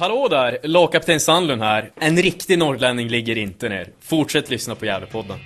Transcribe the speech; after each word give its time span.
Hallå 0.00 0.28
där! 0.28 0.58
Lagkapten 0.62 1.20
Sandlund 1.20 1.62
här. 1.62 1.90
En 1.96 2.16
riktig 2.16 2.58
norrlänning 2.58 3.08
ligger 3.08 3.38
inte 3.38 3.68
ner. 3.68 3.88
Fortsätt 4.00 4.50
lyssna 4.50 4.74
på 4.74 4.86
Gävlepodden. 4.86 5.38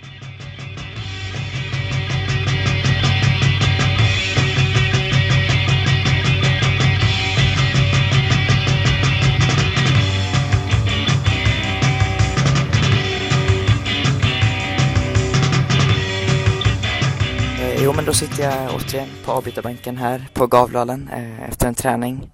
Eh, 17.60 17.84
jo, 17.84 17.92
men 17.92 18.04
då 18.04 18.12
sitter 18.12 18.42
jag 18.42 18.74
återigen 18.74 19.08
på 19.24 19.32
avbytarbänken 19.32 19.96
här 19.96 20.24
på 20.32 20.46
Gavlalen 20.46 21.08
eh, 21.12 21.48
efter 21.48 21.68
en 21.68 21.74
träning. 21.74 22.30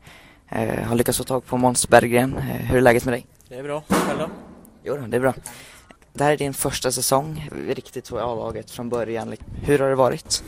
Eh, 0.51 0.85
har 0.85 0.95
lyckats 0.95 1.19
få 1.19 1.25
tag 1.25 1.47
på 1.47 1.57
Måns 1.57 1.89
Berggren. 1.89 2.37
Eh, 2.37 2.43
hur 2.43 2.77
är 2.77 2.81
läget 2.81 3.05
med 3.05 3.15
dig? 3.15 3.27
Det 3.49 3.55
är 3.55 3.63
bra. 3.63 3.83
Själv 3.89 4.19
då? 4.19 4.29
Jo 4.85 4.97
det 5.07 5.17
är 5.17 5.21
bra. 5.21 5.35
Det 6.13 6.25
här 6.25 6.33
är 6.33 6.37
din 6.37 6.55
första 6.55 6.93
säsong 6.93 7.49
riktigt 7.69 8.07
så 8.07 8.19
i 8.19 8.21
A-laget 8.21 8.71
från 8.71 8.89
början. 8.89 9.37
Hur 9.63 9.79
har 9.79 9.89
det 9.89 9.95
varit? 9.95 10.43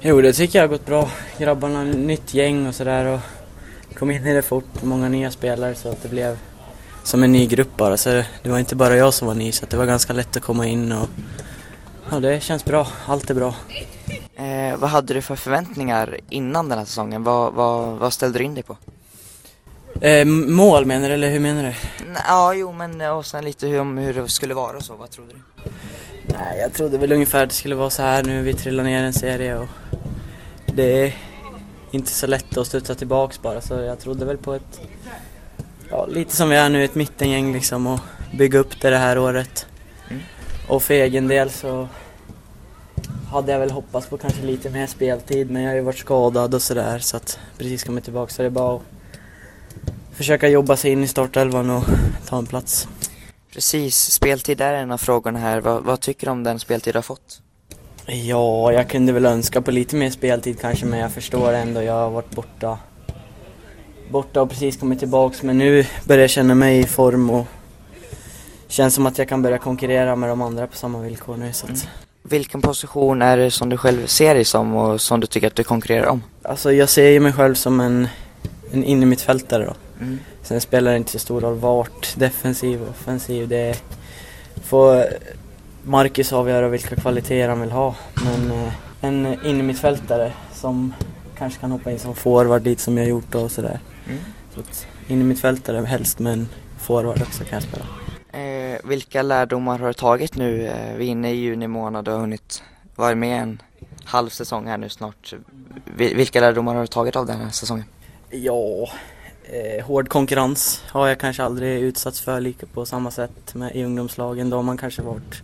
Jo, 0.00 0.20
det 0.20 0.32
tycker 0.32 0.58
jag 0.58 0.62
har 0.62 0.68
gått 0.68 0.86
bra. 0.86 1.10
Grabbarna, 1.38 1.84
nytt 1.84 2.34
gäng 2.34 2.66
och 2.66 2.74
sådär 2.74 3.04
och 3.04 3.20
kom 3.98 4.10
in 4.10 4.26
i 4.26 4.34
det 4.34 4.42
fort. 4.42 4.82
Många 4.82 5.08
nya 5.08 5.30
spelare 5.30 5.74
så 5.74 5.88
att 5.88 6.02
det 6.02 6.08
blev 6.08 6.38
som 7.02 7.22
en 7.22 7.32
ny 7.32 7.46
grupp 7.46 7.76
bara. 7.76 7.96
Så 7.96 8.10
det 8.42 8.50
var 8.50 8.58
inte 8.58 8.76
bara 8.76 8.96
jag 8.96 9.14
som 9.14 9.28
var 9.28 9.34
ny 9.34 9.52
så 9.52 9.64
att 9.64 9.70
det 9.70 9.76
var 9.76 9.86
ganska 9.86 10.12
lätt 10.12 10.36
att 10.36 10.42
komma 10.42 10.66
in 10.66 10.92
och 10.92 11.08
ja, 12.10 12.20
det 12.20 12.42
känns 12.42 12.64
bra. 12.64 12.86
Allt 13.06 13.30
är 13.30 13.34
bra. 13.34 13.54
Eh, 14.36 14.76
vad 14.76 14.90
hade 14.90 15.14
du 15.14 15.22
för 15.22 15.36
förväntningar 15.36 16.20
innan 16.28 16.68
den 16.68 16.78
här 16.78 16.84
säsongen? 16.84 17.22
Vad, 17.22 17.52
vad, 17.52 17.98
vad 17.98 18.12
ställde 18.12 18.38
du 18.38 18.44
in 18.44 18.54
dig 18.54 18.62
på? 18.62 18.76
Eh, 20.00 20.24
mål 20.26 20.84
menar 20.84 21.08
du 21.08 21.14
eller 21.14 21.30
hur 21.30 21.40
menar 21.40 21.62
du? 21.62 21.72
Ja, 22.26 22.54
jo, 22.54 22.72
men 22.72 23.00
eh, 23.00 23.10
och 23.10 23.26
sen 23.26 23.44
lite 23.44 23.66
hur, 23.66 24.00
hur 24.00 24.14
det 24.14 24.28
skulle 24.28 24.54
vara 24.54 24.76
och 24.76 24.82
så. 24.82 24.96
Vad 24.96 25.10
trodde 25.10 25.32
du? 25.32 25.70
Nej, 26.24 26.58
jag 26.60 26.72
trodde 26.72 26.98
väl 26.98 27.12
ungefär 27.12 27.42
att 27.42 27.48
det 27.48 27.54
skulle 27.54 27.74
vara 27.74 27.90
så 27.90 28.02
här 28.02 28.22
nu. 28.22 28.42
Vi 28.42 28.54
trillar 28.54 28.84
ner 28.84 29.02
en 29.02 29.12
serie 29.12 29.56
och 29.56 29.68
det 30.66 31.04
är 31.04 31.14
inte 31.90 32.10
så 32.10 32.26
lätt 32.26 32.56
att 32.56 32.66
studsa 32.66 32.94
tillbaks 32.94 33.42
bara 33.42 33.60
så 33.60 33.74
jag 33.74 33.98
trodde 33.98 34.24
väl 34.24 34.36
på 34.36 34.54
ett, 34.54 34.80
ja 35.90 36.06
lite 36.06 36.36
som 36.36 36.48
vi 36.48 36.56
är 36.56 36.68
nu, 36.68 36.84
ett 36.84 36.94
mittengäng 36.94 37.52
liksom 37.52 37.86
och 37.86 38.00
bygga 38.38 38.58
upp 38.58 38.80
det 38.80 38.90
det 38.90 38.98
här 38.98 39.18
året. 39.18 39.66
Mm. 40.10 40.22
Och 40.68 40.82
för 40.82 40.94
egen 40.94 41.28
del 41.28 41.50
så 41.50 41.88
hade 43.30 43.52
jag 43.52 43.58
väl 43.58 43.70
hoppats 43.70 44.06
på 44.06 44.18
kanske 44.18 44.42
lite 44.42 44.70
mer 44.70 44.86
speltid 44.86 45.50
men 45.50 45.62
jag 45.62 45.70
har 45.70 45.76
ju 45.76 45.82
varit 45.82 45.98
skadad 45.98 46.54
och 46.54 46.62
sådär 46.62 46.98
så 46.98 47.16
att 47.16 47.38
precis 47.58 47.84
kommit 47.84 48.04
tillbaka 48.04 48.32
så 48.32 48.42
det 48.42 48.46
är 48.46 48.50
bara 48.50 48.76
att 48.76 48.82
försöka 50.16 50.48
jobba 50.48 50.76
sig 50.76 50.92
in 50.92 51.04
i 51.04 51.08
startelvan 51.08 51.70
och 51.70 51.84
ta 52.28 52.38
en 52.38 52.46
plats. 52.46 52.88
Precis, 53.52 53.96
speltid 53.96 54.60
är 54.60 54.72
en 54.72 54.90
av 54.90 54.98
frågorna 54.98 55.38
här. 55.38 55.60
Vad, 55.60 55.84
vad 55.84 56.00
tycker 56.00 56.26
du 56.26 56.30
om 56.30 56.42
den 56.44 56.58
speltid 56.58 56.94
du 56.94 56.98
har 56.98 57.02
fått? 57.02 57.40
Ja, 58.06 58.72
jag 58.72 58.90
kunde 58.90 59.12
väl 59.12 59.26
önska 59.26 59.60
på 59.60 59.70
lite 59.70 59.96
mer 59.96 60.10
speltid 60.10 60.60
kanske 60.60 60.86
men 60.86 60.98
jag 60.98 61.12
förstår 61.12 61.52
ändå. 61.52 61.82
Jag 61.82 61.92
har 61.92 62.10
varit 62.10 62.30
borta, 62.30 62.78
borta 64.10 64.42
och 64.42 64.50
precis 64.50 64.76
kommit 64.76 64.98
tillbaks 64.98 65.42
men 65.42 65.58
nu 65.58 65.86
börjar 66.04 66.20
jag 66.20 66.30
känna 66.30 66.54
mig 66.54 66.78
i 66.78 66.84
form 66.84 67.30
och 67.30 67.46
känns 68.68 68.94
som 68.94 69.06
att 69.06 69.18
jag 69.18 69.28
kan 69.28 69.42
börja 69.42 69.58
konkurrera 69.58 70.16
med 70.16 70.28
de 70.28 70.42
andra 70.42 70.66
på 70.66 70.76
samma 70.76 70.98
villkor 71.00 71.36
nu 71.36 71.52
så 71.52 71.66
att, 71.66 71.88
Vilken 72.22 72.62
position 72.62 73.22
är 73.22 73.36
det 73.36 73.50
som 73.50 73.68
du 73.68 73.76
själv 73.76 74.06
ser 74.06 74.34
dig 74.34 74.44
som 74.44 74.74
och 74.74 75.00
som 75.00 75.20
du 75.20 75.26
tycker 75.26 75.46
att 75.46 75.54
du 75.54 75.64
konkurrerar 75.64 76.06
om? 76.06 76.22
Alltså 76.42 76.72
jag 76.72 76.88
ser 76.88 77.08
ju 77.08 77.20
mig 77.20 77.32
själv 77.32 77.54
som 77.54 77.80
en, 77.80 78.08
en 78.72 78.84
innermittfältare 78.84 79.64
då. 79.64 79.74
Mm. 80.00 80.18
Sen 80.42 80.60
spelar 80.60 80.90
det 80.90 80.96
inte 80.96 81.12
så 81.12 81.18
stor 81.18 81.40
roll 81.40 81.58
vart, 81.58 82.14
defensiv 82.16 82.82
och 82.82 82.88
offensiv. 82.88 83.48
Det 83.48 83.82
får 84.64 85.04
Marcus 85.82 86.32
avgöra 86.32 86.68
vilka 86.68 86.96
kvaliteter 86.96 87.48
han 87.48 87.60
vill 87.60 87.70
ha. 87.70 87.94
Men 88.24 88.50
eh, 88.50 88.72
en 89.00 89.26
innermittfältare 89.44 90.32
som 90.52 90.94
kanske 91.38 91.60
kan 91.60 91.70
hoppa 91.70 91.90
in 91.90 91.98
som 91.98 92.14
forward 92.14 92.64
lite 92.64 92.82
som 92.82 92.98
jag 92.98 93.08
gjort 93.08 93.34
och 93.34 93.50
sådär. 93.50 93.80
Mm. 94.06 94.18
Så 94.54 94.60
att 94.60 94.86
innermittfältare 95.08 95.86
helst 95.86 96.18
men 96.18 96.48
forward 96.78 97.22
också 97.22 97.44
kan 97.44 97.56
jag 97.56 97.62
spela. 97.62 97.86
Eh, 98.36 98.78
vilka 98.84 99.22
lärdomar 99.22 99.78
har 99.78 99.86
du 99.86 99.92
tagit 99.92 100.36
nu? 100.36 100.66
Eh, 100.66 100.96
vi 100.96 101.06
är 101.06 101.10
inne 101.10 101.32
i 101.32 101.36
juni 101.36 101.66
månad 101.66 102.08
och 102.08 102.14
har 102.14 102.20
hunnit 102.20 102.62
vara 102.94 103.14
med 103.14 103.42
en 103.42 103.62
halv 104.04 104.28
säsong 104.28 104.66
här 104.66 104.78
nu 104.78 104.88
snart. 104.88 105.34
Vi, 105.96 106.14
vilka 106.14 106.40
lärdomar 106.40 106.74
har 106.74 106.80
du 106.80 106.86
tagit 106.86 107.16
av 107.16 107.26
den 107.26 107.40
här 107.40 107.50
säsongen? 107.50 107.84
Ja, 108.30 108.88
eh, 109.50 109.84
hård 109.84 110.08
konkurrens 110.08 110.82
har 110.88 111.08
jag 111.08 111.18
kanske 111.18 111.42
aldrig 111.42 111.80
utsatts 111.80 112.20
för 112.20 112.40
lika 112.40 112.66
på 112.66 112.86
samma 112.86 113.10
sätt 113.10 113.54
med, 113.54 113.76
i 113.76 113.84
ungdomslagen. 113.84 114.50
Då 114.50 114.56
har 114.56 114.62
man 114.62 114.76
kanske 114.76 115.02
varit 115.02 115.42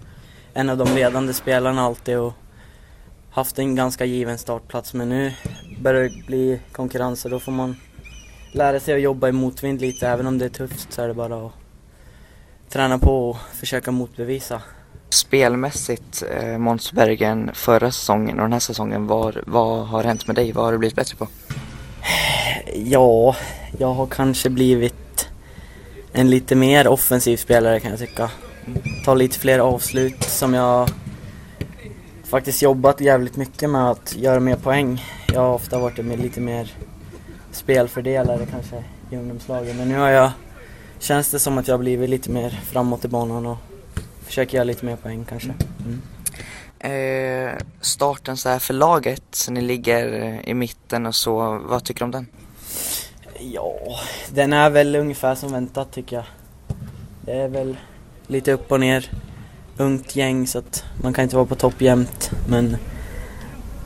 en 0.54 0.70
av 0.70 0.76
de 0.76 0.94
ledande 0.94 1.32
spelarna 1.32 1.82
alltid 1.82 2.18
och 2.18 2.32
haft 3.30 3.58
en 3.58 3.74
ganska 3.74 4.04
given 4.04 4.38
startplats. 4.38 4.94
Men 4.94 5.08
nu 5.08 5.32
börjar 5.80 6.02
det 6.02 6.26
bli 6.26 6.60
konkurrens 6.72 7.24
och 7.24 7.30
då 7.30 7.40
får 7.40 7.52
man 7.52 7.76
lära 8.52 8.80
sig 8.80 8.94
att 8.94 9.00
jobba 9.00 9.28
i 9.28 9.32
motvind 9.32 9.80
lite. 9.80 10.08
Även 10.08 10.26
om 10.26 10.38
det 10.38 10.44
är 10.44 10.48
tufft 10.48 10.92
så 10.92 11.02
är 11.02 11.08
det 11.08 11.14
bara 11.14 11.46
att 11.46 11.52
träna 12.68 12.98
på 12.98 13.30
och 13.30 13.36
försöka 13.52 13.90
motbevisa. 13.90 14.62
Spelmässigt, 15.08 16.22
eh, 16.30 16.58
Måns 16.58 16.92
Bergen, 16.92 17.50
förra 17.54 17.90
säsongen 17.90 18.38
och 18.38 18.44
den 18.44 18.52
här 18.52 18.60
säsongen, 18.60 19.06
var, 19.06 19.42
vad 19.46 19.86
har 19.86 20.04
hänt 20.04 20.26
med 20.26 20.36
dig? 20.36 20.52
Vad 20.52 20.64
har 20.64 20.72
du 20.72 20.78
blivit 20.78 20.96
bättre 20.96 21.16
på? 21.16 21.28
Ja, 22.74 23.36
jag 23.78 23.94
har 23.94 24.06
kanske 24.06 24.50
blivit 24.50 25.28
en 26.12 26.30
lite 26.30 26.54
mer 26.54 26.88
offensiv 26.88 27.36
spelare 27.36 27.80
kan 27.80 27.90
jag 27.90 28.00
tycka. 28.00 28.30
Ta 29.04 29.14
lite 29.14 29.38
fler 29.38 29.58
avslut 29.58 30.22
som 30.22 30.54
jag 30.54 30.88
faktiskt 32.24 32.62
jobbat 32.62 33.00
jävligt 33.00 33.36
mycket 33.36 33.70
med 33.70 33.90
att 33.90 34.16
göra 34.16 34.40
mer 34.40 34.56
poäng. 34.56 35.04
Jag 35.32 35.40
har 35.40 35.54
ofta 35.54 35.78
varit 35.78 35.98
lite 35.98 36.40
mer 36.40 36.72
spelfördelare 37.52 38.46
kanske 38.50 38.84
i 39.10 39.16
ungdomslagen 39.16 39.76
men 39.76 39.88
nu 39.88 39.98
har 39.98 40.08
jag 40.08 40.30
känns 40.98 41.30
det 41.30 41.38
som 41.38 41.58
att 41.58 41.68
jag 41.68 41.74
har 41.74 41.78
blivit 41.78 42.10
lite 42.10 42.30
mer 42.30 42.50
framåt 42.50 43.04
i 43.04 43.08
banan 43.08 43.46
och 43.46 43.58
försöker 44.26 44.54
göra 44.54 44.64
lite 44.64 44.86
mer 44.86 44.96
poäng 44.96 45.24
kanske. 45.28 45.54
Mm. 45.84 46.02
Eh, 46.78 47.52
starten 47.80 48.36
så 48.36 48.48
här 48.48 48.58
för 48.58 48.74
laget, 48.74 49.22
så 49.30 49.52
ni 49.52 49.60
ligger 49.60 50.40
i 50.48 50.54
mitten 50.54 51.06
och 51.06 51.14
så, 51.14 51.60
vad 51.64 51.84
tycker 51.84 51.98
du 51.98 52.04
om 52.04 52.10
den? 52.10 52.26
Ja, 53.50 53.74
den 54.34 54.52
är 54.52 54.70
väl 54.70 54.96
ungefär 54.96 55.34
som 55.34 55.52
väntat 55.52 55.92
tycker 55.92 56.16
jag. 56.16 56.24
Det 57.20 57.32
är 57.32 57.48
väl 57.48 57.76
lite 58.26 58.52
upp 58.52 58.72
och 58.72 58.80
ner. 58.80 59.10
Ungt 59.76 60.16
gäng 60.16 60.46
så 60.46 60.58
att 60.58 60.84
man 61.02 61.12
kan 61.12 61.22
inte 61.22 61.36
vara 61.36 61.46
på 61.46 61.54
topp 61.54 61.82
jämt. 61.82 62.30
Men 62.48 62.76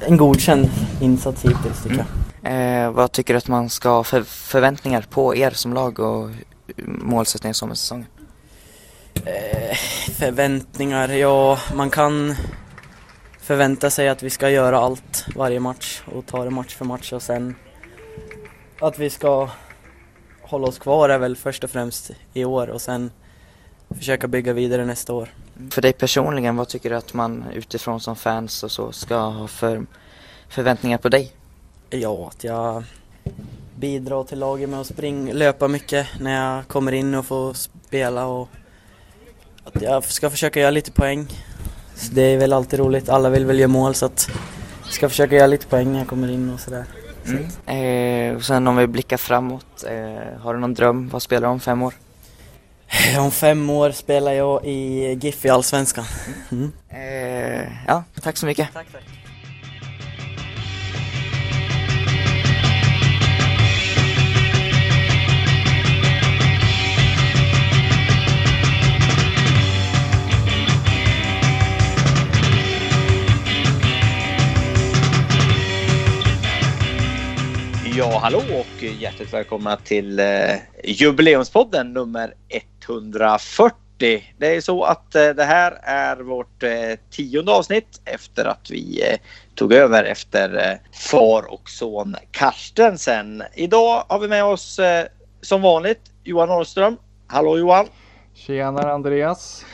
en 0.01 0.17
godkänd 0.17 0.71
insats 1.01 1.45
hittills 1.45 1.83
tycker 1.83 1.97
jag. 1.97 2.07
Eh, 2.53 2.91
vad 2.91 3.13
tycker 3.13 3.35
du 3.35 3.39
att 3.39 3.49
man 3.49 3.71
ska 3.71 3.89
ha 3.89 4.05
för 4.05 4.23
förväntningar 4.23 5.07
på 5.11 5.37
er 5.37 5.51
som 5.51 5.75
lag 5.75 5.99
och 5.99 6.31
målsättningar 6.87 7.53
som 7.53 7.71
en 7.71 7.77
säsong? 7.77 8.07
Eh, 9.15 9.77
förväntningar, 10.19 11.09
ja 11.09 11.59
man 11.75 11.91
kan 11.91 12.35
förvänta 13.41 13.91
sig 13.91 14.09
att 14.09 14.23
vi 14.23 14.31
ska 14.31 14.51
göra 14.51 14.79
allt 14.79 15.27
varje 15.37 15.61
match 15.61 16.03
och 16.15 16.27
ta 16.27 16.45
det 16.45 16.51
match 16.51 16.75
för 16.75 16.85
match 16.85 17.13
och 17.13 17.23
sen 17.23 17.55
att 18.81 18.99
vi 18.99 19.11
ska 19.11 19.49
hålla 20.43 20.67
oss 20.67 20.79
kvar 20.79 21.09
är 21.09 21.19
väl 21.19 21.37
först 21.37 21.65
och 21.65 21.71
främst 21.71 22.11
i 22.33 22.45
år 22.45 22.69
och 22.69 22.81
sen 22.81 23.11
försöka 23.99 24.29
bygga 24.29 24.53
vidare 24.53 24.85
nästa 24.85 25.13
år. 25.13 25.29
För 25.71 25.83
dig 25.83 25.93
personligen, 25.93 26.57
vad 26.57 26.69
tycker 26.69 26.91
du 26.91 26.97
att 26.97 27.15
man 27.15 27.45
utifrån 27.55 28.01
som 28.01 28.17
fans 28.17 28.63
och 28.63 28.71
så 28.71 28.93
ska 28.93 29.17
ha 29.17 29.49
för 29.49 29.87
förväntningar 30.49 30.99
på 30.99 31.09
dig? 31.09 31.33
Ja, 31.91 32.29
att 32.29 32.45
jag 32.45 32.85
bidrar 33.77 34.25
till 34.25 34.39
laget 34.39 34.69
med 34.69 34.81
att 34.81 34.87
springa, 34.87 35.33
löpa 35.33 35.69
mycket 35.69 36.07
när 36.21 36.55
jag 36.55 36.69
kommer 36.69 36.93
in 36.93 37.15
och 37.15 37.27
får 37.27 37.55
spela 37.55 38.27
och 38.27 38.49
att 39.65 39.83
jag 39.83 40.05
ska 40.05 40.31
försöka 40.31 40.61
göra 40.61 40.71
lite 40.71 40.93
poäng. 40.93 41.27
Så 41.95 42.13
det 42.13 42.23
är 42.23 42.39
väl 42.39 42.53
alltid 42.53 42.79
roligt, 42.79 43.09
alla 43.09 43.31
vill 43.31 43.47
väl 43.47 43.59
göra 43.59 43.69
mål 43.69 43.95
så 43.95 44.07
att 44.07 44.29
jag 44.85 44.93
ska 44.93 45.09
försöka 45.09 45.37
göra 45.37 45.47
lite 45.47 45.67
poäng 45.67 45.93
när 45.93 45.99
jag 45.99 46.09
kommer 46.09 46.31
in 46.31 46.51
och 46.51 46.61
sådär. 46.61 46.85
Mm. 47.29 48.31
Eh, 48.31 48.37
och 48.37 48.45
sen 48.45 48.67
om 48.67 48.77
vi 48.77 48.87
blickar 48.87 49.17
framåt, 49.17 49.85
eh, 49.87 50.41
har 50.41 50.55
du 50.55 50.61
någon 50.61 50.75
dröm? 50.75 51.09
Vad 51.09 51.23
spelar 51.23 51.49
du 51.49 51.53
om 51.53 51.61
fem 51.61 51.83
år? 51.83 51.95
Om 53.19 53.31
fem 53.31 53.71
år 53.71 53.91
spelar 53.91 54.33
jag 54.33 54.65
i 54.65 55.13
GIF 55.23 55.45
i 55.45 55.49
Allsvenskan. 55.49 56.05
Mm. 56.53 56.73
Eh, 56.89 57.73
ja, 57.87 58.05
tack 58.23 58.37
så 58.37 58.47
mycket. 58.47 58.69
Tack, 58.73 58.87
tack. 58.93 59.03
Ja, 77.99 78.19
hallå 78.23 78.39
och 78.39 78.83
hjärtligt 78.83 79.33
välkomna 79.33 79.77
till 79.77 80.19
eh, 80.19 80.27
jubileumspodden 80.85 81.93
nummer 81.93 82.35
140. 82.87 83.75
Det 84.39 84.57
är 84.57 84.61
så 84.61 84.85
att 84.85 85.15
eh, 85.15 85.29
det 85.29 85.45
här 85.45 85.79
är 85.83 86.17
vårt 86.17 86.63
eh, 86.63 86.71
tionde 87.11 87.53
avsnitt 87.53 88.01
efter 88.05 88.45
att 88.45 88.71
vi 88.71 89.03
eh, 89.11 89.19
tog 89.55 89.73
över 89.73 90.05
efter 90.05 90.71
eh, 90.71 90.99
far 91.11 91.53
och 91.53 91.71
son 91.71 92.17
Karstensen. 92.31 93.43
Idag 93.55 94.05
har 94.09 94.19
vi 94.19 94.29
med 94.29 94.45
oss 94.45 94.79
eh, 94.79 95.07
som 95.41 95.63
vanligt 95.63 96.03
Johan 96.25 96.49
Norrström. 96.49 96.97
Hallå 97.27 97.59
Johan! 97.59 97.87
Tjenare 98.35 98.93
Andreas! 98.93 99.65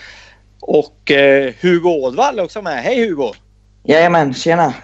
Och 0.61 1.11
eh, 1.11 1.55
Hugo 1.61 1.89
Ådvall 1.89 2.39
är 2.39 2.43
också 2.43 2.63
med. 2.63 2.83
Hej 2.83 3.09
Hugo! 3.09 3.33
Jajamän, 3.85 4.35
tjena! 4.35 4.75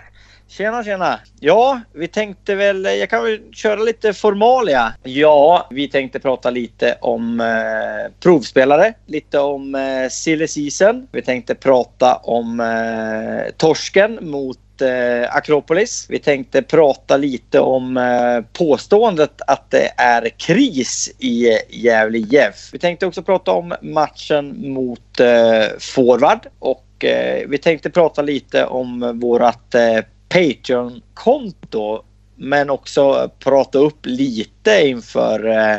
Tjena, 0.50 0.84
tjena! 0.84 1.20
Ja, 1.40 1.80
vi 1.92 2.08
tänkte 2.08 2.54
väl, 2.54 2.84
jag 2.84 3.10
kan 3.10 3.24
väl 3.24 3.40
köra 3.52 3.80
lite 3.80 4.12
formalia. 4.12 4.94
Ja, 5.02 5.66
vi 5.70 5.88
tänkte 5.88 6.20
prata 6.20 6.50
lite 6.50 6.98
om 7.00 7.40
eh, 7.40 8.12
provspelare, 8.20 8.92
lite 9.06 9.38
om 9.38 9.74
eh, 9.74 10.08
silly 10.10 10.48
season. 10.48 11.08
Vi 11.12 11.22
tänkte 11.22 11.54
prata 11.54 12.14
om 12.14 12.60
eh, 12.60 13.52
torsken 13.56 14.18
mot 14.20 14.82
eh, 14.82 15.36
Akropolis. 15.36 16.06
Vi 16.08 16.18
tänkte 16.18 16.62
prata 16.62 17.16
lite 17.16 17.60
om 17.60 17.96
eh, 17.96 18.40
påståendet 18.52 19.40
att 19.46 19.70
det 19.70 19.92
är 19.96 20.28
kris 20.28 21.10
i 21.18 21.58
Gävle 21.68 22.18
IF. 22.18 22.70
Vi 22.72 22.78
tänkte 22.78 23.06
också 23.06 23.22
prata 23.22 23.52
om 23.52 23.74
matchen 23.82 24.72
mot 24.72 25.20
eh, 25.20 25.78
forward 25.78 26.46
och 26.58 27.04
eh, 27.04 27.48
vi 27.48 27.58
tänkte 27.58 27.90
prata 27.90 28.22
lite 28.22 28.64
om 28.66 29.20
vårat 29.20 29.74
eh, 29.74 30.00
Patreon-konto 30.28 32.02
men 32.36 32.70
också 32.70 33.30
prata 33.38 33.78
upp 33.78 33.98
lite 34.02 34.88
inför 34.88 35.46
eh, 35.46 35.76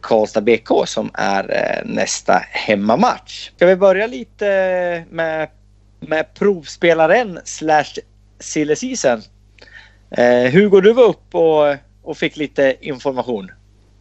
Karlstad 0.00 0.40
BK 0.40 0.68
som 0.86 1.10
är 1.14 1.50
eh, 1.50 1.90
nästa 1.90 2.42
hemmamatch. 2.50 3.50
Ska 3.56 3.66
vi 3.66 3.76
börja 3.76 4.06
lite 4.06 4.46
med, 5.10 5.48
med 6.00 6.34
provspelaren 6.34 7.38
slash 7.44 7.98
silly 8.38 8.76
season? 8.76 9.22
Eh, 10.10 10.52
Hugo, 10.52 10.80
du 10.80 10.92
var 10.92 11.04
upp 11.04 11.34
och, 11.34 11.76
och 12.02 12.16
fick 12.16 12.36
lite 12.36 12.76
information. 12.80 13.50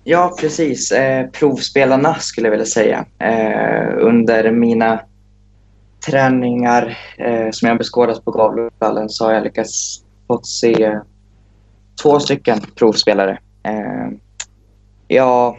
Ja, 0.03 0.35
precis. 0.39 0.91
Eh, 0.91 1.27
provspelarna 1.27 2.15
skulle 2.15 2.47
jag 2.47 2.51
vilja 2.51 2.65
säga. 2.65 3.05
Eh, 3.19 3.97
under 3.97 4.51
mina 4.51 4.99
träningar 6.05 6.97
eh, 7.17 7.51
som 7.51 7.67
jag 7.67 7.77
beskådat 7.77 8.25
på 8.25 8.31
Gavlevallen 8.31 9.09
så 9.09 9.25
har 9.25 9.33
jag 9.33 9.43
lyckats 9.43 10.03
fått 10.27 10.47
se 10.47 10.99
två 12.03 12.19
stycken 12.19 12.61
provspelare. 12.75 13.39
Eh, 13.63 14.09
ja, 15.07 15.57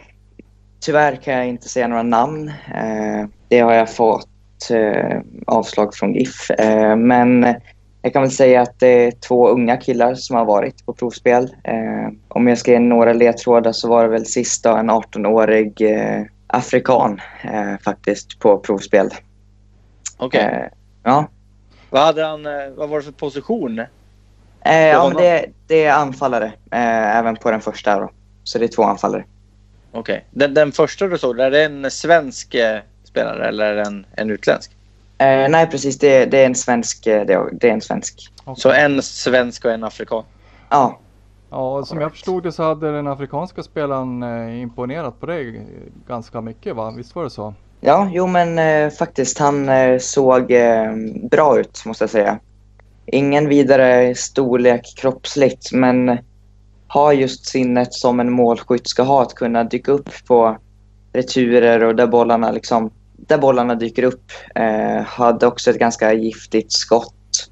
tyvärr 0.79 1.15
kan 1.15 1.33
jag 1.33 1.47
inte 1.47 1.69
säga 1.69 1.87
några 1.87 2.03
namn. 2.03 2.47
Eh, 2.75 3.27
det 3.47 3.59
har 3.59 3.73
jag 3.73 3.95
fått 3.95 4.27
eh, 4.71 5.21
avslag 5.47 5.93
från 5.93 6.13
GIF. 6.13 6.51
Eh, 6.51 6.95
men 6.95 7.55
jag 8.01 8.13
kan 8.13 8.21
väl 8.21 8.31
säga 8.31 8.61
att 8.61 8.79
det 8.79 9.05
är 9.05 9.11
två 9.11 9.47
unga 9.47 9.77
killar 9.77 10.15
som 10.15 10.35
har 10.35 10.45
varit 10.45 10.85
på 10.85 10.93
provspel. 10.93 11.43
Eh, 11.63 12.13
om 12.27 12.47
jag 12.47 12.57
ska 12.57 12.71
ge 12.71 12.79
några 12.79 13.13
ledtrådar 13.13 13.71
så 13.71 13.89
var 13.89 14.03
det 14.03 14.09
väl 14.09 14.25
sista 14.25 14.79
en 14.79 14.91
18-årig 14.91 15.81
eh, 15.81 16.23
afrikan 16.47 17.21
eh, 17.43 17.77
faktiskt 17.83 18.39
på 18.39 18.57
provspel. 18.57 19.09
Okej. 20.17 20.41
Eh, 20.41 20.67
ja, 21.03 21.27
Vad, 21.89 22.01
hade 22.01 22.25
han, 22.25 22.45
eh, 22.45 22.51
vad 22.75 22.89
var 22.89 22.97
det 22.97 23.03
för 23.03 23.11
position? 23.11 23.79
eh, 23.79 23.87
ja 24.87 25.07
men 25.07 25.17
det, 25.17 25.45
det 25.67 25.83
är 25.85 25.93
anfallare 25.93 26.45
eh, 26.71 27.17
även 27.17 27.35
på 27.35 27.51
den 27.51 27.61
första. 27.61 27.99
Då. 27.99 28.09
Så 28.43 28.59
det 28.59 28.65
är 28.65 28.69
två 28.69 28.83
anfallare. 28.83 29.25
Okej. 29.91 30.25
Den, 30.31 30.53
den 30.53 30.71
första 30.71 31.07
du 31.07 31.17
såg, 31.17 31.39
är 31.39 31.51
det 31.51 31.63
en 31.63 31.91
svensk 31.91 32.55
eh, 32.55 32.79
spelare 33.03 33.47
eller 33.47 33.75
en, 33.77 34.05
en 34.15 34.29
utländsk? 34.29 34.71
Eh, 35.17 35.49
nej, 35.49 35.67
precis. 35.67 35.99
Det, 35.99 36.25
det 36.25 36.41
är 36.41 36.45
en 36.45 36.55
svensk. 36.55 37.03
Det, 37.03 37.49
det 37.51 37.69
är 37.69 37.73
en 37.73 37.81
svensk. 37.81 38.31
Okej. 38.43 38.61
Så 38.61 38.71
en 38.71 39.01
svensk 39.01 39.65
och 39.65 39.71
en 39.71 39.83
afrikan? 39.83 40.23
Ja, 40.69 40.99
Ja, 41.49 41.85
som 41.85 42.01
jag 42.01 42.11
förstod 42.11 42.43
det 42.43 42.51
så 42.51 42.63
hade 42.63 42.91
den 42.91 43.07
afrikanska 43.07 43.63
spelaren 43.63 44.23
imponerat 44.49 45.19
på 45.19 45.25
dig 45.25 45.67
ganska 46.07 46.41
mycket 46.41 46.75
va? 46.75 46.91
Visst 46.97 47.15
var 47.15 47.23
det 47.23 47.29
så? 47.29 47.53
Ja 47.81 48.09
jo 48.13 48.27
men 48.27 48.59
eh, 48.59 48.89
faktiskt. 48.89 49.37
Han 49.37 49.69
eh, 49.69 49.97
såg 49.99 50.51
eh, 50.51 50.95
bra 51.31 51.59
ut 51.59 51.85
måste 51.85 52.03
jag 52.03 52.09
säga. 52.09 52.39
Ingen 53.05 53.49
vidare 53.49 54.15
storlek 54.15 54.93
kroppsligt, 54.97 55.71
men 55.71 56.17
har 56.87 57.13
just 57.13 57.45
sinnet 57.45 57.93
som 57.93 58.19
en 58.19 58.31
målskytt 58.31 58.87
ska 58.87 59.03
ha. 59.03 59.21
Att 59.21 59.33
kunna 59.33 59.63
dyka 59.63 59.91
upp 59.91 60.09
på 60.27 60.57
returer 61.13 61.83
och 61.83 61.95
där 61.95 62.07
bollarna, 62.07 62.51
liksom, 62.51 62.91
där 63.17 63.37
bollarna 63.37 63.75
dyker 63.75 64.03
upp. 64.03 64.31
Eh, 64.55 65.01
hade 65.01 65.47
också 65.47 65.71
ett 65.71 65.79
ganska 65.79 66.13
giftigt 66.13 66.71
skott. 66.71 67.49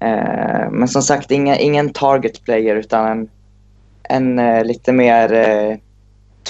Eh, 0.00 0.70
men 0.70 0.88
som 0.88 1.02
sagt, 1.02 1.30
ingen, 1.30 1.56
ingen 1.58 1.92
target 1.92 2.44
player 2.44 2.76
utan 2.76 3.06
en, 3.06 3.28
en 4.02 4.38
eh, 4.38 4.64
lite 4.64 4.92
mer 4.92 5.32
eh, 5.32 5.76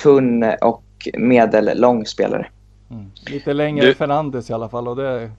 tunn 0.02 0.44
och 0.60 0.84
medellång 1.18 2.06
spelare. 2.06 2.46
Mm. 2.92 3.10
Lite 3.26 3.52
längre 3.52 3.86
Du- 3.86 3.94
Fernandes 3.94 4.50
i 4.50 4.52
alla 4.52 4.68
fall 4.68 4.88
och 4.88 4.96
det, 4.96 5.30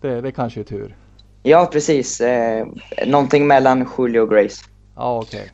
det, 0.00 0.20
det 0.20 0.32
kanske 0.32 0.60
är 0.60 0.64
tur. 0.64 0.96
Ja, 1.42 1.68
precis. 1.72 2.20
Eh, 2.20 2.66
någonting 3.06 3.46
mellan 3.46 3.88
Julio 3.98 4.20
och 4.20 4.30
Grace. 4.30 4.64
Ja, 4.96 5.18
okej. 5.18 5.50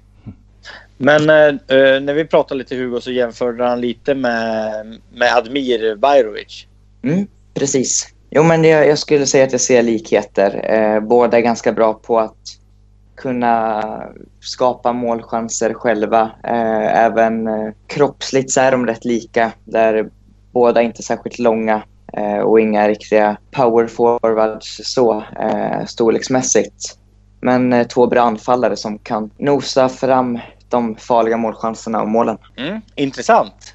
Men 0.96 1.30
eh, 1.30 1.36
eh, 1.78 2.00
när 2.00 2.14
vi 2.14 2.24
pratade 2.24 2.58
lite 2.58 2.76
Hugo 2.76 3.00
så 3.00 3.10
jämförde 3.10 3.64
han 3.64 3.80
lite 3.80 4.14
med, 4.14 4.86
med 5.12 5.36
Admir 5.36 5.96
Bajrovic. 5.96 6.66
Mm, 7.02 7.26
precis. 7.54 8.08
Jo, 8.30 8.42
men 8.42 8.64
jag, 8.64 8.88
jag 8.88 8.98
skulle 8.98 9.26
säga 9.26 9.44
att 9.44 9.52
jag 9.52 9.60
ser 9.60 9.82
likheter. 9.82 10.70
Eh, 10.74 11.00
båda 11.00 11.36
är 11.36 11.40
ganska 11.40 11.72
bra 11.72 11.94
på 11.94 12.18
att 12.18 12.36
kunna 13.16 13.82
skapa 14.40 14.92
målchanser 14.92 15.74
själva. 15.74 16.30
Eh, 16.44 17.04
även 17.04 17.46
eh, 17.48 17.72
kroppsligt 17.86 18.50
så 18.50 18.60
är 18.60 18.70
de 18.72 18.86
rätt 18.86 19.04
lika. 19.04 19.52
Där 19.64 20.10
båda 20.58 20.82
inte 20.82 21.00
är 21.00 21.02
särskilt 21.02 21.38
långa 21.38 21.82
eh, 22.12 22.38
och 22.38 22.60
inga 22.60 22.88
riktiga 22.88 23.36
power 23.50 23.86
forwards 23.86 24.80
så 24.84 25.22
eh, 25.40 25.84
storleksmässigt. 25.86 26.98
Men 27.40 27.72
eh, 27.72 27.86
två 27.86 28.06
bra 28.06 28.20
anfallare 28.22 28.76
som 28.76 28.98
kan 28.98 29.30
nosa 29.38 29.88
fram 29.88 30.38
de 30.68 30.96
farliga 30.96 31.36
målchanserna 31.36 32.02
och 32.02 32.08
målen. 32.08 32.38
Mm. 32.56 32.80
Intressant. 32.94 33.74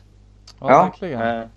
Ja, 0.60 0.70
Ja. 0.72 0.84
verkligen. 0.84 1.50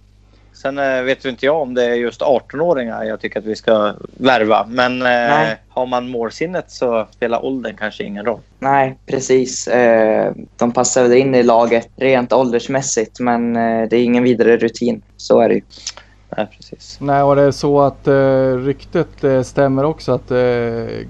Sen 0.57 0.79
eh, 0.79 1.03
vet 1.03 1.25
ju 1.25 1.31
inte 1.31 1.47
jag 1.47 1.63
om 1.63 1.75
det 1.75 1.85
är 1.85 1.95
just 1.95 2.21
18-åringar 2.21 3.05
jag 3.05 3.21
tycker 3.21 3.39
att 3.39 3.45
vi 3.45 3.57
ska 3.57 3.95
värva. 4.19 4.67
Men 4.69 5.03
eh, 5.03 5.49
har 5.69 5.87
man 5.87 6.09
målsinnet 6.09 6.71
så 6.71 7.07
spelar 7.11 7.45
åldern 7.45 7.77
kanske 7.77 8.05
ingen 8.05 8.25
roll. 8.25 8.41
Nej, 8.59 8.99
precis. 9.07 9.69
Eh, 9.69 10.33
de 10.57 10.73
passar 10.73 11.03
väl 11.03 11.13
in 11.13 11.35
i 11.35 11.43
laget 11.43 11.89
rent 11.97 12.33
åldersmässigt, 12.33 13.21
men 13.21 13.57
eh, 13.57 13.89
det 13.89 13.97
är 13.97 14.05
ingen 14.05 14.25
vidare 14.25 14.57
rutin. 14.57 15.03
Så 15.17 15.41
är 15.41 15.49
det 15.49 15.55
ju. 15.55 15.61
Nej, 16.37 16.47
precis. 16.57 16.99
Nej, 17.01 17.23
och 17.23 17.37
det 17.37 17.43
är 17.43 17.51
så 17.51 17.81
att 17.81 18.09
eh, 18.09 18.57
ryktet 18.65 19.25
eh, 19.25 19.43
stämmer 19.43 19.85
också 19.85 20.13
att 20.13 20.31
eh, 20.31 20.39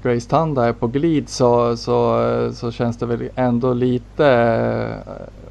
Grace 0.02 0.28
Tanda 0.28 0.66
är 0.66 0.72
på 0.72 0.86
glid 0.86 1.28
så, 1.28 1.76
så, 1.76 2.28
eh, 2.28 2.52
så 2.52 2.72
känns 2.72 2.98
det 2.98 3.06
väl 3.06 3.28
ändå 3.34 3.72
lite... 3.72 4.26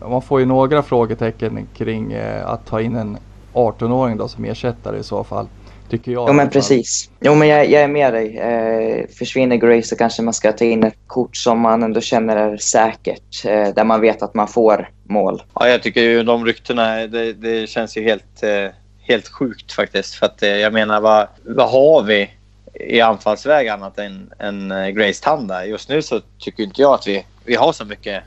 Eh, 0.02 0.10
man 0.10 0.22
får 0.22 0.40
ju 0.40 0.46
några 0.46 0.84
frågetecken 0.84 1.68
kring 1.78 2.14
eh, 2.14 2.50
att 2.50 2.66
ta 2.66 2.82
in 2.82 2.96
en 2.96 3.18
18-åring 3.56 4.18
då 4.18 4.28
som 4.28 4.46
ersättare 4.46 4.98
i 4.98 5.04
så 5.04 5.24
fall. 5.24 5.48
Tycker 5.90 6.12
jag. 6.12 6.30
Jo, 6.30 6.34
men 6.34 6.50
precis. 6.50 7.10
Jo, 7.20 7.36
men 7.36 7.48
jag, 7.48 7.70
jag 7.70 7.82
är 7.82 7.88
med 7.88 8.14
dig. 8.14 8.38
Eh, 8.38 9.08
försvinner 9.18 9.56
Grace 9.56 9.88
så 9.88 9.96
kanske 9.96 10.22
man 10.22 10.34
ska 10.34 10.52
ta 10.52 10.66
in 10.66 10.84
ett 10.84 10.98
kort 11.08 11.38
som 11.38 11.60
man 11.60 11.84
ändå 11.84 12.02
känner 12.02 12.36
är 12.36 12.58
säkert. 12.58 13.46
Eh, 13.46 13.74
där 13.74 13.84
man 13.84 14.02
vet 14.02 14.22
att 14.22 14.34
man 14.34 14.48
får 14.48 14.90
mål. 15.04 15.44
Ja, 15.54 15.68
jag 15.70 15.84
tycker 15.84 16.02
ju 16.02 16.24
de 16.24 16.46
ryktena, 16.46 17.08
det, 17.08 17.34
det 17.34 17.70
känns 17.70 17.98
ju 17.98 18.04
helt, 18.04 18.44
eh, 18.44 18.70
helt 19.02 19.28
sjukt 19.28 19.72
faktiskt. 19.72 20.16
För 20.16 20.26
att 20.26 20.44
eh, 20.44 20.50
jag 20.50 20.74
menar, 20.74 21.02
vad, 21.02 21.28
vad 21.44 21.70
har 21.70 22.04
vi 22.04 22.30
i 22.74 23.02
anfallsväg 23.02 23.68
annat 23.68 24.00
än, 24.00 24.32
än 24.40 24.72
eh, 24.72 24.88
Grace 24.88 25.24
Tanda? 25.24 25.66
Just 25.66 25.90
nu 25.90 26.02
så 26.02 26.22
tycker 26.40 26.64
inte 26.64 26.82
jag 26.82 26.94
att 26.94 27.08
vi, 27.08 27.26
vi 27.46 27.56
har 27.56 27.74
så 27.74 27.86
mycket 27.86 28.24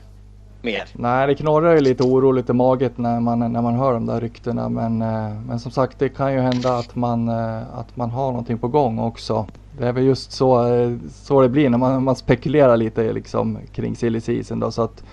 mer. 0.61 0.83
Nej, 0.93 1.27
det 1.27 1.35
knorrar 1.35 1.75
ju 1.75 1.81
lite 1.81 2.03
oroligt 2.03 2.49
i 2.49 2.53
maget 2.53 2.97
när 2.97 3.19
man, 3.19 3.39
när 3.53 3.61
man 3.61 3.75
hör 3.75 3.93
de 3.93 4.05
där 4.05 4.21
ryktena. 4.21 4.69
Men, 4.69 5.01
eh, 5.01 5.41
men 5.47 5.59
som 5.59 5.71
sagt, 5.71 5.99
det 5.99 6.09
kan 6.09 6.33
ju 6.33 6.39
hända 6.39 6.77
att 6.77 6.95
man, 6.95 7.29
eh, 7.29 7.77
att 7.79 7.95
man 7.95 8.09
har 8.09 8.27
någonting 8.31 8.57
på 8.57 8.67
gång 8.67 8.99
också. 8.99 9.47
Det 9.77 9.87
är 9.87 9.91
väl 9.91 10.03
just 10.03 10.31
så, 10.31 10.73
eh, 10.73 10.91
så 11.11 11.41
det 11.41 11.49
blir 11.49 11.69
när 11.69 11.77
man, 11.77 12.03
man 12.03 12.15
spekulerar 12.15 12.77
lite 12.77 13.13
liksom, 13.13 13.57
kring 13.73 13.95
silly 13.95 14.21
season. 14.21 14.59
Då, 14.59 14.71
så 14.71 14.81
att 14.81 15.03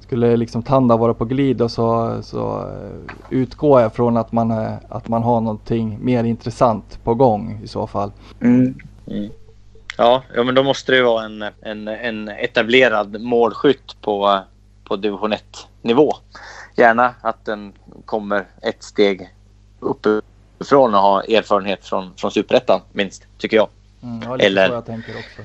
skulle 0.00 0.36
liksom 0.36 0.62
Tanda 0.62 0.96
vara 0.96 1.14
på 1.14 1.24
glid 1.24 1.56
då, 1.56 1.68
så, 1.68 2.18
så 2.22 2.70
utgår 3.30 3.80
jag 3.80 3.94
från 3.94 4.16
att 4.16 4.32
man, 4.32 4.50
att 4.88 5.08
man 5.08 5.22
har 5.22 5.40
någonting 5.40 5.98
mer 6.00 6.24
intressant 6.24 6.98
på 7.04 7.14
gång 7.14 7.60
i 7.64 7.68
så 7.68 7.86
fall. 7.86 8.12
Mm. 8.40 8.74
Ja, 9.98 10.22
ja 10.34 10.44
men 10.44 10.54
då 10.54 10.62
måste 10.62 10.92
det 10.92 10.98
ju 10.98 11.04
vara 11.04 11.24
en, 11.24 11.44
en, 11.60 11.88
en 11.88 12.28
etablerad 12.28 13.20
målskytt 13.20 14.00
på, 14.00 14.40
på 14.88 14.96
division 14.96 15.32
1-nivå. 15.32 16.16
Gärna 16.76 17.14
att 17.20 17.44
den 17.44 17.72
kommer 18.04 18.44
ett 18.62 18.82
steg 18.82 19.34
uppifrån 19.80 20.94
och 20.94 21.00
har 21.00 21.34
erfarenhet 21.34 21.84
från, 21.84 22.12
från 22.16 22.30
superettan 22.30 22.80
minst, 22.92 23.26
tycker 23.38 23.56
jag. 23.56 23.68
Mm, 24.02 24.22
ja, 24.22 24.38
Eller- 24.38 24.68
jag 24.68 24.86
tänker 24.86 25.12
också. 25.18 25.42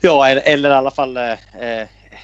Ja, 0.00 0.28
eller, 0.28 0.42
eller 0.42 0.70
i 0.70 0.72
alla 0.72 0.90
fall 0.90 1.16
eh, 1.16 1.34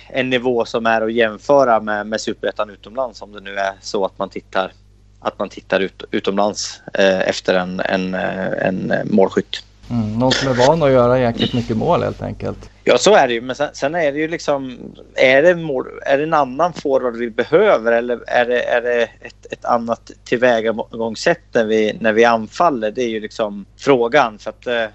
en 0.08 0.30
nivå 0.30 0.64
som 0.64 0.86
är 0.86 1.00
att 1.00 1.12
jämföra 1.12 1.80
med, 1.80 2.06
med 2.06 2.20
superettan 2.20 2.70
utomlands 2.70 3.22
om 3.22 3.32
det 3.32 3.40
nu 3.40 3.56
är 3.56 3.72
så 3.80 4.04
att 4.04 4.18
man 4.18 4.28
tittar, 4.28 4.72
att 5.20 5.38
man 5.38 5.48
tittar 5.48 5.80
ut, 5.80 6.02
utomlands 6.10 6.80
eh, 6.94 7.20
efter 7.20 7.54
en, 7.54 7.80
en, 7.80 8.14
eh, 8.14 8.66
en 8.66 8.92
målskytt. 9.04 9.64
Mm, 9.90 10.18
någon 10.18 10.32
som 10.32 10.48
är 10.48 10.54
van 10.54 10.82
att 10.82 10.90
göra 10.90 11.18
jäkligt 11.18 11.52
mycket 11.52 11.76
mål 11.76 12.02
helt 12.02 12.22
enkelt. 12.22 12.70
Ja, 12.84 12.98
så 12.98 13.14
är 13.14 13.28
det 13.28 13.34
ju. 13.34 13.40
Men 13.40 13.56
sen, 13.56 13.68
sen 13.72 13.94
är 13.94 14.12
det 14.12 14.18
ju 14.18 14.28
liksom... 14.28 14.78
Är 15.14 15.42
det, 15.42 15.54
mål, 15.54 15.86
är 16.06 16.18
det 16.18 16.24
en 16.24 16.34
annan 16.34 16.72
forward 16.72 17.16
vi 17.16 17.30
behöver 17.30 17.92
eller 17.92 18.24
är 18.26 18.46
det, 18.46 18.62
är 18.62 18.82
det 18.82 19.02
ett, 19.02 19.52
ett 19.52 19.64
annat 19.64 20.10
tillvägagångssätt 20.24 21.42
när 21.52 21.64
vi, 21.64 21.98
när 22.00 22.12
vi 22.12 22.24
anfaller? 22.24 22.90
Det 22.90 23.02
är 23.02 23.08
ju 23.08 23.20
liksom 23.20 23.66
frågan. 23.76 24.38
För 24.38 24.50
att, 24.50 24.66
eh, 24.66 24.86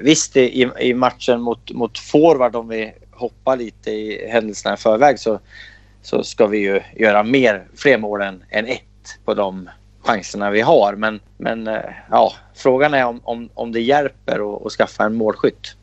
visst, 0.00 0.36
i, 0.36 0.70
i 0.80 0.94
matchen 0.94 1.40
mot, 1.40 1.72
mot 1.72 1.98
forward, 1.98 2.56
om 2.56 2.68
vi 2.68 2.92
hoppar 3.12 3.56
lite 3.56 3.90
i 3.90 4.28
händelserna 4.28 4.74
i 4.74 4.78
förväg 4.78 5.18
så, 5.18 5.40
så 6.02 6.22
ska 6.22 6.46
vi 6.46 6.58
ju 6.58 6.80
göra 6.96 7.22
mer, 7.22 7.66
fler 7.76 7.98
mål 7.98 8.22
än, 8.22 8.44
än 8.50 8.66
ett 8.66 8.82
på 9.24 9.34
de 9.34 9.70
chanserna 10.04 10.50
vi 10.50 10.60
har. 10.60 10.94
Men, 10.94 11.20
men 11.36 11.66
eh, 11.66 11.80
ja, 12.10 12.32
frågan 12.54 12.94
är 12.94 13.04
om, 13.06 13.20
om, 13.24 13.48
om 13.54 13.72
det 13.72 13.80
hjälper 13.80 14.56
att, 14.56 14.66
att 14.66 14.72
skaffa 14.72 15.04
en 15.04 15.14
målskytt. 15.14 15.77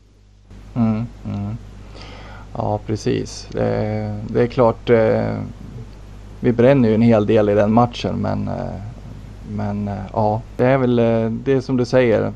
Mm, 0.76 1.06
mm. 1.24 1.56
Ja, 2.52 2.80
precis. 2.86 3.48
Det, 3.50 4.20
det 4.28 4.42
är 4.42 4.46
klart. 4.46 4.90
Eh, 4.90 5.34
vi 6.40 6.52
bränner 6.52 6.88
ju 6.88 6.94
en 6.94 7.02
hel 7.02 7.26
del 7.26 7.48
i 7.48 7.54
den 7.54 7.72
matchen, 7.72 8.16
men, 8.16 8.48
eh, 8.48 8.80
men 9.50 9.88
eh, 9.88 9.94
ja, 10.12 10.42
det 10.56 10.64
är 10.64 10.78
väl 10.78 10.96
det 11.44 11.62
som 11.62 11.76
du 11.76 11.84
säger. 11.84 12.32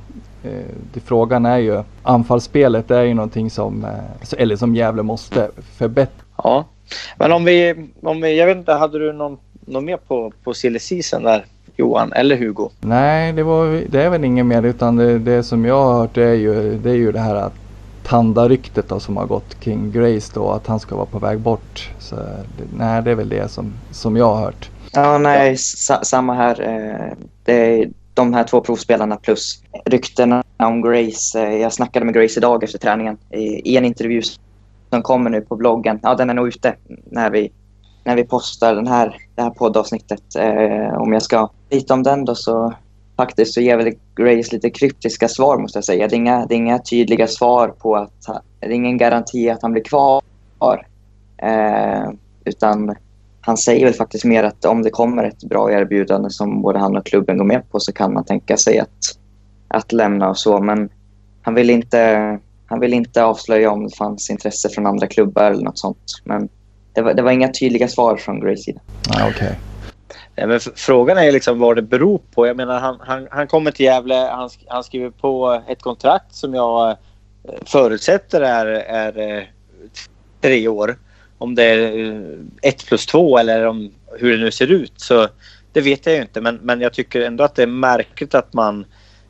Det, 0.93 1.01
frågan 1.01 1.47
är 1.47 1.59
ju 1.59 1.83
anfallsspelet 2.03 2.91
är 2.91 3.03
ju 3.03 3.15
någonting 3.15 3.51
som, 3.51 3.87
eller 4.39 4.57
som 4.57 4.75
Gävle 4.75 5.03
måste 5.03 5.51
förbättra. 5.79 6.25
Ja, 6.37 6.65
men 7.17 7.33
om 7.33 7.45
vi, 7.45 7.89
om 8.03 8.21
vi 8.21 8.39
jag 8.39 8.47
vet 8.47 8.57
inte, 8.57 8.73
hade 8.73 8.99
du 8.99 9.13
någon, 9.13 9.39
någon 9.67 9.85
mer 9.85 9.97
på, 9.97 10.33
på 10.45 10.55
silly 10.55 10.79
season 10.79 11.23
där 11.23 11.45
Johan 11.77 12.13
eller 12.13 12.37
Hugo? 12.37 12.69
Nej, 12.81 13.33
det, 13.33 13.43
var, 13.43 13.83
det 13.89 14.03
är 14.03 14.11
väl 14.11 14.25
inget 14.25 14.47
mer 14.47 14.63
utan 14.63 14.97
det, 14.97 15.19
det 15.19 15.43
som 15.43 15.65
jag 15.65 15.85
har 15.85 16.01
hört 16.01 16.17
är 16.17 16.33
ju 16.33 16.79
det, 16.79 16.91
är 16.91 16.95
ju 16.95 17.13
det 17.13 17.21
här 17.21 17.35
att 17.35 17.60
Tanda-ryktet 18.11 19.03
som 19.03 19.17
har 19.17 19.27
gått 19.27 19.61
kring 19.61 19.93
Grace 19.93 20.33
då 20.35 20.51
att 20.51 20.67
han 20.67 20.81
ska 20.81 20.97
vara 20.97 21.07
på 21.07 21.19
väg 21.19 21.41
bort. 21.41 21.91
Så 21.99 22.17
det, 22.17 22.65
nej, 22.77 23.03
det 23.03 23.11
är 23.11 23.15
väl 23.15 23.29
det 23.29 23.51
som, 23.51 23.73
som 23.91 24.17
jag 24.17 24.35
har 24.35 24.45
hört. 24.45 24.71
Ja, 24.93 25.19
nej, 25.19 25.57
sa, 25.57 26.05
samma 26.05 26.35
här. 26.35 26.61
Eh, 26.61 27.17
det 27.45 27.53
är 27.53 27.91
de 28.15 28.35
här 28.35 28.45
två 28.45 28.61
provspelarna 28.61 29.17
plus 29.17 29.63
ryktena 29.85 30.45
om 30.57 30.83
Grace. 30.83 31.41
Eh, 31.41 31.57
jag 31.57 31.73
snackade 31.73 32.07
med 32.07 32.15
Grace 32.15 32.41
idag 32.41 32.65
efter 32.65 32.79
träningen 32.79 33.19
i, 33.65 33.77
en 33.77 33.85
intervju 33.85 34.23
som 34.91 35.03
kommer 35.03 35.31
nu 35.31 35.41
på 35.41 35.57
bloggen. 35.57 36.01
Ja, 36.03 36.15
den 36.15 36.31
är 36.31 36.35
nog 36.35 36.49
ute 36.49 36.75
när 37.11 37.31
vi, 37.31 37.53
när 38.05 38.17
vi 38.17 38.25
postar 38.25 38.75
den 38.75 38.87
här, 38.87 39.17
det 39.35 39.43
här 39.43 39.51
poddavsnittet. 39.51 40.37
Eh, 40.37 41.01
om 41.01 41.13
jag 41.13 41.23
ska 41.23 41.51
lite 41.71 41.93
om 41.93 42.03
den 42.03 42.25
då 42.25 42.35
så 42.35 42.75
faktiskt 43.21 43.55
så 43.55 43.61
ger 43.61 43.77
väl 43.77 43.95
Grace 44.17 44.55
lite 44.55 44.71
kryptiska 44.71 45.29
svar 45.29 45.59
måste 45.59 45.79
jag 45.79 45.85
säga. 45.85 46.09
Det 46.09 46.15
är 46.15 46.17
inga, 46.17 46.47
det 46.47 46.55
är 46.55 46.57
inga 46.57 46.79
tydliga 46.79 47.27
svar 47.27 47.69
på 47.69 47.97
att 47.97 48.27
det 48.61 48.67
är 48.67 48.71
ingen 48.71 48.99
garanti 48.99 49.51
att 49.51 49.63
han 49.63 49.73
blir 49.73 49.83
kvar. 49.83 50.23
Eh, 51.43 52.11
utan 52.45 52.95
han 53.41 53.57
säger 53.57 53.85
väl 53.85 53.95
faktiskt 53.95 54.25
mer 54.25 54.45
att 54.45 54.65
om 54.65 54.83
det 54.83 54.91
kommer 54.91 55.25
ett 55.25 55.45
bra 55.45 55.73
erbjudande 55.73 56.31
som 56.31 56.63
både 56.63 56.79
han 56.79 56.97
och 56.97 57.07
klubben 57.07 57.39
går 57.39 57.45
med 57.45 57.71
på 57.71 57.81
så 57.81 57.93
kan 57.93 58.13
man 58.13 58.25
tänka 58.25 58.57
sig 58.57 58.79
att, 58.79 59.17
att 59.69 59.93
lämna 59.93 60.29
och 60.29 60.39
så. 60.39 60.61
Men 60.61 60.89
han 61.43 61.55
vill, 61.55 61.71
inte, 61.71 62.39
han 62.67 62.81
vill 62.81 62.95
inte 62.95 63.25
avslöja 63.25 63.71
om 63.71 63.85
det 63.85 63.97
fanns 63.97 64.31
intresse 64.31 64.69
från 64.69 64.87
andra 64.87 65.07
klubbar 65.07 65.51
eller 65.51 65.65
något 65.65 65.79
sånt. 65.79 66.23
Men 66.25 66.49
det 66.93 67.03
var, 67.03 67.15
det 67.15 67.23
var 67.23 67.31
inga 67.31 67.49
tydliga 67.49 67.89
svar 67.89 68.17
från 68.17 68.41
Grace 68.41 68.63
sida. 68.63 68.81
Ah, 69.09 69.29
okay. 69.29 69.55
Men 70.47 70.61
frågan 70.61 71.19
är 71.19 71.33
liksom 71.33 71.59
vad 71.59 71.77
det 71.77 71.83
beror 71.83 72.21
på. 72.35 72.47
Jag 72.47 72.57
menar, 72.57 72.81
han, 72.81 73.01
han, 73.01 73.29
han 73.31 73.47
kommer 73.47 73.71
till 73.71 73.87
Gävle, 73.87 74.15
han, 74.15 74.51
han 74.67 74.85
skriver 74.85 75.11
på 75.11 75.63
ett 75.69 75.83
kontrakt 75.83 76.35
som 76.35 76.55
jag 76.55 76.91
eh, 76.91 76.97
förutsätter 77.67 78.41
är, 78.41 78.67
är 78.67 79.39
eh, 79.39 79.45
tre 80.41 80.69
år. 80.69 80.99
Om 81.39 81.55
det 81.55 81.65
är 81.65 81.99
eh, 81.99 82.23
ett 82.63 82.87
plus 82.87 83.07
två 83.07 83.39
eller 83.39 83.67
om, 83.67 83.93
hur 84.19 84.33
det 84.33 84.45
nu 84.45 84.51
ser 84.51 84.67
ut. 84.67 84.93
Så 84.97 85.29
det 85.73 85.81
vet 85.81 86.07
jag 86.07 86.15
ju 86.15 86.23
inte. 86.23 86.41
Men, 86.41 86.59
men 86.63 86.81
jag 86.81 86.93
tycker 86.93 87.21
ändå 87.21 87.45
att 87.45 87.55
det 87.55 87.63
är 87.63 87.67
märkligt 87.67 88.35
att 88.35 88.53
man 88.53 88.85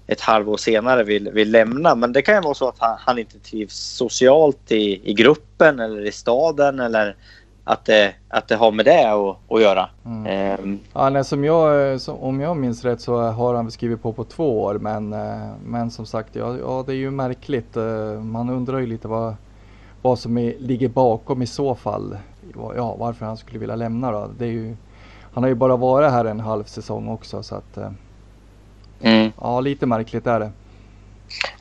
ett 0.07 0.21
halvår 0.21 0.57
senare 0.57 1.05
vill, 1.05 1.31
vill 1.31 1.51
lämna. 1.51 1.95
Men 1.95 2.13
det 2.13 2.23
kan 2.23 2.35
ju 2.35 2.41
vara 2.41 2.55
så 2.55 2.69
att 2.69 2.79
han, 2.79 2.97
han 3.01 3.19
inte 3.19 3.39
trivs 3.39 3.75
socialt 3.75 4.73
i, 4.73 5.11
i 5.11 5.15
gruppen 5.15 5.81
eller 5.81 6.07
i 6.07 6.13
staden 6.13 6.81
eller 6.81 7.17
att 7.65 7.85
det, 7.85 8.15
att 8.29 8.49
det 8.49 8.57
har 8.57 8.73
med 8.73 8.85
det 8.85 9.13
att, 9.13 9.37
att 9.49 9.63
göra. 9.63 9.89
Mm. 10.07 10.27
Ehm, 10.27 10.79
Ja, 10.93 11.11
nej, 11.11 11.25
som 11.25 11.45
jag, 11.45 12.01
som, 12.01 12.17
om 12.17 12.41
jag 12.41 12.57
minns 12.57 12.85
rätt 12.85 13.01
så 13.01 13.21
har 13.21 13.55
han 13.55 13.71
skrivit 13.71 14.03
på 14.03 14.13
på 14.13 14.25
två 14.25 14.63
år 14.63 14.75
men, 14.75 15.13
eh, 15.13 15.51
men 15.65 15.91
som 15.91 16.07
sagt 16.07 16.37
ja, 16.37 16.57
ja 16.59 16.85
det 16.87 16.93
är 16.93 16.97
ju 16.97 17.11
märkligt. 17.11 17.77
eh, 17.77 18.21
Man 18.21 18.51
undrar 18.51 18.79
ju 18.79 18.87
lite 18.87 19.09
vad, 19.09 19.35
vad 20.03 20.19
som 20.19 20.39
är, 20.39 20.55
ligger 20.59 20.89
bakom 20.89 21.43
i 21.43 21.47
så 21.47 21.75
fall. 21.75 22.17
Ja, 22.77 22.97
varför 22.97 23.27
han 23.27 23.37
skulle 23.37 23.59
vilja 23.59 23.77
lämna 23.77 24.13
då. 24.13 24.31
Det 24.39 24.45
är 24.45 24.51
ju, 24.51 24.77
han 25.33 25.43
har 25.43 25.49
ju 25.49 25.55
bara 25.55 25.77
varit 25.77 26.11
här 26.11 26.25
en 26.25 26.41
halv 26.41 26.65
säsong 26.65 27.09
också 27.09 27.43
så 27.43 27.55
att 27.55 27.77
eh, 27.77 27.91
mm. 29.01 29.33
ja 29.41 29.61
lite 29.61 29.87
märkligt 29.87 30.27
är 30.27 30.41
det. 30.41 30.51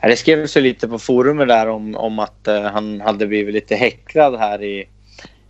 Ja, 0.00 0.08
Det 0.08 0.16
skrevs 0.16 0.56
ju 0.56 0.60
lite 0.60 0.88
på 0.88 0.98
forumet 0.98 1.48
där 1.48 1.68
om, 1.68 1.96
om 1.96 2.18
att 2.18 2.48
han 2.72 3.00
hade 3.00 3.26
blivit 3.26 3.54
lite 3.54 3.74
häcklad 3.74 4.36
här 4.38 4.62
i, 4.62 4.88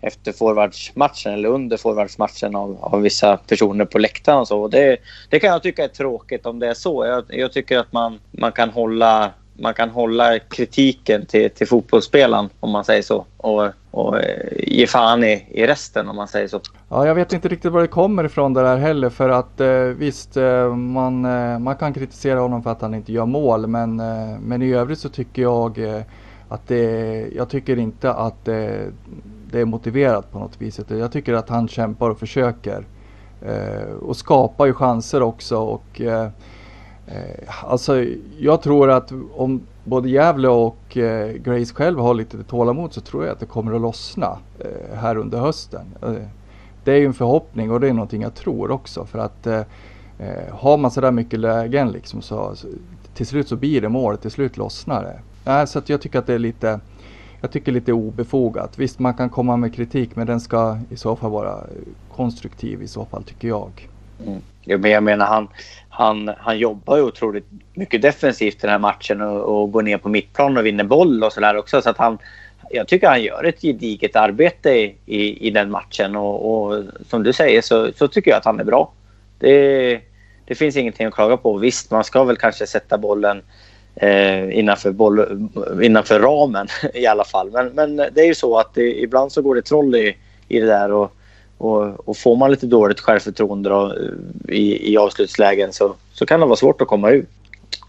efter 0.00 0.32
forwardsmatchen 0.32 1.32
eller 1.32 1.48
under 1.48 1.76
forwardsmatchen 1.76 2.56
av, 2.56 2.78
av 2.80 3.02
vissa 3.02 3.36
personer 3.36 3.84
på 3.84 3.98
läktaren 3.98 4.38
och 4.38 4.48
så. 4.48 4.60
Och 4.62 4.70
Det, 4.70 4.96
det 5.28 5.40
kan 5.40 5.50
jag 5.50 5.62
tycka 5.62 5.84
är 5.84 5.88
tråkigt 5.88 6.46
om 6.46 6.58
det 6.58 6.68
är 6.68 6.74
så. 6.74 7.06
Jag, 7.06 7.24
jag 7.28 7.52
tycker 7.52 7.78
att 7.78 7.92
man, 7.92 8.18
man, 8.30 8.52
kan 8.52 8.70
hålla, 8.70 9.30
man 9.54 9.74
kan 9.74 9.90
hålla 9.90 10.38
kritiken 10.38 11.26
till, 11.26 11.50
till 11.50 11.68
fotbollsspelaren 11.68 12.48
om 12.60 12.70
man 12.70 12.84
säger 12.84 13.02
så 13.02 13.26
och, 13.36 13.68
och 13.90 14.22
eh, 14.22 14.52
ge 14.56 14.86
fan 14.86 15.24
i, 15.24 15.46
i 15.50 15.66
resten 15.66 16.08
om 16.08 16.16
man 16.16 16.28
säger 16.28 16.48
så. 16.48 16.60
Ja, 16.88 17.06
jag 17.06 17.14
vet 17.14 17.32
inte 17.32 17.48
riktigt 17.48 17.72
var 17.72 17.80
det 17.80 17.88
kommer 17.88 18.24
ifrån 18.24 18.54
det 18.54 18.62
där 18.62 18.76
heller 18.76 19.10
för 19.10 19.28
att 19.28 19.60
eh, 19.60 19.68
visst 19.78 20.36
eh, 20.36 20.74
man, 20.74 21.24
eh, 21.24 21.58
man 21.58 21.76
kan 21.76 21.94
kritisera 21.94 22.40
honom 22.40 22.62
för 22.62 22.70
att 22.70 22.82
han 22.82 22.94
inte 22.94 23.12
gör 23.12 23.26
mål 23.26 23.66
men, 23.66 24.00
eh, 24.00 24.38
men 24.40 24.62
i 24.62 24.72
övrigt 24.72 24.98
så 24.98 25.08
tycker 25.08 25.42
jag 25.42 25.78
eh, 25.78 26.02
att 26.48 26.68
det, 26.68 27.26
jag 27.36 27.48
tycker 27.48 27.78
inte 27.78 28.12
att 28.12 28.48
eh, 28.48 28.70
det, 29.50 29.60
är 29.60 29.64
motiverat 29.64 30.32
på 30.32 30.38
något 30.38 30.60
vis. 30.60 30.80
Jag 30.88 31.12
tycker 31.12 31.34
att 31.34 31.48
han 31.48 31.68
kämpar 31.68 32.10
och 32.10 32.18
försöker 32.18 32.84
eh, 33.42 33.92
och 34.00 34.16
skapar 34.16 34.66
ju 34.66 34.74
chanser 34.74 35.22
också 35.22 35.58
och 35.58 36.00
eh, 36.00 36.28
eh, 37.06 37.64
alltså 37.64 38.04
jag 38.38 38.62
tror 38.62 38.90
att 38.90 39.12
om 39.34 39.60
både 39.84 40.10
Gävle 40.10 40.48
och 40.48 40.96
eh, 40.96 41.32
Grace 41.32 41.74
själv 41.74 41.98
har 41.98 42.14
lite 42.14 42.42
tålamod 42.42 42.92
så 42.92 43.00
tror 43.00 43.24
jag 43.24 43.32
att 43.32 43.40
det 43.40 43.46
kommer 43.46 43.72
att 43.72 43.80
lossna 43.80 44.38
eh, 44.58 44.98
här 44.98 45.16
under 45.16 45.38
hösten. 45.38 45.86
Eh, 46.02 46.14
det 46.84 46.92
är 46.92 46.96
ju 46.96 47.06
en 47.06 47.14
förhoppning 47.14 47.70
och 47.70 47.80
det 47.80 47.88
är 47.88 47.92
någonting 47.92 48.22
jag 48.22 48.34
tror 48.34 48.70
också 48.70 49.04
för 49.04 49.18
att 49.18 49.46
eh, 49.46 49.60
eh 50.18 50.54
har 50.54 50.76
man 50.78 50.90
sådär 50.90 51.10
mycket 51.10 51.40
lägen 51.40 51.88
liksom 51.88 52.22
så, 52.22 52.56
så 52.56 52.68
till 53.14 53.26
slut 53.26 53.48
så 53.48 53.56
blir 53.56 53.80
det 53.80 53.88
mål, 53.88 54.18
till 54.18 54.30
slut 54.30 54.56
lossnar 54.56 55.02
det. 55.02 55.20
Nej, 55.44 55.66
så 55.66 55.78
att 55.78 55.88
jag 55.88 56.00
tycker 56.00 56.18
att 56.18 56.26
det 56.26 56.34
är 56.34 56.38
lite 56.38 56.80
jag 57.40 57.50
tycker 57.50 57.72
lite 57.72 57.92
obefogat. 57.92 58.78
Visst 58.78 58.98
man 58.98 59.14
kan 59.14 59.30
komma 59.30 59.56
med 59.56 59.74
kritik 59.74 60.16
men 60.16 60.26
den 60.26 60.40
ska 60.40 60.78
i 60.90 60.96
så 60.96 61.16
fall 61.16 61.30
vara 61.30 61.66
konstruktiv 62.16 62.82
i 62.82 62.88
så 62.88 63.04
fall 63.04 63.22
tycker 63.24 63.48
jag. 63.48 63.88
Mm. 64.26 64.40
Ja, 64.64 64.78
men 64.78 64.90
jag 64.90 65.02
menar 65.02 65.26
han, 65.26 65.48
han, 65.88 66.30
han 66.38 66.58
jobbar 66.58 66.96
ju 66.96 67.02
otroligt 67.02 67.46
mycket 67.74 68.02
defensivt 68.02 68.54
i 68.54 68.58
den 68.60 68.70
här 68.70 68.78
matchen 68.78 69.20
och, 69.20 69.40
och 69.40 69.72
går 69.72 69.82
ner 69.82 69.98
på 69.98 70.08
mittplan 70.08 70.56
och 70.56 70.66
vinner 70.66 70.84
boll 70.84 71.24
och 71.24 71.32
sådär 71.32 71.56
också. 71.56 71.82
Så 71.82 71.90
att 71.90 71.98
han, 71.98 72.18
jag 72.70 72.88
tycker 72.88 73.08
han 73.08 73.22
gör 73.22 73.44
ett 73.44 73.62
gediget 73.62 74.16
arbete 74.16 74.70
i, 74.70 74.94
i, 75.06 75.46
i 75.46 75.50
den 75.50 75.70
matchen 75.70 76.16
och, 76.16 76.54
och 76.54 76.84
som 77.08 77.22
du 77.22 77.32
säger 77.32 77.62
så, 77.62 77.92
så 77.96 78.08
tycker 78.08 78.30
jag 78.30 78.38
att 78.38 78.44
han 78.44 78.60
är 78.60 78.64
bra. 78.64 78.92
Det, 79.38 80.00
det 80.44 80.54
finns 80.54 80.76
ingenting 80.76 81.06
att 81.06 81.14
klaga 81.14 81.36
på. 81.36 81.58
Visst, 81.58 81.90
man 81.90 82.04
ska 82.04 82.24
väl 82.24 82.36
kanske 82.36 82.66
sätta 82.66 82.98
bollen 82.98 83.42
eh, 84.00 84.58
innanför, 84.58 84.90
boll, 84.90 85.48
innanför 85.82 86.20
ramen 86.20 86.68
i 86.94 87.06
alla 87.06 87.24
fall. 87.24 87.50
Men, 87.50 87.68
men 87.68 87.96
det 87.96 88.20
är 88.20 88.26
ju 88.26 88.34
så 88.34 88.58
att 88.58 88.74
det, 88.74 89.00
ibland 89.02 89.32
så 89.32 89.42
går 89.42 89.54
det 89.54 89.62
troll 89.62 89.94
i, 89.94 90.16
i 90.48 90.60
det 90.60 90.66
där 90.66 90.92
och, 90.92 91.12
och, 91.58 92.08
och 92.08 92.16
får 92.16 92.36
man 92.36 92.50
lite 92.50 92.66
dåligt 92.66 93.00
självförtroende 93.00 93.68
då, 93.70 93.96
i, 94.48 94.92
i 94.92 94.96
avslutslägen 94.96 95.72
så, 95.72 95.94
så 96.12 96.26
kan 96.26 96.40
det 96.40 96.46
vara 96.46 96.56
svårt 96.56 96.80
att 96.80 96.88
komma 96.88 97.10
ut. 97.10 97.28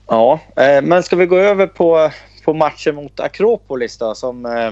Ja, 0.08 0.40
eh, 0.56 0.82
men 0.82 1.04
ska 1.04 1.16
vi 1.16 1.26
gå 1.26 1.38
över 1.38 1.68
på, 1.68 2.10
på 2.46 2.54
matchen 2.54 2.96
mot 2.96 3.20
Akropolis 3.20 3.98
då 3.98 4.16
som 4.16 4.46
eh, 4.46 4.68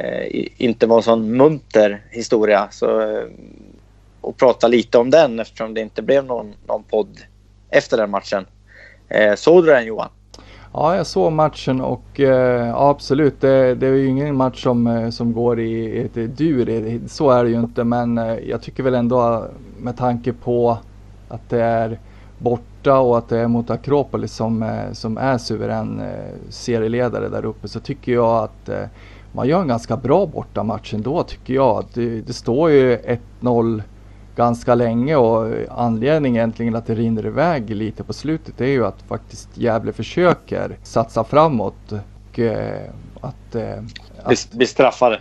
eh 0.00 0.46
inte 0.56 0.86
var 0.86 0.96
en 0.96 1.02
sån 1.02 1.36
munter 1.36 2.02
historia. 2.10 2.68
Så, 2.70 3.00
eh, 3.00 3.24
och 4.20 4.36
prata 4.36 4.68
lite 4.68 4.98
om 4.98 5.10
den 5.10 5.40
eftersom 5.40 5.74
det 5.74 5.80
inte 5.80 6.02
blev 6.02 6.24
någon, 6.24 6.54
någon 6.66 6.82
podd 6.82 7.20
efter 7.70 7.96
den 7.96 8.10
matchen. 8.10 8.46
Eh, 9.08 9.34
såg 9.34 9.64
du 9.64 9.70
den 9.70 9.86
Johan? 9.86 10.08
Ja, 10.76 10.96
jag 10.96 11.06
såg 11.06 11.32
matchen 11.32 11.80
och 11.80 12.20
eh, 12.20 12.74
absolut, 12.74 13.40
det, 13.40 13.74
det, 13.74 13.86
är 13.86 13.92
ju 13.92 14.06
ingen 14.06 14.36
match 14.36 14.62
som, 14.62 14.86
eh, 14.86 15.10
som 15.10 15.32
går 15.32 15.60
i 15.60 16.00
ett 16.00 16.36
dur. 16.36 17.00
Så 17.08 17.30
är 17.30 17.44
det 17.44 17.50
ju 17.50 17.60
inte, 17.60 17.84
men 17.84 18.18
eh, 18.18 18.34
jag 18.34 18.62
tycker 18.62 18.82
väl 18.82 18.94
ändå 18.94 19.46
med 19.78 19.96
tanke 19.96 20.32
på 20.32 20.78
att 21.28 21.50
det 21.50 21.62
är 21.62 21.98
borta 22.38 22.98
och 22.98 23.18
att 23.18 23.28
det 23.28 23.38
är 23.38 23.48
mot 23.48 23.70
Akropolis 23.70 24.32
som, 24.32 24.62
eh, 24.62 24.92
som 24.92 25.18
är 25.18 25.38
suverän 25.38 26.00
eh, 26.00 26.34
serieledare 26.48 27.28
där 27.28 27.44
uppe 27.44 27.68
så 27.68 27.80
tycker 27.80 28.12
jag 28.12 28.44
att 28.44 28.68
eh, 28.68 28.84
man 29.32 29.48
gör 29.48 29.60
en 29.60 29.68
ganska 29.68 29.96
bra 29.96 30.26
bortamatch 30.26 30.94
ändå 30.94 31.22
tycker 31.22 31.54
jag. 31.54 31.84
Det, 31.94 32.20
det 32.20 32.32
står 32.32 32.70
ju 32.70 32.96
1-0 33.40 33.82
ganska 34.36 34.74
länge 34.74 35.16
och 35.16 35.52
anledningen 35.70 36.36
egentligen 36.36 36.76
att 36.76 36.86
det 36.86 36.94
rinner 36.94 37.26
iväg 37.26 37.70
lite 37.70 38.04
på 38.04 38.12
slutet 38.12 38.60
är 38.60 38.66
ju 38.66 38.86
att 38.86 39.02
faktiskt 39.02 39.48
Gävle 39.54 39.92
försöker 39.92 40.76
satsa 40.82 41.24
framåt. 41.24 41.92
Och, 41.92 42.38
eh, 42.38 42.90
att, 43.20 43.54
eh, 43.54 43.82
att, 44.22 44.52
bli 44.52 44.66
straffade. 44.66 45.20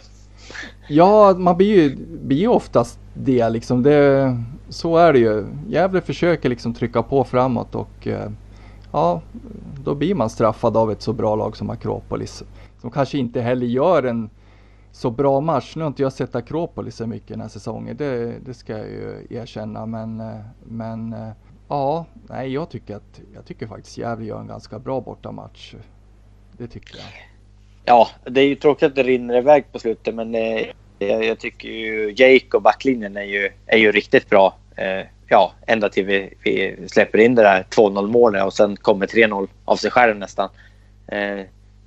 Ja, 0.88 1.34
man 1.38 1.58
blir 1.58 1.68
ju, 1.68 1.96
blir 2.22 2.48
oftast 2.48 3.00
det 3.14 3.50
liksom. 3.50 3.84
Det, 3.84 4.38
så 4.70 4.98
är 4.98 5.14
det 5.14 5.20
ju. 5.20 5.46
Gävle 5.68 6.02
försöker 6.02 6.50
liksom 6.50 6.74
trycka 6.74 7.04
på 7.04 7.24
framåt 7.24 7.76
och 7.76 8.08
eh, 8.08 8.30
ja, 8.92 9.22
då 9.84 9.96
blir 9.96 10.16
man 10.16 10.30
straffad 10.30 10.78
av 10.78 10.92
ett 10.92 11.02
så 11.02 11.14
bra 11.14 11.36
lag 11.36 11.58
som 11.58 11.70
Akropolis. 11.70 12.44
Som 12.82 12.92
kanske 12.92 13.18
inte 13.18 13.42
heller 13.42 13.66
gör 13.66 14.04
en 14.04 14.30
så 14.94 15.12
bra 15.12 15.42
match. 15.42 15.76
Nu 15.76 15.82
har 15.82 15.88
inte 15.88 16.02
jag 16.02 16.14
sett 16.14 16.36
Akropolis 16.36 16.96
så 16.96 17.08
mycket 17.08 17.28
den 17.28 17.42
här 17.42 17.48
säsongen, 17.48 17.98
det, 17.98 18.40
det 18.46 18.54
ska 18.54 18.78
jag 18.78 18.88
ju 18.88 19.28
erkänna. 19.30 19.86
Men, 19.86 20.20
eh, 20.20 20.40
men 20.64 21.14
eh, 21.14 21.30
ja, 21.68 22.06
nej, 22.30 22.54
jag 22.54 22.70
tycker 22.70 22.96
att 22.96 23.22
jag 23.36 23.46
tycker 23.46 23.68
faktiskt 23.68 23.98
Gävle 23.98 24.26
gör 24.26 24.40
en 24.40 24.48
ganska 24.48 24.80
bra 24.80 25.02
bortamatch. 25.02 25.76
Det 26.58 26.68
tycker 26.68 26.98
jag. 26.98 27.06
Ja, 27.86 28.08
det 28.24 28.42
är 28.42 28.46
ju 28.46 28.56
tråkigt 28.56 28.84
att 28.84 28.96
det 28.96 29.04
rinner 29.04 29.38
iväg 29.38 29.72
på 29.72 29.80
slutet, 29.80 30.16
men 30.16 30.36
eh, 30.36 30.66
jag, 31.00 31.26
jag, 31.26 31.40
tycker 31.40 31.70
ju 31.70 32.14
Jake 32.18 32.58
och 32.58 32.62
backlinjen 32.62 33.18
är 33.18 33.24
ju, 33.24 33.50
är 33.66 33.78
ju 33.78 33.92
riktigt 33.92 34.30
bra. 34.30 34.56
Eh, 34.76 35.06
ja, 35.28 35.54
ända 35.68 35.90
till 35.90 36.06
vi, 36.06 36.34
vi 36.44 36.78
släpper 36.88 37.18
in 37.18 37.36
det 37.36 37.42
där 37.42 37.64
2-0 37.70 38.08
målet 38.08 38.46
och 38.46 38.54
sen 38.54 38.76
kommer 38.78 39.08
3-0 39.08 39.48
av 39.66 39.76
sig 39.76 39.92
själv 39.92 40.18
nästan. 40.18 40.50
Eh, 41.08 41.40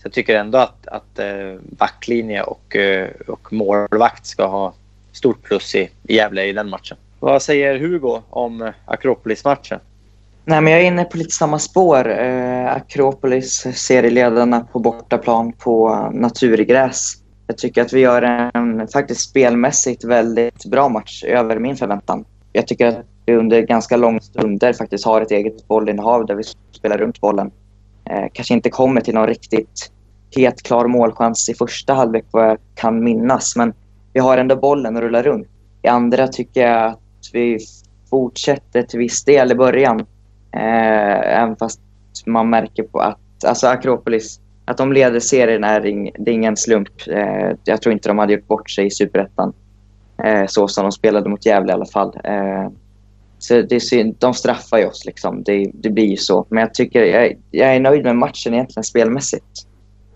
jag 0.03 0.13
tycker 0.13 0.37
ändå 0.37 0.59
att, 0.59 0.87
att 0.87 1.19
eh, 1.19 1.61
backlinje 1.61 2.43
och, 2.43 2.77
eh, 2.77 3.09
och 3.27 3.53
målvakt 3.53 4.27
ska 4.27 4.47
ha 4.47 4.75
stort 5.13 5.43
plus 5.43 5.75
i, 5.75 5.91
i 6.03 6.15
Gävle 6.15 6.45
i 6.45 6.53
den 6.53 6.71
matchen. 6.71 6.97
Vad 7.21 7.43
säger 7.43 7.79
Hugo 7.79 8.23
om 8.31 8.73
Akropolis-matchen? 8.85 9.81
Nej, 10.45 10.61
men 10.61 10.73
jag 10.73 10.83
är 10.83 10.87
inne 10.87 11.05
på 11.05 11.17
lite 11.17 11.31
samma 11.31 11.59
spår. 11.59 12.11
Eh, 12.11 12.73
Akropolis, 12.73 13.67
serieledarna 13.75 14.61
på 14.73 14.79
bortaplan 14.79 15.53
på 15.53 16.09
naturgräs. 16.13 17.15
Jag 17.47 17.59
tycker 17.59 17.83
att 17.83 17.93
vi 17.93 18.01
gör 18.01 18.23
en 18.55 18.89
faktiskt 18.89 19.31
spelmässigt 19.31 20.05
väldigt 20.05 20.65
bra 20.65 20.89
match 20.89 21.25
över 21.25 21.59
min 21.59 21.77
förväntan. 21.77 22.25
Jag 22.53 22.67
tycker 22.67 22.87
att 22.87 22.99
vi 23.27 23.35
under 23.35 23.61
ganska 23.61 23.97
långa 23.97 24.21
stunder 24.21 24.73
faktiskt 24.73 25.05
har 25.05 25.21
ett 25.21 25.31
eget 25.31 25.69
bollinnehav 25.69 26.27
där 26.27 26.35
vi 26.35 26.43
spelar 26.73 26.99
runt 26.99 27.21
bollen. 27.21 27.51
Eh, 28.11 28.27
kanske 28.33 28.55
inte 28.55 28.71
kommer 28.71 29.01
till 29.01 29.15
någon 29.15 29.27
riktigt 29.27 29.93
helt 30.37 30.63
klar 30.63 30.87
målchans 30.87 31.49
i 31.49 31.55
första 31.55 31.95
halvlek 31.95 32.25
vad 32.31 32.45
jag 32.45 32.59
kan 32.75 33.05
minnas. 33.05 33.57
Men 33.57 33.75
vi 34.13 34.21
har 34.21 34.39
ändå 34.39 34.57
bollen 34.57 34.97
och 34.97 35.03
rullar 35.03 35.23
runt. 35.23 35.49
I 35.83 35.89
andra 35.89 36.29
tycker 36.29 36.61
jag 36.61 36.87
att 36.87 37.01
vi 37.33 37.59
fortsätter 38.11 38.83
till 38.83 38.99
viss 38.99 39.25
del 39.25 39.53
i 39.53 39.55
början. 39.55 40.01
Eh, 40.53 41.41
även 41.43 41.57
fast 41.57 41.81
man 42.27 42.51
märker 42.51 42.83
på 42.83 42.99
att 42.99 43.45
alltså 43.47 43.67
Akropolis, 43.67 44.41
att 44.65 44.77
de 44.77 44.93
leder 44.93 45.21
serien 45.21 45.65
är, 45.65 45.87
ing, 45.87 46.11
det 46.19 46.31
är 46.31 46.35
ingen 46.35 46.57
slump. 46.57 46.89
Eh, 47.09 47.51
jag 47.65 47.83
tror 47.83 47.93
inte 47.93 48.09
de 48.09 48.19
hade 48.19 48.33
gjort 48.33 48.47
bort 48.47 48.71
sig 48.71 48.87
i 48.87 48.91
Superettan. 48.91 49.53
Eh, 50.25 50.47
så 50.47 50.69
som 50.69 50.83
de 50.83 50.93
spelade 50.93 51.29
mot 51.29 51.47
Gävle 51.47 51.73
i 51.73 51.75
alla 51.75 51.87
fall. 51.87 52.21
Eh, 52.25 52.69
så 53.47 53.63
det 53.63 53.77
är 53.77 53.81
synd. 53.81 54.17
De 54.19 54.35
straffar 54.35 54.79
ju 54.79 54.87
oss 54.87 55.05
liksom. 55.05 55.43
Det, 55.43 55.71
det 55.75 55.91
blir 55.91 56.07
ju 56.07 56.17
så. 56.17 56.47
Men 56.51 56.61
jag 56.61 56.75
tycker 56.75 57.05
jag, 57.05 57.37
jag 57.51 57.75
är 57.75 57.81
nöjd 57.81 58.05
med 58.05 58.17
matchen 58.17 58.55
egentligen 58.55 58.85
spelmässigt. 58.85 59.67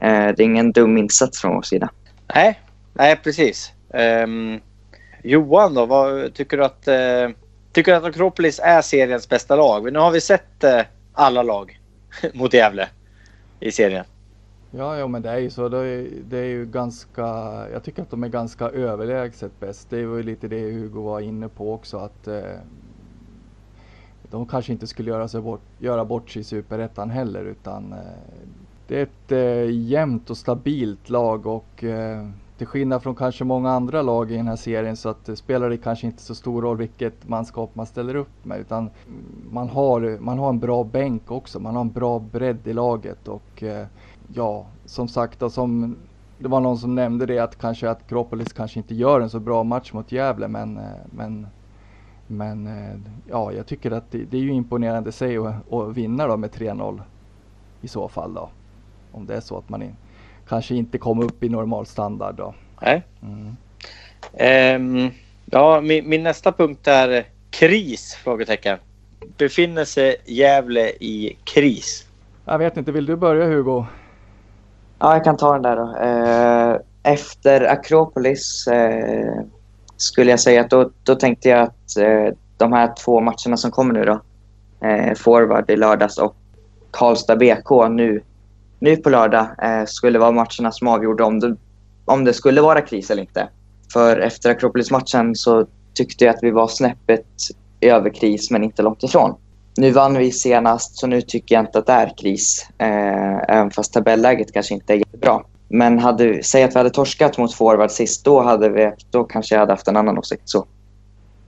Eh, 0.00 0.08
det 0.08 0.42
är 0.42 0.42
ingen 0.42 0.72
dum 0.72 0.98
insats 0.98 1.40
från 1.40 1.54
vår 1.54 1.62
sida. 1.62 1.90
Nej, 2.34 2.60
nej 2.92 3.16
precis. 3.16 3.72
Um, 4.24 4.60
Johan 5.22 5.74
då, 5.74 5.86
vad 5.86 6.34
tycker 6.34 6.56
du 6.56 6.64
att... 6.64 6.88
Uh, 6.88 7.36
tycker 7.72 7.92
du 7.92 7.98
att 7.98 8.04
Akropolis 8.04 8.60
är 8.62 8.82
seriens 8.82 9.28
bästa 9.28 9.56
lag? 9.56 9.92
Nu 9.92 9.98
har 9.98 10.10
vi 10.10 10.20
sett 10.20 10.64
uh, 10.64 10.80
alla 11.12 11.42
lag 11.42 11.80
mot 12.34 12.54
Gävle 12.54 12.88
i 13.60 13.72
serien. 13.72 14.04
Ja, 14.70 14.98
ja, 14.98 15.06
men 15.06 15.22
det 15.22 15.30
är 15.30 15.38
ju 15.38 15.50
så. 15.50 15.68
Det 15.68 15.78
är, 15.78 16.08
det 16.28 16.38
är 16.38 16.44
ju 16.44 16.66
ganska, 16.66 17.22
jag 17.72 17.82
tycker 17.84 18.02
att 18.02 18.10
de 18.10 18.24
är 18.24 18.28
ganska 18.28 18.64
överlägset 18.64 19.60
bäst. 19.60 19.90
Det 19.90 20.06
var 20.06 20.16
ju 20.16 20.22
lite 20.22 20.48
det 20.48 20.60
Hugo 20.60 21.02
var 21.02 21.20
inne 21.20 21.48
på 21.48 21.74
också 21.74 21.98
att 21.98 22.28
eh, 22.28 22.40
de 24.30 24.46
kanske 24.46 24.72
inte 24.72 24.86
skulle 24.86 25.10
göra, 25.10 25.28
sig 25.28 25.40
bort, 25.40 25.60
göra 25.78 26.04
bort 26.04 26.30
sig 26.30 26.40
i 26.40 26.44
Superettan 26.44 27.10
heller 27.10 27.44
utan 27.44 27.92
eh, 27.92 27.98
det 28.86 28.98
är 28.98 29.02
ett 29.02 29.32
eh, 29.32 29.76
jämnt 29.76 30.30
och 30.30 30.36
stabilt 30.36 31.10
lag 31.10 31.46
och 31.46 31.84
eh, 31.84 32.28
till 32.58 32.66
skillnad 32.66 33.02
från 33.02 33.14
kanske 33.14 33.44
många 33.44 33.70
andra 33.70 34.02
lag 34.02 34.32
i 34.32 34.36
den 34.36 34.48
här 34.48 34.56
serien 34.56 34.96
så 34.96 35.08
att 35.08 35.28
eh, 35.28 35.34
spelar 35.34 35.70
det 35.70 35.76
kanske 35.76 36.06
inte 36.06 36.22
så 36.22 36.34
stor 36.34 36.62
roll 36.62 36.76
vilket 36.76 37.28
manskap 37.28 37.70
man 37.74 37.86
ställer 37.86 38.14
upp 38.14 38.44
med 38.44 38.60
utan 38.60 38.90
man 39.50 39.68
har, 39.68 40.18
man 40.20 40.38
har 40.38 40.48
en 40.48 40.58
bra 40.58 40.84
bänk 40.84 41.30
också. 41.30 41.60
Man 41.60 41.74
har 41.74 41.80
en 41.80 41.92
bra 41.92 42.18
bredd 42.18 42.66
i 42.66 42.72
laget 42.72 43.28
och 43.28 43.62
eh, 43.62 43.86
ja, 44.34 44.66
som 44.84 45.08
sagt, 45.08 45.42
och 45.42 45.52
som 45.52 45.96
det 46.38 46.48
var 46.48 46.60
någon 46.60 46.78
som 46.78 46.94
nämnde 46.94 47.26
det 47.26 47.38
att 47.38 47.58
kanske 47.58 47.90
att 47.90 48.08
Kropolis 48.08 48.52
kanske 48.52 48.78
inte 48.78 48.94
gör 48.94 49.20
en 49.20 49.30
så 49.30 49.40
bra 49.40 49.64
match 49.64 49.92
mot 49.92 50.12
Gävle 50.12 50.48
men, 50.48 50.76
eh, 50.76 50.84
men 51.10 51.46
men 52.30 52.66
eh, 52.66 52.96
ja, 53.30 53.52
jag 53.52 53.66
tycker 53.66 53.90
att 53.90 54.10
det, 54.10 54.18
det 54.18 54.36
är 54.36 54.40
ju 54.40 54.52
imponerande 54.52 55.12
sig 55.12 55.36
att, 55.36 55.72
att 55.72 55.96
vinna 55.96 56.26
då 56.26 56.36
med 56.36 56.50
3-0 56.50 57.02
i 57.80 57.88
så 57.88 58.08
fall 58.08 58.34
då. 58.34 58.50
Om 59.12 59.26
det 59.26 59.34
är 59.34 59.40
så 59.40 59.58
att 59.58 59.68
man 59.68 59.82
in, 59.82 59.96
kanske 60.48 60.74
inte 60.74 60.98
kommer 60.98 61.24
upp 61.24 61.44
i 61.44 61.48
normal 61.48 61.86
standard 61.86 62.34
då. 62.34 62.54
Nej. 62.82 63.02
Mm. 63.22 63.56
Um, 65.04 65.10
ja, 65.44 65.80
min, 65.80 66.08
min, 66.08 66.22
nästa 66.22 66.52
punkt 66.52 66.88
är 66.88 67.24
kris? 67.50 68.14
Frågetecken. 68.14 68.78
Befinner 69.38 69.84
sig 69.84 70.16
Gävle 70.26 70.90
i 70.90 71.36
kris? 71.44 72.06
Jag 72.44 72.58
vet 72.58 72.76
inte, 72.76 72.92
vill 72.92 73.06
du 73.06 73.16
börja 73.16 73.46
Hugo? 73.46 73.84
Ja, 74.98 75.14
jag 75.14 75.24
kan 75.24 75.36
ta 75.36 75.52
den 75.52 75.62
där 75.62 75.76
då. 75.76 75.96
Eh, 75.96 77.12
efter 77.12 77.64
Akropolis 77.64 78.66
eh, 78.66 79.42
skulle 80.02 80.30
jag 80.30 80.40
säga 80.40 80.60
att 80.60 80.70
då, 80.70 80.90
då 81.02 81.14
tänkte 81.14 81.48
jag 81.48 81.60
att 81.60 81.96
eh, 81.96 82.34
de 82.56 82.72
här 82.72 82.94
två 83.04 83.20
matcherna 83.20 83.56
som 83.56 83.70
kommer 83.70 83.94
nu 83.94 84.04
då, 84.04 84.20
eh, 84.86 85.14
Forward 85.14 85.70
i 85.70 85.76
lördags 85.76 86.18
och 86.18 86.36
Karlstad 86.90 87.36
BK 87.36 87.88
nu 87.90 88.22
nu 88.80 88.96
på 88.96 89.10
lördag 89.10 89.46
eh, 89.62 89.84
skulle 89.86 90.18
vara 90.18 90.30
matcherna 90.30 90.72
som 90.72 90.88
avgjorde 90.88 91.24
om 91.24 91.40
det, 91.40 91.56
om 92.04 92.24
det 92.24 92.32
skulle 92.32 92.60
vara 92.60 92.80
kris 92.80 93.10
eller 93.10 93.22
inte. 93.22 93.48
För 93.92 94.16
efter 94.16 94.50
Akropolis-matchen 94.50 95.34
så 95.34 95.66
tyckte 95.94 96.24
jag 96.24 96.34
att 96.34 96.42
vi 96.42 96.50
var 96.50 96.68
snäppet 96.68 97.26
över 97.80 98.10
kris, 98.10 98.50
men 98.50 98.64
inte 98.64 98.82
långt 98.82 99.02
ifrån. 99.02 99.34
Nu 99.76 99.90
vann 99.90 100.18
vi 100.18 100.32
senast, 100.32 100.98
så 100.98 101.06
nu 101.06 101.20
tycker 101.20 101.54
jag 101.54 101.62
inte 101.62 101.78
att 101.78 101.86
det 101.86 101.92
är 101.92 102.12
kris. 102.18 102.66
Eh, 102.78 103.36
även 103.48 103.70
fast 103.70 103.92
tabelläget 103.92 104.52
kanske 104.52 104.74
inte 104.74 104.92
är 104.92 104.96
jättebra. 104.96 105.42
Men 105.72 105.98
hade, 105.98 106.42
säg 106.42 106.62
att 106.62 106.74
vi 106.74 106.78
hade 106.78 106.90
torskat 106.90 107.38
mot 107.38 107.54
forward 107.54 107.90
sist, 107.90 108.24
då, 108.24 108.40
hade 108.40 108.68
vi, 108.68 108.92
då 109.10 109.24
kanske 109.24 109.54
jag 109.54 109.60
hade 109.60 109.72
haft 109.72 109.88
en 109.88 109.96
annan 109.96 110.18
åsikt. 110.18 110.48
Så. 110.48 110.66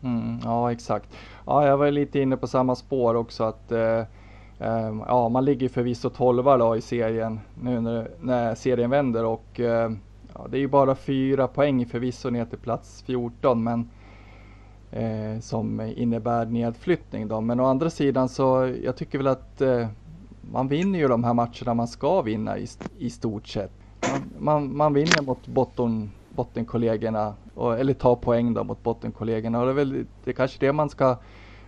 Mm, 0.02 0.38
ja, 0.44 0.72
exakt. 0.72 1.08
Ja, 1.46 1.66
jag 1.66 1.76
var 1.76 1.90
lite 1.90 2.20
inne 2.20 2.36
på 2.36 2.46
samma 2.46 2.76
spår 2.76 3.14
också. 3.14 3.44
att 3.44 3.72
eh 3.72 4.02
eh, 4.62 4.94
ja, 5.06 5.28
man 5.28 5.44
ligger 5.44 5.68
förvisso 5.68 6.10
12 6.10 6.44
då 6.44 6.76
i 6.76 6.80
serien 6.80 7.40
nu 7.62 7.80
när, 7.80 8.10
när 8.20 8.54
serien 8.54 8.90
vänder 8.90 9.24
och 9.24 9.60
eh, 9.60 9.90
ja, 10.34 10.46
det 10.50 10.56
är 10.56 10.60
ju 10.60 10.68
bara 10.68 10.94
fyra 10.94 11.48
poäng 11.48 11.86
förvisso 11.86 12.30
ner 12.30 12.44
till 12.44 12.58
plats 12.58 13.02
14 13.06 13.64
men 13.64 13.90
eh, 14.90 15.40
som 15.40 15.80
innebär 15.80 16.46
nedflyttning 16.46 17.28
då. 17.28 17.40
Men 17.40 17.60
å 17.60 17.64
andra 17.64 17.90
sidan 17.90 18.28
så 18.28 18.74
jag 18.84 18.96
tycker 18.96 19.18
väl 19.18 19.26
att 19.26 19.60
eh, 19.60 19.88
man 20.52 20.68
vinner 20.68 20.98
ju 20.98 21.08
de 21.08 21.24
här 21.24 21.34
matcherna 21.34 21.74
man 21.74 21.88
ska 21.88 22.22
vinna 22.22 22.58
i, 22.58 22.66
i 22.98 23.10
stort 23.10 23.46
sett. 23.46 23.72
Man, 24.10 24.22
man, 24.38 24.76
man 24.76 24.94
vinner 24.94 25.22
mot 25.22 25.46
botten, 25.46 26.10
bottenkollegorna 26.30 27.34
och, 27.54 27.78
eller 27.78 27.94
tar 27.94 28.16
poäng 28.16 28.54
då 28.54 28.64
mot 28.64 28.82
bottenkollegorna 28.82 29.60
och 29.60 29.64
det 29.64 29.72
är 29.72 29.74
väl 29.74 30.06
det 30.24 30.30
är 30.30 30.34
kanske 30.34 30.66
det 30.66 30.72
man 30.72 30.88
ska 30.88 31.16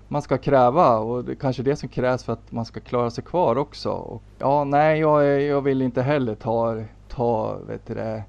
man 0.09 0.23
ska 0.23 0.39
kräva 0.39 0.99
och 0.99 1.25
det 1.25 1.33
är 1.33 1.37
kanske 1.37 1.63
det 1.63 1.77
som 1.77 1.89
krävs 1.89 2.25
för 2.25 2.33
att 2.33 2.53
man 2.53 2.65
ska 2.65 2.81
klara 2.81 3.11
sig 3.11 3.25
kvar 3.25 3.59
också. 3.59 3.91
Och, 3.91 4.23
ja, 4.39 4.65
nej, 4.65 5.01
jag, 5.01 5.43
jag 5.43 5.63
vill 5.63 5.83
inte 5.83 6.03
heller 6.03 6.35
ta, 6.35 6.83
ta 7.09 7.59
vet 7.67 7.87
du 7.87 7.95
det, 7.95 8.23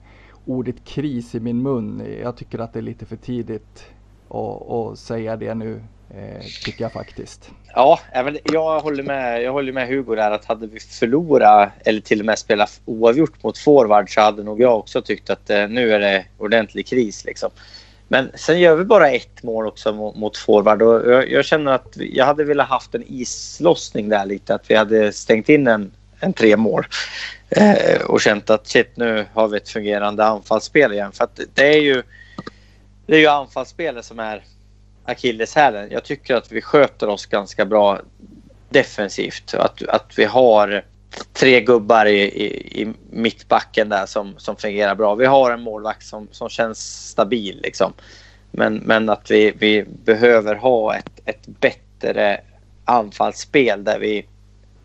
ordet 0.45 0.85
kris 0.85 1.35
i 1.35 1.39
min 1.39 1.61
mun. 1.61 2.03
Jag 2.21 2.37
tycker 2.37 2.59
att 2.59 2.73
det 2.73 2.79
är 2.79 2.83
lite 2.83 3.05
för 3.05 3.15
tidigt 3.15 3.85
att, 4.29 4.99
säga 4.99 5.37
det 5.37 5.53
nu, 5.53 5.83
Eh, 6.09 6.45
tycker 6.63 6.83
jag 6.83 6.91
faktiskt. 6.91 7.49
Ja, 7.73 7.99
jag 8.43 8.79
håller, 8.79 9.03
med, 9.03 9.43
jag 9.43 9.51
håller 9.51 9.71
med 9.71 9.87
Hugo 9.87 10.15
där 10.15 10.31
att 10.31 10.45
hade 10.45 10.67
vi 10.67 10.79
förlorat 10.79 11.69
eller 11.85 12.01
till 12.01 12.19
och 12.19 12.25
med 12.25 12.39
spelat 12.39 12.81
oavgjort 12.85 13.43
mot 13.43 13.57
forward 13.57 14.13
så 14.13 14.21
hade 14.21 14.43
nog 14.43 14.61
jag 14.61 14.79
också 14.79 15.01
tyckt 15.01 15.29
att 15.29 15.49
eh, 15.49 15.67
nu 15.67 15.93
är 15.93 15.99
det 15.99 16.25
ordentlig 16.37 16.87
kris. 16.87 17.25
Liksom. 17.25 17.49
Men 18.07 18.31
sen 18.35 18.59
gör 18.59 18.75
vi 18.75 18.83
bara 18.85 19.09
ett 19.09 19.43
mål 19.43 19.67
också 19.67 19.93
mot, 19.93 20.15
mot 20.15 20.37
forward 20.37 20.81
och 20.81 21.11
jag, 21.11 21.31
jag, 21.31 21.45
känner 21.45 21.71
att 21.71 21.97
jag 21.97 22.25
hade 22.25 22.43
velat 22.43 22.69
haft 22.69 22.95
en 22.95 23.03
islossning 23.07 24.09
där 24.09 24.25
lite. 24.25 24.55
Att 24.55 24.71
vi 24.71 24.75
hade 24.75 25.11
stängt 25.11 25.49
in 25.49 25.67
en, 25.67 25.91
en 26.19 26.33
tre 26.33 26.57
mål 26.57 26.85
eh, 27.49 28.01
och 28.01 28.21
känt 28.21 28.49
att 28.49 28.67
shit 28.67 28.97
nu 28.97 29.25
har 29.33 29.47
vi 29.47 29.57
ett 29.57 29.69
fungerande 29.69 30.25
anfallsspel 30.25 30.93
igen. 30.93 31.11
För 31.11 31.23
att 31.23 31.39
det 31.53 31.67
är 31.67 31.81
ju, 31.81 32.03
det 33.05 33.15
är 33.15 33.19
ju 33.19 33.27
anfallsspelet 33.27 34.05
som 34.05 34.19
är 34.19 34.43
akilleshälen. 35.05 35.87
Jag 35.91 36.03
tycker 36.03 36.35
att 36.35 36.51
vi 36.51 36.61
sköter 36.61 37.07
oss 37.07 37.25
ganska 37.25 37.65
bra 37.65 37.99
defensivt. 38.69 39.53
Att, 39.53 39.87
att 39.87 40.13
vi 40.19 40.25
har 40.25 40.85
tre 41.33 41.61
gubbar 41.61 42.05
i, 42.05 42.21
i, 42.21 42.81
i 42.81 42.93
mittbacken 43.11 43.89
där 43.89 44.05
som, 44.05 44.33
som 44.37 44.55
fungerar 44.55 44.95
bra. 44.95 45.15
Vi 45.15 45.25
har 45.25 45.51
en 45.51 45.61
målvakt 45.61 46.05
som, 46.05 46.27
som 46.31 46.49
känns 46.49 47.07
stabil 47.09 47.59
liksom. 47.63 47.93
Men, 48.51 48.75
men 48.75 49.09
att 49.09 49.31
vi, 49.31 49.53
vi 49.59 49.85
behöver 50.03 50.55
ha 50.55 50.95
ett, 50.95 51.21
ett 51.25 51.47
bättre 51.47 52.41
anfallsspel 52.85 53.83
där 53.83 53.99
vi, 53.99 54.25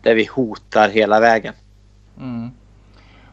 där 0.01 0.15
vi 0.15 0.25
hotar 0.25 0.89
hela 0.89 1.19
vägen. 1.19 1.53
Mm. 2.19 2.51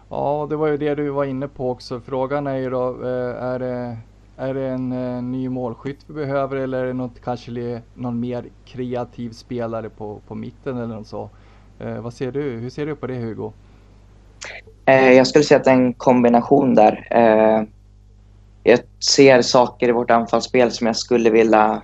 Ja, 0.09 0.47
det 0.51 0.57
var 0.57 0.67
ju 0.67 0.77
det 0.77 0.95
du 0.95 1.09
var 1.09 1.25
inne 1.25 1.49
på 1.49 1.71
också. 1.71 2.01
Frågan 2.01 2.47
är 2.47 2.57
ju 2.57 2.71
då, 2.71 2.89
eh, 3.03 3.43
är 3.43 3.59
det, 3.59 3.97
är 4.39 4.55
det 4.55 4.67
en, 4.67 4.93
eh, 4.93 5.23
ny 5.23 5.49
målskytt 5.49 5.99
vi 6.07 6.15
behöver 6.15 6.57
eller 6.57 6.83
är 6.83 6.87
det 6.87 6.93
något, 6.93 7.21
kanske 7.25 7.83
någon 7.95 8.21
mer 8.21 8.45
kreativ 8.65 9.31
spelare 9.31 9.91
på, 9.91 10.21
på 10.29 10.35
mitten 10.35 10.77
eller 10.77 10.95
något 10.95 11.07
så? 11.07 11.31
Eh, 11.79 12.01
vad 12.01 12.15
ser 12.15 12.33
du? 12.33 12.43
Hur 12.43 12.71
ser 12.71 12.87
du 12.87 12.97
på 12.97 13.07
det 13.07 13.15
Hugo? 13.15 13.53
Eh, 14.85 15.13
jag 15.13 15.27
skulle 15.27 15.45
säga 15.45 15.59
att 15.59 15.65
det 15.65 15.71
är 15.71 15.75
en 15.75 15.95
kombination 15.95 16.75
där. 16.75 17.09
Eh, 17.11 17.63
jag 18.63 18.81
ser 19.15 19.43
saker 19.43 19.89
i 19.89 19.93
vårt 19.93 20.11
anfallsspel 20.11 20.73
som 20.73 20.87
jag 20.87 20.97
skulle 20.97 21.31
vilja 21.31 21.83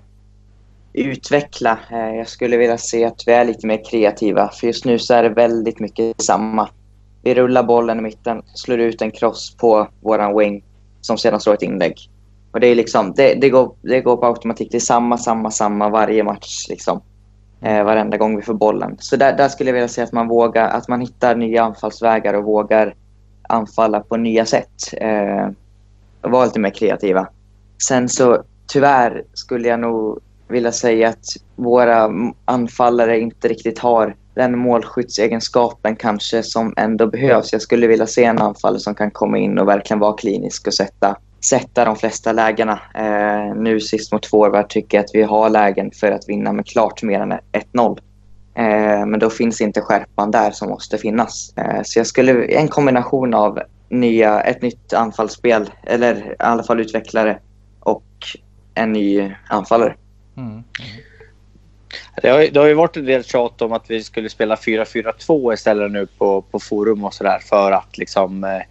utveckla. 0.92 1.78
Eh, 1.90 2.16
jag 2.16 2.28
skulle 2.28 2.56
vilja 2.56 2.78
se 2.78 3.04
att 3.04 3.22
vi 3.26 3.32
är 3.32 3.44
lite 3.44 3.66
mer 3.66 3.84
kreativa. 3.84 4.48
För 4.48 4.66
just 4.66 4.84
nu 4.84 4.98
så 4.98 5.14
är 5.14 5.22
det 5.22 5.28
väldigt 5.28 5.80
mycket 5.80 6.22
samma. 6.22 6.68
Vi 7.22 7.34
rullar 7.34 7.62
bollen 7.62 7.98
i 7.98 8.02
mitten, 8.02 8.42
slår 8.54 8.78
ut 8.78 9.02
en 9.02 9.10
cross 9.10 9.56
på 9.56 9.88
våran 10.00 10.38
wing 10.38 10.64
som 11.00 11.18
sedan 11.18 11.40
slår 11.40 11.54
ett 11.54 11.62
inlägg. 11.62 12.10
Och 12.54 12.60
det, 12.60 12.66
är 12.66 12.74
liksom, 12.74 13.12
det, 13.14 13.34
det, 13.34 13.50
går, 13.50 13.74
det 13.82 14.00
går 14.00 14.16
på 14.16 14.26
automatik. 14.26 14.68
Det 14.70 14.76
är 14.76 14.80
samma, 14.80 15.18
samma, 15.18 15.50
samma 15.50 15.88
varje 15.88 16.24
match. 16.24 16.66
Liksom 16.68 17.00
eh, 17.60 17.84
varenda 17.84 18.16
gång 18.16 18.36
vi 18.36 18.42
får 18.42 18.54
bollen. 18.54 18.96
Så 18.98 19.16
där, 19.16 19.36
där 19.36 19.48
skulle 19.48 19.70
jag 19.70 19.74
vilja 19.74 19.88
säga 19.88 20.04
att 20.04 20.12
man 20.12 20.28
vågar, 20.28 20.68
att 20.68 20.88
man 20.88 21.00
hittar 21.00 21.36
nya 21.36 21.62
anfallsvägar 21.62 22.34
och 22.34 22.44
vågar 22.44 22.94
anfalla 23.48 24.00
på 24.00 24.16
nya 24.16 24.46
sätt. 24.46 24.94
Eh, 25.00 25.48
och 26.20 26.30
vara 26.30 26.44
lite 26.44 26.60
mer 26.60 26.70
kreativa. 26.70 27.28
Sen 27.88 28.08
så 28.08 28.42
tyvärr 28.66 29.24
skulle 29.32 29.68
jag 29.68 29.80
nog 29.80 30.18
vilja 30.48 30.72
säga 30.72 31.08
att 31.08 31.24
våra 31.56 32.10
anfallare 32.44 33.20
inte 33.20 33.48
riktigt 33.48 33.78
har 33.78 34.16
den 34.34 34.58
målskyddsegenskapen 34.58 35.96
kanske 35.96 36.42
som 36.42 36.74
ändå 36.76 37.06
behövs. 37.06 37.52
Jag 37.52 37.62
skulle 37.62 37.86
vilja 37.86 38.06
se 38.06 38.24
en 38.24 38.38
anfallare 38.38 38.80
som 38.80 38.94
kan 38.94 39.10
komma 39.10 39.38
in 39.38 39.58
och 39.58 39.68
verkligen 39.68 40.00
vara 40.00 40.16
klinisk 40.16 40.66
och 40.66 40.74
sätta 40.74 41.16
sätta 41.44 41.84
de 41.84 41.96
flesta 41.96 42.32
lägena. 42.32 42.80
Eh, 42.94 43.54
nu 43.56 43.80
sist 43.80 44.12
mot 44.12 44.26
forward 44.26 44.68
tycker 44.68 44.98
jag 44.98 45.04
att 45.04 45.14
vi 45.14 45.22
har 45.22 45.50
lägen 45.50 45.90
för 45.90 46.10
att 46.10 46.28
vinna 46.28 46.52
med 46.52 46.66
klart 46.66 47.02
mer 47.02 47.20
än 47.20 47.32
1-0. 47.32 47.98
Eh, 48.54 49.06
men 49.06 49.18
då 49.18 49.30
finns 49.30 49.60
inte 49.60 49.80
skärpan 49.80 50.30
där 50.30 50.50
som 50.50 50.68
måste 50.68 50.98
finnas. 50.98 51.54
Eh, 51.56 51.82
så 51.84 51.98
jag 51.98 52.06
skulle, 52.06 52.44
en 52.44 52.68
kombination 52.68 53.34
av 53.34 53.60
nya, 53.88 54.40
ett 54.40 54.62
nytt 54.62 54.92
anfallsspel, 54.92 55.70
eller 55.82 56.32
i 56.32 56.34
alla 56.38 56.62
fall 56.62 56.80
utvecklare, 56.80 57.38
och 57.80 58.04
en 58.74 58.92
ny 58.92 59.34
anfallare. 59.48 59.94
Mm. 60.36 60.50
Mm. 60.50 60.64
Det, 62.22 62.28
har, 62.28 62.38
det 62.52 62.60
har 62.60 62.66
ju 62.66 62.74
varit 62.74 62.96
en 62.96 63.04
del 63.04 63.24
tjat 63.24 63.62
om 63.62 63.72
att 63.72 63.90
vi 63.90 64.02
skulle 64.02 64.28
spela 64.28 64.54
4-4-2 64.54 65.54
istället 65.54 65.92
nu 65.92 66.06
på, 66.06 66.42
på 66.42 66.58
forum 66.58 67.04
och 67.04 67.14
sådär 67.14 67.38
för 67.38 67.72
att 67.72 67.98
liksom 67.98 68.44
eh, 68.44 68.62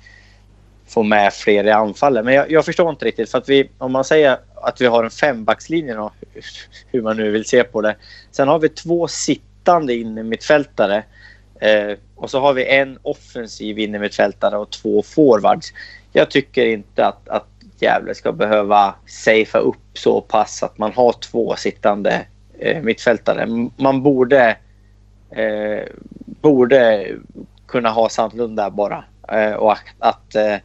få 0.93 1.03
med 1.03 1.33
fler 1.33 1.63
i 1.63 1.71
anfallet. 1.71 2.25
Men 2.25 2.33
jag, 2.33 2.51
jag, 2.51 2.65
förstår 2.65 2.89
inte 2.89 3.05
riktigt. 3.05 3.31
För 3.31 3.37
att 3.37 3.49
vi, 3.49 3.69
om 3.77 3.91
man 3.91 4.03
säger 4.03 4.37
att 4.55 4.81
vi 4.81 4.85
har 4.85 5.03
en 5.03 5.09
fembackslinje, 5.09 5.93
då, 5.93 6.11
hur 6.91 7.01
man 7.01 7.17
nu 7.17 7.31
vill 7.31 7.45
se 7.45 7.63
på 7.63 7.81
det. 7.81 7.95
Sen 8.31 8.47
har 8.47 8.59
vi 8.59 8.69
två 8.69 9.07
sittande 9.07 9.95
innermittfältare. 9.95 11.03
Eh, 11.59 11.97
och 12.15 12.29
så 12.29 12.39
har 12.39 12.53
vi 12.53 12.65
en 12.65 12.99
offensiv 13.01 13.79
innermittfältare 13.79 14.57
och 14.57 14.69
två 14.69 15.03
forwards. 15.03 15.73
Jag 16.11 16.31
tycker 16.31 16.65
inte 16.65 17.05
att, 17.05 17.29
att 17.29 17.47
Gävle 17.79 18.15
ska 18.15 18.31
behöva 18.31 18.95
safea 19.05 19.61
upp 19.61 19.97
så 19.97 20.21
pass 20.21 20.63
att 20.63 20.77
man 20.77 20.91
har 20.91 21.11
två 21.11 21.55
sittande 21.55 22.25
eh, 22.59 22.81
mittfältare. 22.81 23.69
Man 23.77 24.03
borde, 24.03 24.57
eh, 25.29 25.83
borde 26.25 27.07
kunna 27.67 27.89
ha 27.89 28.09
Sandlund 28.09 28.57
där 28.57 28.69
bara. 28.69 29.03
Eh, 29.31 29.53
och 29.53 29.71
att, 29.71 29.83
att 29.99 30.35
eh, 30.35 30.55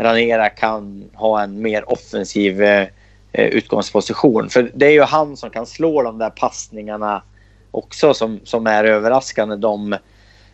Ranera 0.00 0.48
kan 0.48 1.10
ha 1.14 1.42
en 1.42 1.62
mer 1.62 1.92
offensiv 1.92 2.62
eh, 2.62 2.86
eh, 3.32 3.46
utgångsposition. 3.46 4.50
För 4.50 4.70
det 4.74 4.86
är 4.86 4.90
ju 4.90 5.02
han 5.02 5.36
som 5.36 5.50
kan 5.50 5.66
slå 5.66 6.02
de 6.02 6.18
där 6.18 6.30
passningarna 6.30 7.22
också 7.70 8.14
som, 8.14 8.40
som 8.44 8.66
är 8.66 8.84
överraskande. 8.84 9.56
De, 9.56 9.96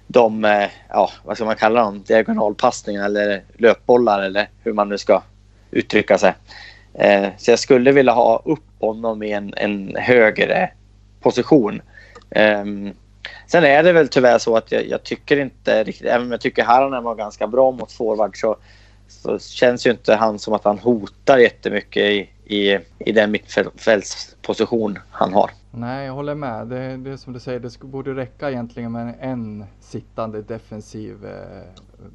de 0.07 0.45
eh, 0.45 0.69
ja, 0.89 1.11
vad 1.25 1.37
ska 1.37 1.45
man 1.45 1.57
kalla 1.57 1.81
dem, 1.81 2.03
diagonalpassningar 2.07 3.05
eller 3.05 3.43
löpbollar 3.55 4.23
eller 4.23 4.49
hur 4.65 4.73
man 4.73 4.89
nu 4.89 4.99
ska 4.99 5.23
uttrycka 5.71 6.19
sig. 6.19 6.35
Eh, 6.95 7.29
så 7.39 7.51
jag 7.51 7.59
skulle 7.59 7.93
vilja 7.93 8.13
ha 8.13 8.43
upp 8.45 8.81
honom 8.81 9.23
i 9.23 9.33
en, 9.33 9.55
en 9.57 9.97
högre 9.97 10.71
position. 11.21 11.83
Eh, 12.31 12.65
sen 13.47 13.65
är 13.65 13.83
det 13.83 13.93
väl 13.93 14.09
tyvärr 14.09 14.39
så 14.39 14.57
att 14.57 14.73
jag, 14.73 14.89
jag, 14.89 15.03
tycker 15.03 15.37
inte 15.37 15.85
riktigt, 15.85 16.07
även 16.07 16.27
om 16.27 16.31
jag 16.31 16.41
tycker 16.41 16.65
Haranen 16.65 17.05
var 17.05 17.15
ganska 17.15 17.47
bra 17.47 17.71
mot 17.71 17.93
forward 17.93 18.41
så 18.41 18.57
så 19.09 19.39
känns 19.39 19.87
ju 19.87 19.91
inte 19.91 20.15
han 20.15 20.39
som 20.39 20.55
att 20.55 20.65
han 20.65 20.79
hotar 20.79 21.39
jättemycket 21.39 22.03
i, 22.03 22.31
i, 22.57 22.79
i 22.99 23.13
den 23.13 23.31
mittfältsposition 23.31 24.99
han 25.11 25.33
har. 25.33 25.51
Nej, 25.71 26.07
jag 26.07 26.13
håller 26.13 26.35
med. 26.35 26.67
Det, 26.67 26.97
det 26.97 27.11
är 27.11 27.17
som 27.17 27.33
du 27.33 27.41
säger, 27.41 27.61
det 27.61 27.81
borde 27.81 28.15
räcka 28.15 28.51
egentligen 28.51 28.93
med 28.93 29.15
en 29.21 29.65
sittande 29.81 30.43
defensiv 30.43 31.27
eh, 31.27 31.63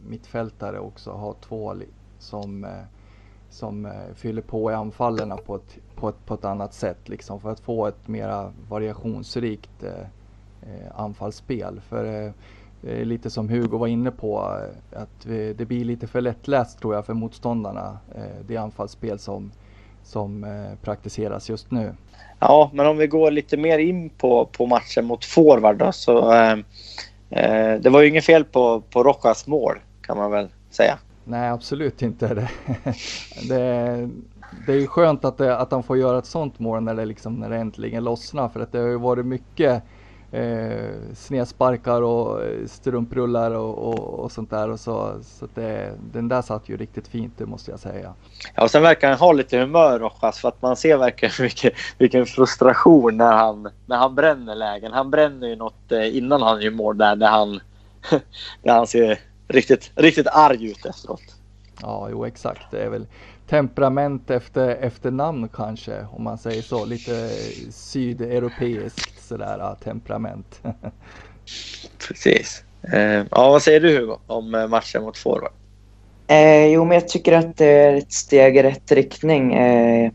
mittfältare 0.08 0.80
också. 0.80 1.12
Ha 1.12 1.36
två 1.48 1.76
som, 2.20 2.64
eh, 2.64 2.72
som 3.50 3.86
eh, 3.86 3.92
fyller 4.16 4.42
på 4.42 4.72
i 4.72 4.74
anfallen 4.74 5.34
på 5.46 5.56
ett, 5.56 5.78
på, 5.96 6.10
ett, 6.10 6.26
på 6.26 6.34
ett 6.34 6.46
annat 6.46 6.74
sätt. 6.74 7.10
Liksom, 7.10 7.42
för 7.42 7.52
att 7.52 7.60
få 7.60 7.88
ett 7.88 8.08
mera 8.08 8.54
variationsrikt 8.70 9.84
eh, 9.84 10.02
eh 10.62 11.00
anfallsspel. 11.00 11.82
För 11.90 12.26
eh, 12.26 12.32
lite 12.82 13.30
som 13.30 13.50
Hugo 13.50 13.78
var 13.78 13.88
inne 13.88 14.12
på, 14.12 14.40
att 14.92 15.22
det 15.56 15.68
blir 15.68 15.86
lite 15.86 16.08
för 16.08 16.22
lättläst 16.22 16.80
tror 16.80 16.96
jag 16.96 17.06
för 17.06 17.14
motståndarna, 17.14 17.98
eh, 18.16 18.46
det 18.48 18.58
anfallsspel 18.58 19.20
som, 19.20 19.52
som 20.04 20.44
eh, 20.44 20.78
praktiseras 20.82 21.50
just 21.50 21.72
nu. 21.72 21.94
Ja, 22.40 22.70
men 22.74 22.88
om 22.88 22.98
vi 22.98 23.08
går 23.08 23.32
lite 23.32 23.58
mer 23.58 23.80
in 23.80 24.10
på, 24.10 24.46
på 24.46 24.66
matchen 24.66 25.06
mot 25.06 25.26
forward 25.26 25.78
då, 25.78 25.92
så 25.92 26.34
eh, 26.34 26.58
eh, 27.30 27.80
det 27.80 27.90
var 27.90 28.02
ju 28.02 28.08
inget 28.08 28.26
fel 28.26 28.44
på, 28.44 28.82
på 28.82 29.04
Rojas 29.04 29.48
mål 29.48 29.80
kan 30.02 30.18
man 30.18 30.32
väl 30.32 30.50
säga. 30.70 30.98
Nej, 31.24 31.50
absolut 31.50 32.02
inte. 32.02 32.28
Det, 32.28 32.50
det, 33.50 34.10
det 34.66 34.74
är 34.74 34.78
ju 34.80 34.88
skönt 34.88 35.26
att, 35.26 35.38
det, 35.38 35.58
att 35.58 35.72
han 35.72 35.84
får 35.84 35.98
göra 35.98 36.18
ett 36.18 36.26
sånt 36.26 36.60
mål 36.60 36.84
när 36.84 36.96
det, 36.96 37.06
liksom, 37.06 37.36
när 37.36 37.50
det 37.50 37.58
äntligen 37.58 38.04
lossnar 38.04 38.50
för 38.50 38.60
att 38.60 38.72
det 38.72 38.80
har 38.80 38.88
ju 38.88 38.98
varit 38.98 39.26
mycket 39.26 39.84
eh, 40.32 41.14
snedsparkar 41.16 42.02
och 42.02 42.44
eh, 42.44 42.66
strumprullar 42.68 43.52
och, 43.52 43.78
och, 43.78 44.20
och, 44.20 44.32
sånt 44.32 44.50
där. 44.50 44.70
Och 44.70 44.80
så 44.80 45.20
så 45.24 45.48
det, 45.54 45.94
den 46.14 46.28
där 46.28 46.42
satt 46.42 46.70
ju 46.70 46.78
riktigt 46.78 47.08
fint, 47.08 47.34
det 47.38 47.46
måste 47.46 47.72
jag 47.72 47.80
säga. 47.80 48.14
Ja, 48.56 48.64
och 48.64 48.72
sen 48.72 48.82
verkar 48.82 49.10
han 49.10 49.18
ha 49.18 49.32
lite 49.32 49.58
humör 49.58 50.00
Rojas 50.00 50.40
för 50.40 50.48
att 50.48 50.62
man 50.62 50.76
ser 50.76 50.98
verkligen 50.98 51.34
vilken, 51.40 51.72
vilken 51.98 52.26
frustration 52.26 53.18
när 53.18 53.34
han, 53.34 53.70
när 53.86 53.98
han 53.98 54.16
bränner 54.16 54.56
lägen. 54.56 54.94
Han 54.94 55.12
bränner 55.12 55.48
ju 55.48 55.56
något 55.56 55.92
eh, 55.92 56.18
innan 56.18 56.42
han 56.42 56.62
gör 56.62 56.72
mål 56.72 56.98
där, 56.98 57.16
där 57.16 57.28
han, 57.28 57.60
där 58.64 58.74
han 58.74 58.88
ser 58.88 59.20
riktigt, 59.48 59.92
riktigt 59.96 60.28
arg 60.28 60.72
ut 60.72 60.86
efteråt. 60.86 61.36
Ja, 61.82 62.08
jo 62.12 62.26
exakt. 62.26 62.72
Det 62.72 62.84
är 62.84 62.90
väl 62.90 63.06
temperament 63.52 64.30
efter, 64.30 64.70
efter 64.70 65.12
namn 65.12 65.50
kanske, 65.54 66.06
om 66.12 66.24
man 66.24 66.38
säger 66.38 66.62
så. 66.62 66.86
Lite 66.86 67.30
sydeuropeiskt 67.72 69.28
sådär 69.28 69.76
temperament. 69.84 70.62
Precis. 72.08 72.64
Eh, 72.94 73.26
ja, 73.32 73.50
vad 73.50 73.62
säger 73.62 73.80
du 73.80 73.98
Hugo 73.98 74.18
om 74.28 74.56
eh, 74.56 74.68
matchen 74.68 75.04
mot 75.04 75.18
forward? 75.18 75.52
Eh, 76.28 76.66
jo, 76.66 76.86
men 76.86 76.96
jag 76.96 77.08
tycker 77.08 77.34
att 77.34 77.58
det 77.58 77.66
är 77.66 77.94
ett 77.96 78.14
steg 78.14 78.58
i 78.58 78.64
rätt 78.64 78.92
riktning. 78.92 79.54
Eh, 79.54 80.12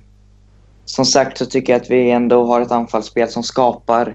som 0.84 1.04
sagt 1.04 1.38
så 1.38 1.46
tycker 1.46 1.72
jag 1.72 1.82
att 1.82 1.90
vi 1.90 2.10
ändå 2.10 2.44
har 2.44 2.60
ett 2.60 2.72
anfallsspel 2.72 3.28
som 3.28 3.42
skapar 3.42 4.14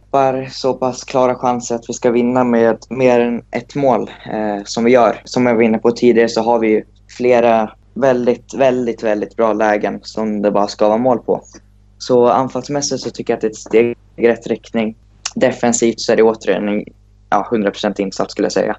så 0.52 0.74
pass 0.74 1.04
klara 1.04 1.36
chanser 1.36 1.76
att 1.76 1.90
vi 1.90 1.94
ska 1.94 2.12
vinna 2.12 2.44
med 2.44 2.78
mer 2.90 3.20
än 3.20 3.44
ett 3.52 3.76
mål 3.76 4.12
eh, 4.34 4.64
som 4.66 4.84
vi 4.84 4.92
gör. 4.92 5.22
Som 5.24 5.46
jag 5.46 5.56
var 5.56 5.62
inne 5.62 5.78
på 5.78 5.92
tidigare 5.92 6.30
så 6.30 6.42
har 6.42 6.60
vi 6.60 6.84
flera 7.18 7.72
väldigt, 7.94 8.54
väldigt, 8.54 9.04
väldigt 9.04 9.36
bra 9.36 9.54
lägen 9.54 10.00
som 10.04 10.42
det 10.42 10.52
bara 10.52 10.68
ska 10.68 10.88
vara 10.88 10.98
mål 10.98 11.20
på. 11.20 11.42
Så 11.98 12.28
anfallsmässigt 12.28 13.02
så 13.02 13.10
tycker 13.10 13.34
jag 13.34 13.38
att 13.38 13.42
det 13.42 13.48
är 13.48 13.52
ett 13.52 13.56
steg 13.56 13.98
i 14.16 14.28
rätt 14.28 14.48
riktning. 14.48 14.96
Defensivt 15.36 16.00
så 16.00 16.12
är 16.12 16.16
det 16.16 16.24
återigen 16.24 16.70
en 16.70 16.86
ja, 17.30 17.48
100% 17.52 18.02
insats 18.02 18.32
skulle 18.32 18.46
jag 18.46 18.52
säga. 18.52 18.78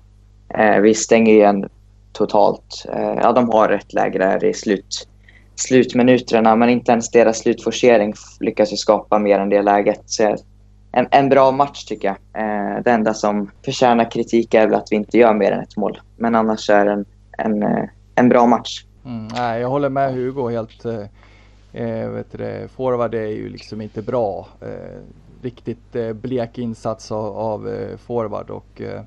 Eh, 0.59 0.81
vi 0.81 0.95
stänger 0.95 1.35
igen 1.35 1.69
totalt. 2.13 2.87
Eh, 2.93 3.15
ja, 3.23 3.33
de 3.33 3.51
har 3.51 3.69
ett 3.69 3.93
läge 3.93 4.19
där 4.19 4.45
i 4.45 4.55
slut, 4.55 5.09
slutminuterna 5.55 6.57
men 6.57 6.69
inte 6.69 6.93
ens 6.93 7.11
deras 7.11 7.39
slutforcering 7.39 8.15
lyckas 8.41 8.73
ju 8.73 8.77
skapa 8.77 9.19
mer 9.19 9.39
än 9.39 9.49
det 9.49 9.63
läget. 9.63 10.03
Så 10.07 10.37
en, 10.93 11.09
en 11.11 11.29
bra 11.29 11.51
match 11.51 11.85
tycker 11.85 12.09
jag. 12.09 12.17
Eh, 12.43 12.83
det 12.85 12.91
enda 12.91 13.15
som 13.15 13.51
förtjänar 13.65 14.11
kritik 14.11 14.55
är 14.55 14.67
väl 14.67 14.75
att 14.75 14.89
vi 14.91 14.97
inte 14.97 15.19
gör 15.19 15.35
mer 15.35 15.53
än 15.53 15.61
ett 15.61 15.77
mål. 15.77 16.01
Men 16.17 16.35
annars 16.35 16.71
är 16.71 16.85
det 16.85 16.93
en, 16.93 17.05
en, 17.39 17.63
eh, 17.63 17.85
en 18.15 18.29
bra 18.29 18.47
match. 18.47 18.85
Mm, 19.05 19.29
nej, 19.35 19.61
jag 19.61 19.69
håller 19.69 19.89
med 19.89 20.15
Hugo 20.15 20.51
helt. 20.51 20.85
Eh, 20.85 21.05
eh 21.73 22.09
vet 22.09 22.33
du, 22.33 22.69
forward 22.69 23.15
är 23.15 23.27
ju 23.27 23.49
liksom 23.49 23.81
inte 23.81 24.03
bra. 24.03 24.47
Eh, 24.61 25.01
riktigt 25.43 25.97
eh, 25.97 26.13
blek 26.13 26.59
insats 26.59 27.13
av, 27.13 27.37
av 27.37 27.69
eh, 27.69 27.97
forward 27.97 28.51
och 28.51 28.81
eh, 28.81 29.03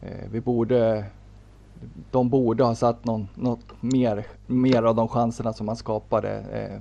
eh 0.00 0.28
vi 0.30 0.40
borde 0.40 1.04
de 2.10 2.28
borde 2.28 2.64
ha 2.64 2.74
satt 2.74 3.04
någon, 3.04 3.28
något 3.34 3.82
mer, 3.82 4.26
mer 4.46 4.82
av 4.82 4.94
de 4.94 5.08
chanserna 5.08 5.52
som 5.52 5.66
man 5.66 5.76
skapade. 5.76 6.30
Eh, 6.38 6.80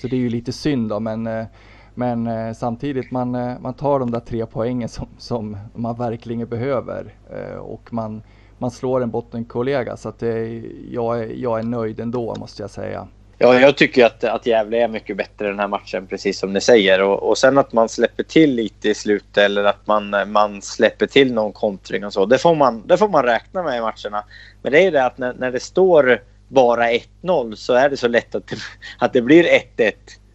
så 0.00 0.08
det 0.08 0.16
är 0.16 0.20
ju 0.20 0.28
lite 0.28 0.52
synd 0.52 0.88
då 0.88 1.00
men, 1.00 1.46
men 1.94 2.54
samtidigt 2.54 3.10
man, 3.10 3.30
man 3.60 3.74
tar 3.74 3.98
de 3.98 4.10
där 4.10 4.20
tre 4.20 4.46
poängen 4.46 4.88
som, 4.88 5.06
som 5.18 5.56
man 5.74 5.96
verkligen 5.96 6.48
behöver 6.48 7.14
och 7.60 7.92
man, 7.92 8.22
man 8.58 8.70
slår 8.70 9.02
en 9.02 9.10
bottenkollega 9.10 9.96
så 9.96 10.08
att 10.08 10.18
det, 10.18 10.62
jag, 10.90 11.22
är, 11.22 11.26
jag 11.26 11.58
är 11.58 11.62
nöjd 11.62 12.00
ändå 12.00 12.34
måste 12.34 12.62
jag 12.62 12.70
säga. 12.70 13.08
Ja, 13.40 13.60
jag 13.60 13.76
tycker 13.76 14.06
att, 14.06 14.24
att 14.24 14.46
Gävle 14.46 14.82
är 14.82 14.88
mycket 14.88 15.16
bättre 15.16 15.48
den 15.48 15.58
här 15.58 15.68
matchen, 15.68 16.06
precis 16.06 16.38
som 16.38 16.52
ni 16.52 16.60
säger. 16.60 17.02
Och, 17.02 17.28
och 17.28 17.38
sen 17.38 17.58
att 17.58 17.72
man 17.72 17.88
släpper 17.88 18.22
till 18.22 18.54
lite 18.54 18.88
i 18.88 18.94
slutet 18.94 19.38
eller 19.38 19.64
att 19.64 19.86
man, 19.86 20.32
man 20.32 20.62
släpper 20.62 21.06
till 21.06 21.32
någon 21.32 21.52
kontring 21.52 22.04
och 22.04 22.12
så. 22.12 22.26
Det 22.26 22.38
får 22.38 22.54
man, 22.54 22.86
det 22.86 22.96
får 22.96 23.08
man 23.08 23.22
räkna 23.22 23.62
med 23.62 23.78
i 23.78 23.80
matcherna. 23.80 24.24
Men 24.62 24.72
det 24.72 24.78
är 24.78 24.82
ju 24.82 24.90
det 24.90 25.04
att 25.04 25.18
när, 25.18 25.34
när 25.34 25.50
det 25.50 25.60
står 25.60 26.22
bara 26.48 26.90
1-0 26.90 27.54
så 27.54 27.72
är 27.72 27.90
det 27.90 27.96
så 27.96 28.08
lätt 28.08 28.34
att 28.34 28.46
det, 28.46 28.56
att 28.98 29.12
det 29.12 29.22
blir 29.22 29.44
1-1 29.76 29.92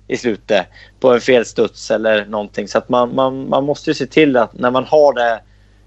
i 0.08 0.18
slutet 0.18 0.68
på 1.00 1.14
en 1.14 1.22
felstuds 1.22 1.92
eller 1.92 2.26
någonting. 2.26 2.68
Så 2.68 2.78
att 2.78 2.90
man, 2.90 3.16
man, 3.16 3.50
man 3.50 3.64
måste 3.64 3.90
ju 3.90 3.94
se 3.94 4.06
till 4.06 4.38
att 4.38 4.54
när 4.54 4.72
man 4.72 4.86
har 4.86 5.14
det 5.14 5.42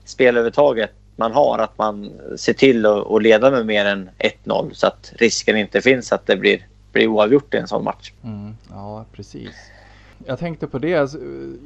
spelövertaget 0.04 0.90
man 1.16 1.32
har 1.32 1.58
att 1.58 1.78
man 1.78 2.12
ser 2.36 2.52
till 2.52 2.86
att, 2.86 3.22
leda 3.22 3.50
med 3.50 3.66
mer 3.66 3.84
än 3.84 4.10
1-0 4.44 4.70
så 4.72 4.86
att 4.86 5.12
risken 5.16 5.56
inte 5.56 5.80
finns 5.80 6.12
att 6.12 6.26
det 6.26 6.36
blir 6.36 6.66
blir 6.96 7.08
oavgjort 7.08 7.54
i 7.54 7.56
en 7.56 7.68
sån 7.68 7.84
match. 7.84 8.12
Mm, 8.24 8.56
ja, 8.70 9.04
precis. 9.12 9.54
Jag 10.26 10.38
tänkte 10.38 10.66
på 10.66 10.78
det. 10.78 10.94
Alltså, 10.94 11.18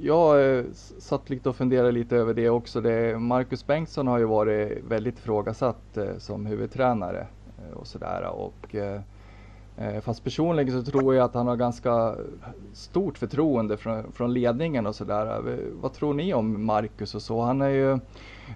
jag 0.03 0.59
eh, 0.59 0.65
satt 0.99 1.31
lite 1.31 1.49
och 1.49 1.57
funderade 1.57 1.93
lite 1.93 2.17
över 2.17 2.35
det 2.35 2.51
också. 2.51 2.81
Det, 2.81 3.19
Marcus 3.19 3.67
Bengtsson 3.67 4.07
har 4.07 4.19
ju 4.19 4.25
varit 4.25 4.85
väldigt 4.89 5.19
ifrågasatt 5.19 5.97
eh, 5.97 6.19
som 6.19 6.47
huvudtränare 6.47 7.27
eh, 7.59 7.77
och 7.77 7.87
sådär. 7.87 8.23
Och, 8.23 8.75
fast 10.03 10.25
personligen 10.25 10.85
så 10.85 10.91
tror 10.91 11.15
jag 11.15 11.25
att 11.25 11.35
han 11.35 11.47
har 11.47 11.57
ganska 11.57 12.15
stort 12.73 13.19
förtroende 13.19 13.77
från, 13.77 14.13
från 14.13 14.33
ledningen 14.33 14.87
och 14.87 14.95
sådär. 14.95 15.59
Vad 15.73 15.93
tror 15.93 16.15
ni 16.15 16.35
om 16.35 16.65
Marcus 16.65 17.15
och 17.15 17.23
så? 17.23 17.41
Han 17.41 17.63
är 17.63 17.69
ju, 17.69 17.99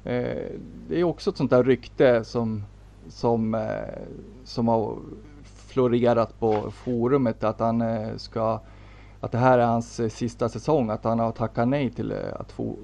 Eh, 0.04 0.50
det 0.88 1.00
är 1.00 1.04
också 1.04 1.30
ett 1.30 1.37
sånt 1.37 1.50
där 1.50 1.64
rykte 1.64 2.24
som, 2.24 2.64
som, 3.09 3.54
eh, 3.54 4.02
som 4.44 4.68
har 4.68 4.96
florerat 5.68 6.40
på 6.40 6.70
forumet 6.70 7.44
att 7.44 7.61
han 7.61 7.83
eh, 7.83 8.16
ska 8.16 8.61
att 9.24 9.33
det 9.33 9.38
här 9.38 9.59
är 9.59 9.66
hans 9.66 10.00
eh, 10.00 10.09
sista 10.09 10.48
säsong, 10.48 10.90
att 10.90 11.04
han 11.04 11.18
har 11.18 11.33
tackat 11.33 11.68
nej 11.68 11.90
till 11.90 12.12
eh, 12.12 12.18
att, 12.40 12.52
få, 12.52 12.76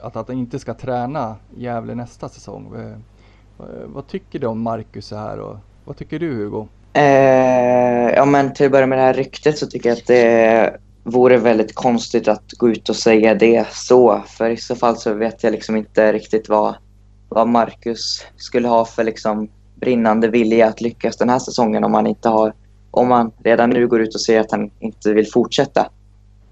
att, 0.00 0.16
att 0.16 0.28
han 0.28 0.38
inte 0.38 0.58
ska 0.58 0.74
träna 0.74 1.36
Gävle 1.56 1.94
nästa 1.94 2.28
säsong. 2.28 2.74
Eh, 2.76 2.96
vad 3.86 4.06
tycker 4.06 4.38
du 4.38 4.46
om 4.46 4.60
Marcus 4.60 5.06
så 5.06 5.16
här 5.16 5.38
och 5.38 5.56
vad 5.84 5.96
tycker 5.96 6.18
du 6.18 6.34
Hugo? 6.34 6.68
Eh, 6.92 8.14
ja 8.14 8.24
men 8.24 8.54
till 8.54 8.66
att 8.66 8.72
börja 8.72 8.86
med 8.86 8.98
det 8.98 9.02
här 9.02 9.14
ryktet 9.14 9.58
så 9.58 9.66
tycker 9.66 9.88
jag 9.88 9.98
att 9.98 10.06
det 10.06 10.22
är 10.22 10.78
vore 11.04 11.36
väldigt 11.36 11.74
konstigt 11.74 12.28
att 12.28 12.52
gå 12.52 12.70
ut 12.70 12.88
och 12.88 12.96
säga 12.96 13.34
det 13.34 13.66
så. 13.72 14.22
För 14.26 14.50
i 14.50 14.56
så 14.56 14.76
fall 14.76 14.96
så 14.96 15.14
vet 15.14 15.44
jag 15.44 15.52
liksom 15.52 15.76
inte 15.76 16.12
riktigt 16.12 16.48
vad, 16.48 16.74
vad 17.28 17.48
Marcus 17.48 18.26
skulle 18.36 18.68
ha 18.68 18.84
för 18.84 19.04
liksom 19.04 19.48
brinnande 19.74 20.28
vilja 20.28 20.68
att 20.68 20.80
lyckas 20.80 21.16
den 21.16 21.28
här 21.28 21.38
säsongen 21.38 21.84
om 21.84 21.94
han 21.94 22.06
inte 22.06 22.28
har 22.28 22.52
om 22.90 23.08
man 23.08 23.32
redan 23.44 23.70
nu 23.70 23.88
går 23.88 24.00
ut 24.00 24.14
och 24.14 24.20
säger 24.20 24.40
att 24.40 24.50
han 24.50 24.70
inte 24.80 25.12
vill 25.12 25.30
fortsätta. 25.32 25.90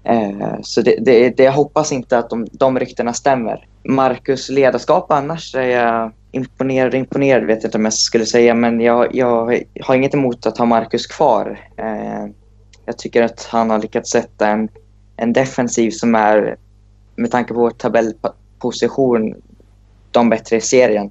Eh, 0.03 0.59
så 0.61 0.81
det, 0.81 0.95
det, 1.01 1.29
det, 1.29 1.43
jag 1.43 1.51
hoppas 1.51 1.91
inte 1.91 2.17
att 2.17 2.29
de, 2.29 2.47
de 2.51 2.79
ryktena 2.79 3.13
stämmer. 3.13 3.67
Marcus 3.83 4.49
ledarskap 4.49 5.11
annars 5.11 5.55
är 5.55 5.67
jag 5.67 6.11
imponerad 6.31 6.93
imponerad 6.93 7.45
vet 7.45 7.63
jag 7.63 7.67
inte 7.67 7.77
om 7.77 7.83
jag 7.83 7.93
skulle 7.93 8.25
säga 8.25 8.53
men 8.53 8.81
jag, 8.81 9.15
jag 9.15 9.63
har 9.81 9.95
inget 9.95 10.13
emot 10.13 10.45
att 10.45 10.57
ha 10.57 10.65
Marcus 10.65 11.07
kvar. 11.07 11.59
Eh, 11.77 12.31
jag 12.91 12.97
tycker 12.97 13.23
att 13.23 13.47
han 13.51 13.69
har 13.69 13.79
lyckats 13.79 14.11
sätta 14.11 14.47
en, 14.47 14.69
en 15.15 15.33
defensiv 15.33 15.91
som 15.91 16.15
är 16.15 16.57
med 17.15 17.31
tanke 17.31 17.53
på 17.53 17.59
vår 17.59 17.69
tabellposition 17.69 19.35
de 20.11 20.29
bättre 20.29 20.55
i 20.55 20.61
serien. 20.61 21.09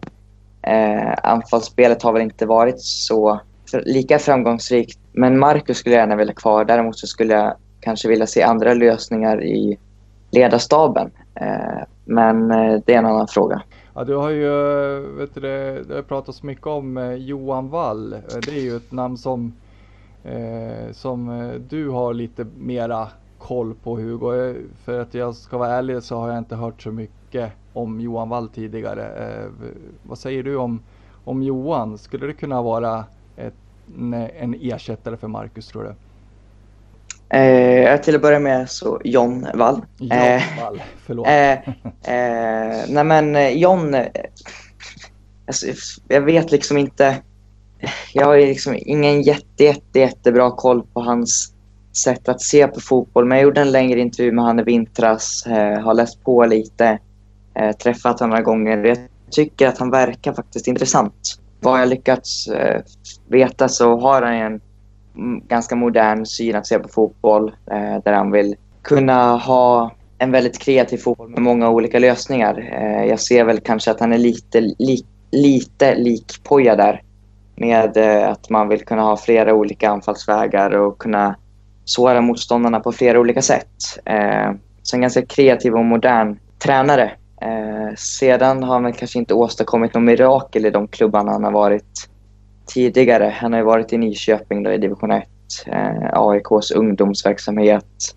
Eh, 0.63 1.15
anfallsspelet 1.23 2.03
har 2.03 2.13
väl 2.13 2.23
inte 2.23 2.47
varit 2.47 2.81
så 2.81 3.41
lika 3.73 4.19
framgångsrikt. 4.19 4.99
Men 5.13 5.39
Marcus 5.39 5.79
skulle 5.79 5.95
jag 5.95 6.03
gärna 6.03 6.17
vilja 6.17 6.35
kvar. 6.35 6.65
Däremot 6.65 6.99
så 6.99 7.07
skulle 7.07 7.35
jag 7.35 7.55
kanske 7.81 8.09
vilja 8.09 8.27
se 8.27 8.43
andra 8.43 8.75
lösningar 8.75 9.45
i 9.45 9.79
ledarstaben. 10.31 11.11
Eh, 11.35 11.85
men 12.05 12.51
eh, 12.51 12.81
det 12.87 12.95
är 12.95 12.99
en 12.99 13.07
annan 13.07 13.29
fråga. 13.29 13.63
Ja, 13.95 14.05
du 14.05 14.17
har 14.17 14.31
ju, 14.31 14.47
eh, 14.47 15.01
vet 15.01 15.35
du, 15.35 15.41
det, 15.41 15.95
har 15.95 16.03
pratats 16.03 16.43
mycket 16.43 16.67
om 16.67 16.97
eh, 16.97 17.13
Johan 17.13 17.69
Wall. 17.69 18.11
Det 18.47 18.51
är 18.51 18.63
ju 18.63 18.77
ett 18.77 18.93
namn 18.93 19.17
som, 19.17 19.53
eh, 20.25 20.93
som 20.93 21.51
du 21.69 21.89
har 21.89 22.15
lite 22.15 22.47
mera 22.59 23.09
koll 23.39 23.75
på 23.75 23.97
Hugo. 23.97 24.55
För 24.85 25.01
att 25.01 25.15
jag 25.15 25.35
ska 25.35 25.59
vara 25.59 25.73
ärlig 25.73 26.03
så 26.03 26.17
har 26.17 26.29
jag 26.29 26.39
inte 26.39 26.57
hört 26.57 26.83
så 26.83 26.91
mycket 26.91 27.53
om 27.73 28.01
Johan 28.01 28.29
Wall 28.29 28.49
tidigare. 28.49 29.05
Eh, 29.05 29.51
vad 30.03 30.19
säger 30.19 30.43
du 30.43 30.57
om, 30.57 30.83
om 31.25 31.43
Johan? 31.43 31.99
Skulle 31.99 32.27
det 32.27 32.33
kunna 32.33 32.63
vara 32.63 33.05
ett, 33.37 33.55
en 34.39 34.55
ersättare 34.61 35.17
för 35.17 35.29
Marcus 35.29 35.67
tror 35.69 35.83
du? 35.83 35.95
Eh, 37.37 38.01
till 38.01 38.15
att 38.15 38.23
börja 38.23 38.39
med 38.39 38.71
så 38.71 39.01
John 39.05 39.47
Wall. 39.55 39.83
John 39.99 40.19
eh, 40.19 40.43
Wall, 40.63 40.83
förlåt. 40.97 41.27
Eh, 41.27 41.53
eh, 41.53 42.85
nej 42.89 43.05
men 43.05 43.37
eh, 43.37 43.49
John, 43.49 43.95
eh, 43.95 44.07
alltså, 45.47 45.67
jag 46.09 46.21
vet 46.21 46.51
liksom 46.51 46.77
inte. 46.77 47.17
Jag 48.13 48.27
har 48.27 48.37
liksom 48.37 48.77
ingen 48.79 49.23
jätte, 49.23 49.65
jätte, 49.65 49.99
jättebra 49.99 50.51
koll 50.51 50.83
på 50.83 51.01
hans 51.01 51.55
sätt 52.05 52.29
att 52.29 52.41
se 52.41 52.67
på 52.67 52.81
fotboll. 52.81 53.25
Men 53.25 53.39
jag 53.39 53.45
gjorde 53.45 53.61
en 53.61 53.73
längre 53.73 54.01
intervju 54.01 54.33
med 54.33 54.45
honom 54.45 54.61
i 54.61 54.63
vintras, 54.63 55.47
eh, 55.47 55.81
har 55.81 55.95
läst 55.95 56.25
på 56.25 56.47
lite 56.47 56.99
eh, 57.55 57.73
träffat 57.77 58.21
honom 58.21 58.31
några 58.31 58.43
gånger. 58.43 58.85
Jag 58.85 58.99
tycker 59.31 59.69
att 59.69 59.79
han 59.79 59.91
verkar 59.91 60.33
faktiskt 60.33 60.67
intressant. 60.67 61.39
Vad 61.61 61.81
jag 61.81 61.89
lyckats 61.89 62.49
eh, 62.49 62.83
veta 63.29 63.69
så 63.69 63.99
har 63.99 64.23
han 64.23 64.35
en 64.35 64.61
ganska 65.49 65.77
modern 65.77 66.27
syn 66.27 66.57
att 66.57 66.67
se 66.67 66.79
på 66.79 66.89
fotboll 66.89 67.49
eh, 67.49 68.03
där 68.05 68.13
han 68.13 68.31
vill 68.31 68.57
kunna 68.83 69.37
ha 69.37 69.93
en 70.19 70.33
väldigt 70.33 70.59
kreativ 70.59 70.99
fotboll 70.99 71.29
med 71.29 71.43
många 71.43 71.71
olika 71.71 71.99
lösningar. 71.99 72.69
Eh, 72.73 73.05
jag 73.09 73.21
ser 73.21 73.45
väl 73.45 73.61
kanske 73.61 73.91
att 73.91 74.01
han 74.01 74.13
är 74.13 74.19
lite, 74.19 74.61
li, 74.61 75.05
lite 75.31 75.95
lik 75.95 76.43
Poja 76.45 76.77
där 76.77 77.03
med 77.61 77.97
eh, 77.97 78.29
att 78.31 78.51
man 78.51 78.69
vill 78.69 78.85
kunna 78.85 79.03
ha 79.03 79.17
flera 79.17 79.55
olika 79.55 79.91
anfallsvägar 79.91 80.71
och 80.71 80.99
kunna 80.99 81.37
såra 81.85 82.21
motståndarna 82.21 82.81
på 82.81 82.93
flera 82.93 83.21
olika 83.21 83.43
sätt. 83.43 83.99
Eh, 84.05 84.53
så 84.83 84.97
en 84.97 85.01
ganska 85.01 85.27
kreativ 85.27 85.75
och 85.75 85.85
modern 85.85 86.39
tränare 86.59 87.13
eh, 87.41 87.95
sedan 87.97 88.63
har 88.63 88.73
han 88.73 88.85
väl 88.85 88.93
kanske 88.93 89.19
inte 89.19 89.35
åstadkommit 89.35 89.95
något 89.95 90.03
mirakel 90.03 90.67
i 90.67 90.71
de 90.71 90.89
klubbarna 90.89 91.33
han 91.33 91.45
har 91.45 91.53
varit 91.53 92.09
tidigare. 92.67 93.35
Han 93.41 93.53
har 93.53 93.61
ju 93.61 93.67
varit 93.67 93.93
i 93.93 93.99
Nyköping 93.99 94.63
då, 94.63 94.73
i 94.73 94.79
division 94.79 95.11
1, 95.11 95.29
AIKs 96.13 96.71
ungdomsverksamhet, 96.71 98.17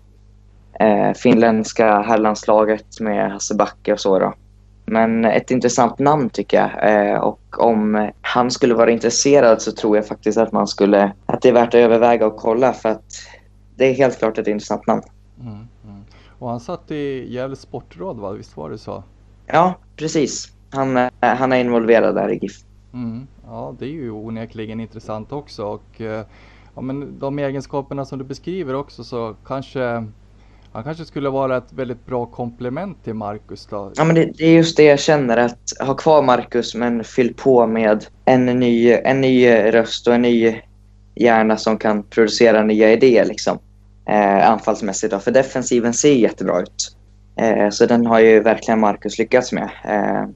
finländska 1.16 2.00
herrlandslaget 2.02 3.00
med 3.00 3.32
Hasse 3.32 3.54
Backe 3.54 3.92
och 3.92 4.00
så. 4.00 4.18
Då. 4.18 4.34
Men 4.86 5.24
ett 5.24 5.50
intressant 5.50 5.98
namn 5.98 6.30
tycker 6.30 6.56
jag. 6.56 6.90
Eh, 7.12 7.18
och 7.18 7.40
om 7.58 8.10
han 8.20 8.50
skulle 8.50 8.74
vara 8.74 8.90
intresserad 8.90 9.62
så 9.62 9.72
tror 9.72 9.96
jag 9.96 10.06
faktiskt 10.06 10.38
att 10.38 10.52
man 10.52 10.66
skulle, 10.66 11.12
att 11.26 11.42
det 11.42 11.48
är 11.48 11.52
värt 11.52 11.68
att 11.68 11.74
överväga 11.74 12.26
och 12.26 12.36
kolla 12.36 12.72
för 12.72 12.88
att 12.88 13.12
det 13.76 13.84
är 13.90 13.94
helt 13.94 14.18
klart 14.18 14.38
ett 14.38 14.46
intressant 14.46 14.86
namn. 14.86 15.02
Mm, 15.40 15.52
mm. 15.84 16.04
Och 16.38 16.50
han 16.50 16.60
satt 16.60 16.90
i 16.90 17.34
Gävle 17.34 17.56
Sportråd 17.56 18.16
va? 18.16 18.32
Visst 18.32 18.56
var 18.56 18.70
det 18.70 18.78
så? 18.78 19.02
Ja, 19.46 19.74
precis. 19.96 20.52
Han, 20.70 20.96
eh, 20.96 21.10
han 21.20 21.52
är 21.52 21.56
involverad 21.56 22.14
där 22.14 22.32
i 22.32 22.38
GIF. 22.38 22.56
Mm. 22.92 23.26
Ja, 23.46 23.74
det 23.78 23.84
är 23.84 23.90
ju 23.90 24.10
onekligen 24.10 24.80
intressant 24.80 25.32
också. 25.32 25.64
Och, 25.64 26.00
eh, 26.00 26.26
ja, 26.74 26.80
men 26.80 27.18
de 27.18 27.38
egenskaperna 27.38 28.04
som 28.04 28.18
du 28.18 28.24
beskriver 28.24 28.74
också 28.74 29.04
så 29.04 29.36
kanske 29.46 30.06
han 30.74 30.84
kanske 30.84 31.04
skulle 31.04 31.28
vara 31.28 31.56
ett 31.56 31.72
väldigt 31.72 32.06
bra 32.06 32.26
komplement 32.26 33.04
till 33.04 33.14
Marcus 33.14 33.66
då? 33.66 33.92
Ja, 33.96 34.04
men 34.04 34.14
det, 34.14 34.24
det, 34.24 34.44
är 34.44 34.56
just 34.56 34.76
det 34.76 34.84
jag 34.84 34.98
känner. 34.98 35.36
Att 35.36 35.72
ha 35.80 35.94
kvar 35.94 36.22
Marcus 36.22 36.74
men 36.74 37.04
fyll 37.04 37.34
på 37.34 37.66
med 37.66 38.06
en 38.24 38.46
ny, 38.46 38.92
en 38.92 39.20
ny 39.20 39.48
röst 39.48 40.06
och 40.06 40.14
en 40.14 40.22
ny 40.22 40.60
hjärna 41.14 41.56
som 41.56 41.78
kan 41.78 42.02
producera 42.02 42.62
nya 42.62 42.92
idéer 42.92 43.24
liksom. 43.24 43.58
Eh, 44.06 44.50
anfallsmässigt 44.50 45.12
då. 45.12 45.18
För 45.18 45.30
defensiven 45.30 45.94
ser 45.94 46.14
jättebra 46.14 46.60
ut. 46.60 46.96
Eh, 47.36 47.70
så 47.70 47.86
den 47.86 48.06
har 48.06 48.20
ju 48.20 48.40
verkligen 48.40 48.80
Marcus 48.80 49.18
lyckats 49.18 49.52
med. 49.52 49.70
Eh, 49.84 50.28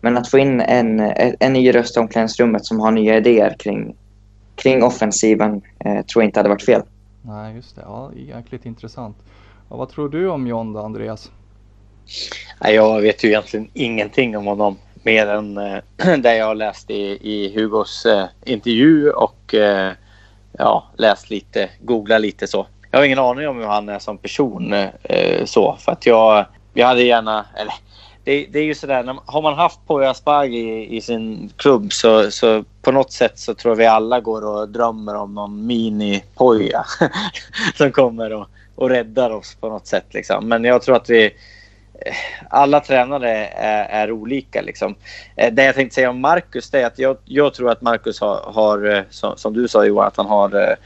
men 0.00 0.16
att 0.16 0.28
få 0.30 0.38
in 0.38 0.60
en, 0.60 1.00
en 1.40 1.52
ny 1.52 1.74
röst 1.74 1.96
i 1.96 2.00
omklädningsrummet 2.00 2.66
som 2.66 2.80
har 2.80 2.90
nya 2.90 3.16
idéer 3.16 3.56
kring, 3.58 3.96
kring 4.54 4.82
offensiven 4.82 5.62
eh, 5.78 6.04
tror 6.04 6.22
jag 6.22 6.28
inte 6.28 6.38
hade 6.38 6.48
varit 6.48 6.64
fel. 6.64 6.82
Nej, 7.22 7.54
just 7.54 7.76
det. 7.76 7.82
Ja, 7.82 8.10
jäkligt 8.14 8.66
intressant. 8.66 9.16
Och 9.68 9.78
vad 9.78 9.88
tror 9.88 10.08
du 10.08 10.28
om 10.28 10.46
John 10.46 10.72
då, 10.72 10.80
Andreas? 10.80 11.30
Jag 12.60 13.00
vet 13.00 13.24
ju 13.24 13.28
egentligen 13.28 13.70
ingenting 13.74 14.36
om 14.36 14.46
honom 14.46 14.78
mer 15.02 15.26
än 15.26 15.58
äh, 15.58 15.78
det 16.18 16.36
jag 16.36 16.46
har 16.46 16.54
läst 16.54 16.90
i, 16.90 17.18
i 17.20 17.52
Hugos 17.54 18.06
äh, 18.06 18.24
intervju 18.44 19.10
och 19.10 19.54
äh, 19.54 19.92
ja, 20.58 20.86
läst 20.96 21.30
lite, 21.30 21.70
googlat 21.80 22.20
lite 22.20 22.46
så. 22.46 22.66
Jag 22.90 22.98
har 22.98 23.04
ingen 23.04 23.18
aning 23.18 23.48
om 23.48 23.56
hur 23.58 23.66
han 23.66 23.88
är 23.88 23.98
som 23.98 24.18
person 24.18 24.74
så 25.44 25.76
för 25.80 25.92
att 25.92 26.06
jag, 26.06 26.46
jag 26.74 26.86
hade 26.86 27.02
gärna, 27.02 27.46
eller 27.56 27.74
det, 28.24 28.46
det 28.46 28.58
är 28.58 28.64
ju 28.64 28.74
sådär, 28.74 29.16
har 29.26 29.42
man 29.42 29.54
haft 29.54 29.86
Poya 29.86 30.10
Asbaghi 30.10 30.58
i, 30.58 30.96
i, 30.96 31.00
sin 31.00 31.52
klubb 31.56 31.92
så, 31.92 32.30
så 32.30 32.64
på 32.82 32.92
något 32.92 33.12
sätt 33.12 33.38
så 33.38 33.54
tror 33.54 33.72
jag 33.72 33.76
vi 33.76 33.86
alla 33.86 34.20
går 34.20 34.46
och 34.46 34.68
drömmer 34.68 35.14
om 35.14 35.34
någon 35.34 35.70
mini-Poya 35.70 36.84
som 37.74 37.92
kommer 37.92 38.32
och 38.32 38.48
och 38.76 38.90
räddar 38.90 39.30
oss 39.30 39.56
på 39.60 39.68
något 39.68 39.86
sätt. 39.86 40.06
Liksom. 40.10 40.48
Men 40.48 40.64
jag 40.64 40.82
tror 40.82 40.96
att 40.96 41.10
vi... 41.10 41.24
Eh, 41.24 42.14
alla 42.50 42.80
tränare 42.80 43.46
är, 43.46 43.84
är 43.84 44.12
olika. 44.12 44.62
Liksom. 44.62 44.94
Eh, 45.36 45.52
det 45.52 45.64
jag 45.64 45.74
tänkte 45.74 45.94
säga 45.94 46.10
om 46.10 46.20
Marcus 46.20 46.74
är 46.74 46.86
att 46.86 46.98
jag, 46.98 47.16
jag 47.24 47.54
tror 47.54 47.70
att 47.70 47.82
Marcus 47.82 48.20
har, 48.20 48.52
har 48.54 48.94
eh, 48.94 49.02
som, 49.10 49.36
som, 49.36 49.52
du 49.52 49.68
sa 49.68 49.84
Johan, 49.84 50.06
att 50.06 50.16
han 50.16 50.26
har, 50.26 50.76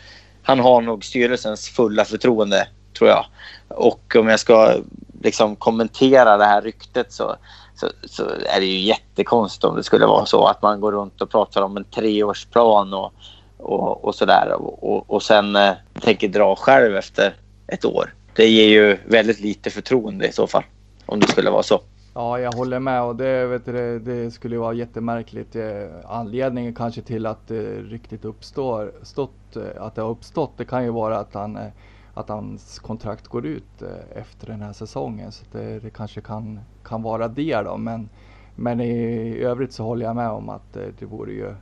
han 0.42 0.60
har 0.60 0.80
nog 0.80 1.04
styrelsens 1.04 1.68
fulla 1.68 2.04
förtroende, 2.04 2.68
tror 2.98 3.10
jag. 3.10 3.24
Och 3.68 4.16
om 4.18 4.28
jag 4.28 4.40
ska 4.40 4.74
liksom 5.22 5.56
kommentera 5.56 6.36
det 6.36 6.44
här 6.44 6.62
ryktet 6.62 7.12
så, 7.12 7.36
så, 7.74 7.88
så, 8.04 8.24
är 8.24 8.60
det 8.60 8.66
ju 8.66 8.78
jättekonstigt 8.78 9.64
om 9.64 9.76
det 9.76 9.82
skulle 9.82 10.06
vara 10.06 10.26
så 10.26 10.46
att 10.46 10.62
man 10.62 10.80
går 10.80 10.92
runt 10.92 11.22
och 11.22 11.30
pratar 11.30 11.62
om 11.62 11.76
en 11.76 11.84
treårsplan 11.84 12.94
och, 12.94 13.12
och, 13.58 14.04
och 14.04 14.14
sådär 14.14 14.52
och, 14.52 14.92
och, 14.92 15.10
och 15.10 15.22
sen 15.22 15.56
eh, 15.56 15.72
tänker 16.00 16.28
dra 16.28 16.56
själv 16.56 16.96
efter 16.96 17.34
ett 17.70 17.84
år. 17.84 18.14
Det 18.36 18.48
ger 18.48 18.68
ju 18.68 18.96
väldigt 19.06 19.40
lite 19.40 19.70
förtroende 19.70 20.28
i 20.28 20.32
så 20.32 20.46
fall. 20.46 20.64
Om 21.06 21.20
det 21.20 21.26
skulle 21.26 21.50
vara 21.50 21.62
så. 21.62 21.80
Ja, 22.14 22.40
jag 22.40 22.52
håller 22.52 22.78
med 22.78 23.02
och 23.02 23.16
det, 23.16 23.46
vet 23.46 23.64
du, 23.64 23.98
det 23.98 24.30
skulle 24.30 24.58
vara 24.58 24.74
jättemärkligt. 24.74 25.56
Eh, 25.56 25.86
anledningen 26.04 26.74
kanske 26.74 27.02
till 27.02 27.26
att 27.26 27.50
ryktet 27.90 28.24
uppstår, 28.24 28.92
stått, 29.02 29.56
eh, 29.56 29.62
att 29.82 29.94
det 29.94 30.02
har 30.02 30.10
uppstått, 30.10 30.52
det 30.56 30.64
kan 30.64 30.84
ju 30.84 30.90
vara 30.90 31.18
att, 31.18 31.34
han, 31.34 31.56
eh, 31.56 31.68
att 32.14 32.28
hans 32.28 32.78
kontrakt 32.78 33.26
går 33.28 33.46
ut 33.46 33.82
efter 34.14 34.46
den 34.46 34.62
här 34.62 34.72
säsongen. 34.72 35.32
Så 35.32 35.44
det, 35.52 35.78
det 35.78 35.90
kanske 35.90 36.20
kan, 36.20 36.60
kan 36.84 37.02
vara 37.02 37.28
det 37.28 37.56
då. 37.56 37.76
Men, 37.76 38.08
men 38.56 38.80
i 38.80 39.38
övrigt 39.38 39.72
så 39.72 39.84
håller 39.84 40.06
jag 40.06 40.16
med 40.16 40.30
om 40.30 40.48
att 40.48 40.72
det 40.72 41.06
vore 41.06 41.32
ju, 41.32 41.54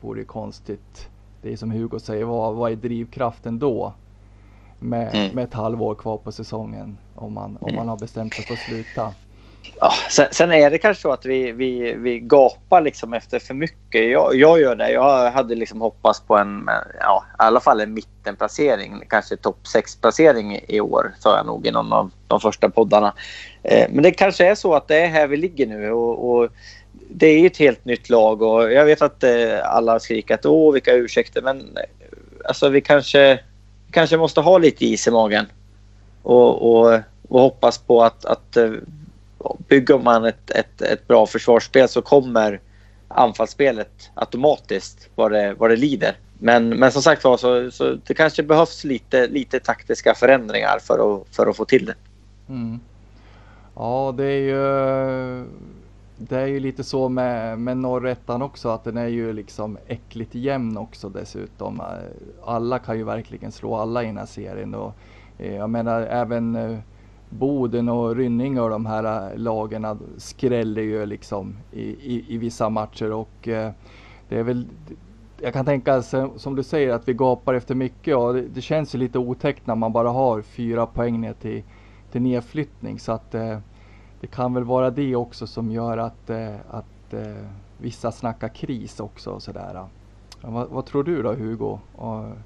vore 0.00 0.24
konstigt. 0.24 1.08
Det 1.42 1.52
är 1.52 1.56
som 1.56 1.70
Hugo 1.70 1.98
säger, 1.98 2.24
vad, 2.24 2.54
vad 2.54 2.72
är 2.72 2.76
drivkraften 2.76 3.58
då? 3.58 3.92
Med, 4.78 5.14
mm. 5.14 5.34
med 5.34 5.44
ett 5.44 5.54
halvår 5.54 5.94
kvar 5.94 6.16
på 6.16 6.32
säsongen 6.32 6.98
om 7.14 7.32
man, 7.32 7.58
om 7.60 7.74
man 7.74 7.88
har 7.88 7.96
bestämt 7.96 8.34
sig 8.34 8.44
för 8.44 8.54
att 8.54 8.60
sluta. 8.60 9.12
Ja, 9.80 9.92
sen, 10.10 10.26
sen, 10.30 10.52
är 10.52 10.70
det 10.70 10.78
kanske 10.78 11.02
så 11.02 11.12
att 11.12 11.26
vi, 11.26 11.52
vi, 11.52 11.94
vi 11.94 12.20
gapar 12.20 12.80
liksom 12.80 13.12
efter 13.12 13.38
för 13.38 13.54
mycket. 13.54 14.10
Jag, 14.10 14.34
jag 14.34 14.60
gör 14.60 14.76
det. 14.76 14.90
Jag 14.90 15.30
hade 15.30 15.54
liksom 15.54 15.80
hoppats 15.80 16.20
på 16.20 16.36
en, 16.36 16.68
ja, 17.00 17.24
i 17.28 17.34
alla 17.36 17.60
fall 17.60 17.80
en 17.80 17.94
mittenplacering. 17.94 19.02
Kanske 19.08 19.36
topp 19.36 19.58
6-placering 19.74 20.60
i 20.68 20.80
år, 20.80 21.14
sa 21.18 21.36
jag 21.36 21.46
nog 21.46 21.66
i 21.66 21.70
någon 21.70 21.92
av 21.92 22.10
de 22.26 22.40
första 22.40 22.68
poddarna. 22.68 23.14
Eh, 23.62 23.86
men 23.90 24.02
det 24.02 24.10
kanske 24.10 24.46
är 24.46 24.54
så 24.54 24.74
att 24.74 24.88
det 24.88 24.96
är 24.96 25.08
här 25.08 25.26
vi 25.26 25.36
ligger 25.36 25.66
nu. 25.66 25.92
Och, 25.92 26.30
och 26.30 26.48
det 27.08 27.26
är 27.26 27.46
ett 27.46 27.56
helt 27.56 27.84
nytt 27.84 28.10
lag 28.10 28.42
och 28.42 28.72
jag 28.72 28.84
vet 28.84 29.02
att 29.02 29.24
eh, 29.24 29.30
alla 29.64 29.92
har 29.92 29.98
skrikat 29.98 30.46
åh 30.46 30.72
vilka 30.72 30.92
ursäkter 30.92 31.42
men 31.42 31.60
eh, 31.60 32.08
alltså 32.44 32.68
vi 32.68 32.80
kanske 32.80 33.40
kanske 33.90 34.16
måste 34.16 34.40
ha 34.40 34.58
lite 34.58 34.86
is 34.86 35.06
i 35.06 35.10
magen 35.10 35.46
och, 36.22 36.70
och, 36.70 37.00
och 37.28 37.40
hoppas 37.40 37.78
på 37.78 38.02
att, 38.02 38.24
att 38.24 38.56
eh, 38.56 38.70
bygger 39.68 39.98
man 39.98 40.24
ett, 40.24 40.50
ett, 40.50 40.82
ett 40.82 41.08
bra 41.08 41.26
försvarsspel 41.26 41.88
så 41.88 42.02
kommer 42.02 42.60
anfallsspelet 43.08 44.10
automatiskt 44.14 45.08
vad 45.14 45.32
det, 45.32 45.54
vad 45.58 45.70
det 45.70 45.76
lider. 45.76 46.16
Men, 46.38 46.68
men 46.68 46.92
som 46.92 47.02
sagt 47.02 47.24
var 47.24 47.36
så, 47.36 47.70
så 47.70 47.98
det 48.06 48.14
kanske 48.14 48.42
behövs 48.42 48.84
lite, 48.84 49.26
lite 49.26 49.60
taktiska 49.60 50.14
förändringar 50.14 50.78
för 50.82 51.16
att, 51.16 51.36
för 51.36 51.46
att 51.46 51.56
få 51.56 51.64
till 51.64 51.86
det. 51.86 51.94
Mm. 52.48 52.80
Ja, 53.74 54.14
det 54.16 54.24
är 54.24 54.40
ju 54.40 55.46
det 56.18 56.36
är 56.40 56.46
ju 56.46 56.60
lite 56.60 56.84
så 56.84 57.08
med, 57.08 57.58
med 57.58 57.76
norrettan 57.76 58.42
också 58.42 58.68
att 58.68 58.84
den 58.84 58.96
är 58.96 59.06
ju 59.06 59.32
liksom 59.32 59.78
äckligt 59.86 60.34
jämn 60.34 60.76
också 60.76 61.08
dessutom. 61.08 61.82
Alla 62.44 62.78
kan 62.78 62.98
ju 62.98 63.04
verkligen 63.04 63.52
slå 63.52 63.76
alla 63.76 64.02
i 64.02 64.06
den 64.06 64.18
här 64.18 64.26
serien 64.26 64.74
och 64.74 64.94
eh, 65.38 65.54
jag 65.54 65.70
menar 65.70 66.00
även 66.02 66.56
eh, 66.56 66.78
Boden 67.30 67.88
och 67.88 68.16
Rynninge 68.16 68.60
och 68.60 68.70
de 68.70 68.86
här 68.86 69.32
lagarna 69.36 69.88
lagen 69.88 69.98
skräller 70.16 70.82
ju 70.82 71.06
liksom 71.06 71.56
i, 71.72 71.82
i, 71.82 72.24
i 72.28 72.38
vissa 72.38 72.68
matcher 72.68 73.12
och 73.12 73.48
eh, 73.48 73.70
det 74.28 74.38
är 74.38 74.42
väl 74.42 74.66
jag 75.40 75.52
kan 75.52 75.64
tänka 75.64 76.02
som 76.36 76.56
du 76.56 76.62
säger 76.62 76.92
att 76.92 77.08
vi 77.08 77.14
gapar 77.14 77.54
efter 77.54 77.74
mycket 77.74 78.16
och 78.16 78.34
det, 78.34 78.42
det 78.42 78.60
känns 78.60 78.94
ju 78.94 78.98
lite 78.98 79.18
otäckt 79.18 79.66
när 79.66 79.74
man 79.74 79.92
bara 79.92 80.10
har 80.10 80.42
fyra 80.42 80.86
poäng 80.86 81.20
ner 81.20 81.32
till, 81.32 81.62
till 82.12 82.22
nedflyttning 82.22 82.98
så 82.98 83.12
att 83.12 83.34
eh, 83.34 83.58
det 84.26 84.32
kan 84.36 84.54
väl 84.54 84.64
vara 84.64 84.90
det 84.90 85.16
också 85.16 85.46
som 85.46 85.70
gör 85.70 85.98
att, 85.98 86.30
eh, 86.30 86.54
att 86.70 87.14
eh, 87.14 87.46
vissa 87.78 88.12
snackar 88.12 88.48
kris 88.48 89.00
också 89.00 89.30
och 89.30 89.42
sådär. 89.42 89.84
Vad, 90.40 90.68
vad, 90.68 90.86
tror 90.86 91.04
du 91.04 91.22
då 91.22 91.32
Hugo 91.32 91.78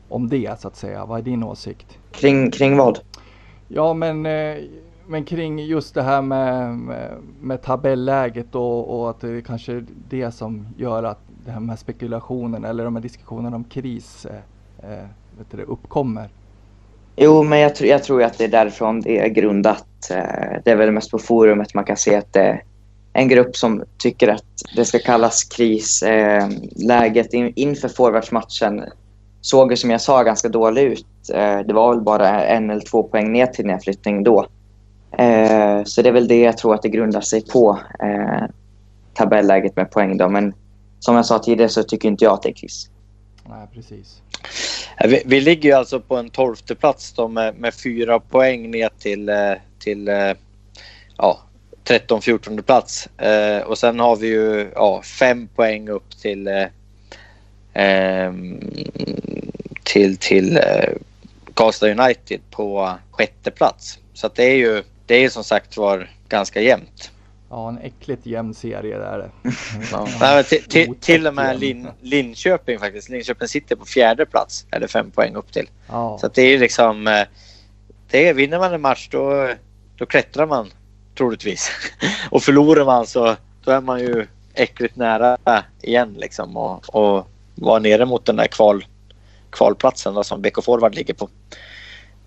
om 0.09 0.29
det 0.29 0.61
så 0.61 0.69
att 0.69 0.77
säga? 0.77 1.07
Vad 1.07 1.19
är 1.19 1.23
din 1.23 1.43
åsikt? 1.43 1.99
Kring, 2.11 2.51
kring 2.51 2.77
vad? 2.77 2.99
Ja 3.69 3.95
men, 3.95 4.27
eh, 4.27 4.57
men 5.07 5.25
kring 5.25 5.59
just 5.59 5.95
det 5.95 6.03
här 6.03 6.23
med, 6.23 6.77
med, 6.77 7.17
med 7.41 7.63
tabelläget 7.63 8.55
och, 8.55 9.01
och, 9.01 9.11
att 9.11 9.21
det 9.21 9.31
är 9.31 9.41
kanske 9.41 9.73
är 9.73 9.87
det 10.09 10.31
som 10.31 10.67
gör 10.77 11.03
att 11.03 11.21
det 11.45 11.51
här 11.51 11.61
med 11.61 11.79
spekulationen 11.79 12.65
eller 12.65 12.85
de 12.85 12.97
här 12.97 13.03
diskussionerna 13.03 13.57
om 13.57 13.65
kris 13.65 14.27
eh, 14.83 15.07
vet 15.39 15.51
du, 15.51 15.63
uppkommer. 15.63 16.31
Jo, 17.23 17.43
men 17.43 17.59
jag, 17.59 17.73
jag 17.81 18.05
tror 18.05 18.23
att 18.23 18.39
det 18.39 18.45
är 18.45 18.49
därifrån 18.49 19.01
det 19.01 19.19
är 19.19 19.29
grundat. 19.29 20.11
Eh, 20.11 20.61
det 20.65 20.71
är 20.71 20.77
väl 20.77 20.91
mest 20.91 21.11
på 21.11 21.19
forumet 21.19 21.75
man 21.75 21.85
kan 21.85 21.97
se 21.97 22.17
att 22.17 22.33
det 22.33 22.41
är 22.41 22.63
en 23.13 23.29
grupp 23.29 23.57
som 23.57 23.85
tycker 23.99 24.29
att 24.29 24.45
det 24.77 24.85
ska 24.85 24.99
kallas 24.99 25.45
kris. 25.45 26.03
Eh, 26.03 26.49
läget 26.77 27.33
inför 27.33 27.89
forwardsmatchen 27.89 28.83
såg 29.41 29.71
ju 29.71 29.77
som 29.77 29.91
jag 29.91 30.01
sa 30.01 30.23
ganska 30.23 30.49
dåligt 30.49 30.85
ut. 30.85 31.31
Eh, 31.35 31.59
det 31.59 31.73
var 31.73 31.95
väl 31.95 32.05
bara 32.05 32.45
en 32.45 32.71
eller 32.71 32.81
två 32.81 33.03
poäng 33.03 33.33
ner 33.33 33.47
till 33.47 33.67
nedflyttning 33.67 34.25
då. 34.25 34.47
Eh, 35.19 35.85
så 35.85 36.03
det 36.03 36.09
är 36.09 36.13
väl 36.13 36.29
det 36.29 36.41
jag 36.41 36.59
tror 36.59 36.75
att 36.75 36.83
det 36.83 36.89
grundar 36.89 37.21
sig 37.21 37.47
på. 37.47 37.79
Eh, 38.03 38.49
tabelläget 39.15 39.77
med 39.77 39.91
poäng 39.91 40.17
då. 40.17 40.29
Men 40.29 40.55
som 41.01 41.17
jag 41.17 41.27
sa 41.27 41.39
tidigare 41.39 41.69
så 41.69 41.83
tycker 41.83 42.09
inte 42.09 42.25
jag 42.25 42.35
att 42.35 42.43
det 42.43 42.49
är 42.49 42.55
kris. 42.55 42.91
Nej, 43.49 43.69
precis. 43.75 44.23
Eh, 45.01 45.11
vi, 45.11 45.23
vi 45.27 45.41
ligger 45.41 45.69
ju 45.69 45.75
alltså 45.75 46.01
på 46.01 46.17
en 46.17 46.31
tolfte 46.31 46.75
plats 46.75 47.13
då 47.13 47.29
med, 47.29 47.55
med 47.55 47.75
fyra 47.75 48.21
poäng 48.21 48.71
ner 48.71 48.91
till, 48.99 49.29
eh, 49.29 49.53
till 49.79 50.09
eh, 50.09 50.33
ja, 51.17 51.41
13-14 51.85 52.63
plats. 52.63 53.09
Eh, 53.19 53.63
och 53.63 53.79
sen 53.79 54.01
har 54.01 54.17
vi 54.17 54.27
ju 54.27 54.71
ja, 54.75 55.03
fem 55.03 55.49
poäng 55.49 55.89
upp 55.89 56.21
till 56.23 56.47
eh, 56.49 56.67
ehm, 57.73 58.61
till, 59.83 60.17
till 60.17 60.57
eh, 60.57 60.91
Karlstad 61.55 61.91
United 61.91 62.41
på 62.51 62.95
sjätte 63.11 63.51
plats. 63.51 63.99
Så 64.15 64.31
det 64.35 64.45
är 64.45 64.57
ju 64.57 64.83
det 65.07 65.25
är 65.25 65.29
som 65.29 65.45
sagt 65.45 65.77
var 65.77 66.11
ganska 66.29 66.61
jämnt. 66.61 67.11
Ja, 67.51 67.69
en 67.69 67.79
äckligt 67.79 68.27
jämn 68.27 68.55
serie 68.55 68.99
där 68.99 69.13
är 69.13 69.19
det. 69.43 69.53
Ja. 69.93 70.09
Nej, 70.21 70.45
till, 71.01 71.27
och 71.27 71.35
med. 71.35 71.61
Lin, 71.61 71.89
Linköping 72.01 72.79
faktiskt. 72.79 73.09
Linköping 73.09 73.49
sitter 73.49 73.77
på 73.77 73.85
fjärde 73.85 74.27
plats. 74.27 74.67
Eller 74.71 74.87
fem 74.87 75.11
poäng 75.11 75.35
upp 75.35 75.53
till. 75.53 75.69
Ja, 75.89 76.19
Så 76.21 76.27
att 76.27 76.35
det 76.35 76.43
är 76.43 76.59
liksom... 76.59 77.07
eh, 77.07 77.23
Det 78.11 78.29
är, 78.29 78.35
vinner 78.35 78.59
man 78.59 78.73
en 78.75 78.81
match 78.81 79.09
då, 79.11 79.49
då 79.97 80.07
klättrar 80.07 80.47
man 80.47 80.71
troligtvis. 81.19 81.71
Och 82.31 82.43
förlorar 82.43 82.85
man 82.85 83.07
så 83.07 83.37
då 83.65 83.71
är 83.71 83.81
man 83.81 84.01
ju 84.01 84.27
äckligt 84.55 84.97
nära 84.97 85.39
igen 85.83 86.15
liksom. 86.19 86.57
Och, 86.57 86.95
och 86.95 87.27
vara 87.55 87.79
nere 87.79 88.07
mot 88.07 88.25
den 88.27 88.37
där 88.37 88.47
kval, 88.47 88.85
kvalplatsen 89.51 90.15
då, 90.15 90.25
som 90.25 90.43
BK 90.43 90.65
Forward 90.65 90.95
ligger 90.95 91.15
på. 91.15 91.29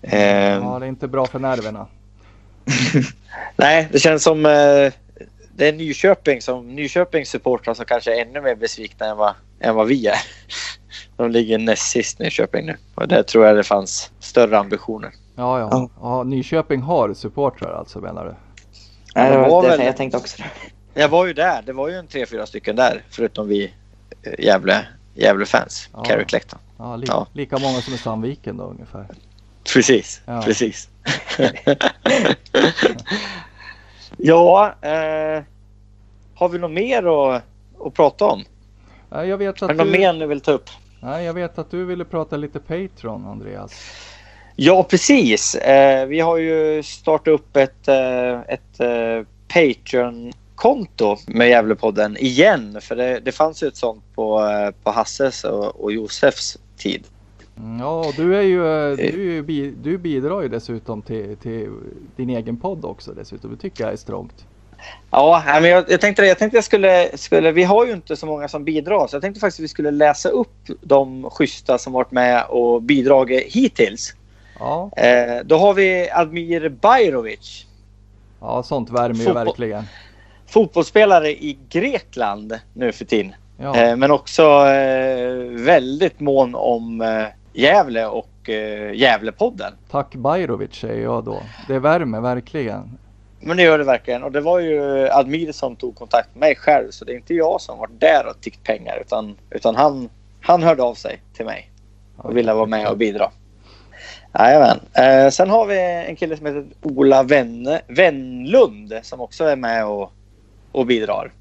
Ehm, 0.02 0.62
ja, 0.62 0.78
det 0.78 0.86
är 0.86 0.88
inte 0.88 1.08
bra 1.08 1.26
för 1.26 1.38
nerverna. 1.38 1.86
Nej, 3.56 3.88
det 3.92 3.98
känns 3.98 4.22
som 4.22 4.46
eh, 4.46 4.92
det 5.56 5.68
är 5.68 5.72
Nyköping 5.72 6.42
som 6.42 6.74
Nyköpings 6.74 7.28
supportrar 7.30 7.74
som 7.74 7.84
kanske 7.84 8.16
är 8.20 8.22
ännu 8.26 8.40
mer 8.40 8.54
besvikna 8.54 9.06
än 9.06 9.16
vad, 9.16 9.34
än 9.60 9.74
vad 9.74 9.86
vi 9.86 10.06
är. 10.06 10.18
De 11.16 11.30
ligger 11.30 11.58
näst 11.58 11.90
sist 11.90 12.18
Nyköping 12.18 12.66
nu 12.66 12.76
och 12.94 13.08
där 13.08 13.22
tror 13.22 13.46
jag 13.46 13.56
det 13.56 13.64
fanns 13.64 14.10
större 14.20 14.58
ambitioner. 14.58 15.10
Ja, 15.36 15.58
ja. 15.60 15.68
Ja. 15.72 15.90
ja 16.00 16.22
Nyköping 16.22 16.80
har 16.82 17.14
supportrar 17.14 17.72
alltså 17.72 18.00
menar 18.00 18.24
du? 18.24 18.34
Nej, 19.14 19.30
det 19.30 19.36
det 19.42 19.48
var 19.48 19.62
väl- 19.62 19.80
jag 19.80 19.96
tänkte 19.96 20.16
också 20.18 20.42
det. 20.42 21.00
Jag 21.00 21.08
var 21.08 21.26
ju 21.26 21.32
där. 21.32 21.62
Det 21.62 21.72
var 21.72 21.88
ju 21.88 21.94
en 21.94 22.06
tre, 22.06 22.26
fyra 22.26 22.46
stycken 22.46 22.76
där 22.76 23.02
förutom 23.10 23.48
vi 23.48 23.72
eh, 24.22 24.44
Gävle, 24.44 24.86
Gävle-fans. 25.14 25.88
Ja. 25.92 26.02
Carrick 26.02 26.32
läktaren. 26.32 26.62
Ja, 26.78 26.96
li- 26.96 27.06
Ja. 27.08 27.26
lika 27.32 27.58
många 27.58 27.80
som 27.80 27.94
i 27.94 27.98
Sandviken 27.98 28.56
då 28.56 28.64
ungefär. 28.64 29.06
Precis, 29.74 30.20
Ja. 30.26 30.42
precis. 30.42 30.88
ja, 34.16 34.74
eh, 34.82 35.42
har 36.34 36.48
vi 36.48 36.58
något 36.58 36.70
mer 36.70 37.02
att, 37.02 37.42
att 37.86 37.94
prata 37.94 38.24
om? 38.24 38.44
Ja, 39.10 39.24
Jag 39.24 39.38
vet 39.38 39.62
att 39.62 39.76
något 39.76 39.86
du, 39.86 39.98
mer 39.98 40.12
ni 40.12 40.26
vill 40.26 40.40
ta 40.40 40.52
upp? 40.52 40.70
nej, 41.00 41.24
jag 41.24 41.34
vet 41.34 41.58
att 41.58 41.70
du 41.70 41.84
ville 41.84 42.04
prata 42.04 42.36
lite 42.36 42.60
Patreon 42.60 43.26
Andreas. 43.26 43.72
Ja, 44.56 44.82
precis. 44.82 45.54
Eh, 45.54 46.06
vi 46.06 46.20
har 46.20 46.36
ju 46.36 46.82
startat 46.82 47.28
upp 47.28 47.56
ett, 47.56 47.88
eh, 47.88 48.40
ett 48.40 48.80
eh, 48.80 49.26
Patreon-konto 49.48 51.16
med 51.26 51.48
Gävlepodden 51.48 52.16
igen. 52.16 52.78
För 52.80 52.96
det, 52.96 53.20
det 53.20 53.32
fanns 53.32 53.62
ju 53.62 53.66
ett 53.68 53.76
sånt 53.76 54.04
på, 54.14 54.44
eh, 54.46 54.70
på 54.82 54.90
Hasses 54.90 55.44
och, 55.44 55.84
och 55.84 55.92
Josefs 55.92 56.58
tid. 56.76 57.04
Ja, 57.80 58.12
du 58.16 58.36
är 58.36 58.42
ju, 58.42 58.90
eh, 58.90 58.96
du, 58.96 59.22
ju 59.24 59.42
bi, 59.42 59.74
du 59.82 59.98
bidrar 59.98 60.42
ju 60.42 60.48
dessutom 60.48 61.02
till, 61.02 61.36
till 61.36 61.70
din 62.16 62.30
egen 62.30 62.56
podd 62.56 62.84
också 62.84 63.12
dessutom. 63.12 63.50
Det 63.50 63.56
tycker 63.56 63.84
jag 63.84 63.92
är 63.92 63.96
strångt. 63.96 64.44
Ja, 65.10 65.42
men 65.46 65.64
jag, 65.70 65.84
jag 65.88 66.00
tänkte. 66.00 66.22
Jag 66.26 66.38
tänkte 66.38 66.56
jag 66.56 66.64
skulle, 66.64 67.08
skulle... 67.14 67.52
Vi 67.52 67.62
har 67.64 67.86
ju 67.86 67.92
inte 67.92 68.16
så 68.16 68.26
många 68.26 68.48
som 68.48 68.64
bidrar. 68.64 69.06
Så 69.06 69.16
jag 69.16 69.22
tänkte 69.22 69.40
faktiskt 69.40 69.60
att 69.60 69.64
vi 69.64 69.68
skulle 69.68 69.90
läsa 69.90 70.28
upp 70.28 70.56
de 70.80 71.30
schyssta 71.30 71.78
som 71.78 71.92
varit 71.92 72.10
med 72.10 72.44
och 72.48 72.82
bidragit 72.82 73.52
hittills. 73.52 74.14
Ja, 74.58 74.90
Eh, 74.96 75.44
då 75.44 75.56
har 75.56 75.74
vi 75.74 76.10
Admir 76.10 76.68
Bajrovic. 76.68 77.66
ja 78.40 78.62
sånt 78.62 78.90
värmer 78.90 79.14
ju 79.18 79.24
Fotboll. 79.24 79.44
verkligen. 79.46 79.84
Fotbollsspelare 80.46 81.30
i 81.30 81.58
Grekland 81.68 82.58
nu 82.72 82.92
för 82.92 83.04
tiden. 83.04 83.34
Ja, 83.58 83.76
Eh, 83.76 83.96
men 83.96 84.10
också 84.10 84.42
eh, 84.66 85.34
väldigt 85.64 86.20
mån 86.20 86.54
om 86.54 87.00
eh, 87.00 87.24
Gävle 87.54 88.06
och 88.06 88.48
eh, 88.48 88.92
Gävlepodden. 88.94 89.72
tack 89.90 90.14
Bajrovic 90.14 90.74
säger 90.74 91.02
jag 91.02 91.24
då. 91.24 91.42
Det 91.68 91.78
värmer 91.78 92.20
verkligen. 92.20 92.98
Men 93.40 93.56
det 93.56 93.62
gör 93.62 93.78
det 93.78 93.84
verkligen. 93.84 94.22
Och 94.22 94.32
det 94.32 94.40
var 94.40 94.60
ju 94.60 95.08
Admir 95.08 95.52
som 95.52 95.76
tog 95.76 95.94
kontakt 95.96 96.28
med 96.34 96.40
mig 96.40 96.56
själv. 96.56 96.90
Så 96.90 97.04
det 97.04 97.12
är 97.12 97.16
inte 97.16 97.34
jag 97.34 97.60
som 97.60 97.78
varit 97.78 98.00
där 98.00 98.26
och 98.26 98.40
tiggt 98.40 98.64
pengar. 98.64 98.98
Utan, 99.00 99.36
utan 99.50 99.76
han, 99.76 100.08
han 100.40 100.62
hörde 100.62 100.82
av 100.82 100.94
sig 100.94 101.20
till 101.34 101.44
mig 101.44 101.70
och 102.16 102.36
ville 102.36 102.54
vara 102.54 102.66
med 102.66 102.88
och 102.88 102.96
bidra. 102.96 103.30
Jajamän. 104.38 104.80
Eh, 104.92 105.30
sen 105.30 105.50
har 105.50 105.66
vi 105.66 106.04
en 106.08 106.16
kille 106.16 106.36
som 106.36 106.46
heter 106.46 106.66
Ola 106.82 107.22
Venne, 107.22 107.80
Vennlund 107.86 108.92
som 109.02 109.20
också 109.20 109.44
är 109.44 109.56
med 109.56 109.86
och, 109.86 110.12
och 110.72 110.86
bidrar. 110.86 111.32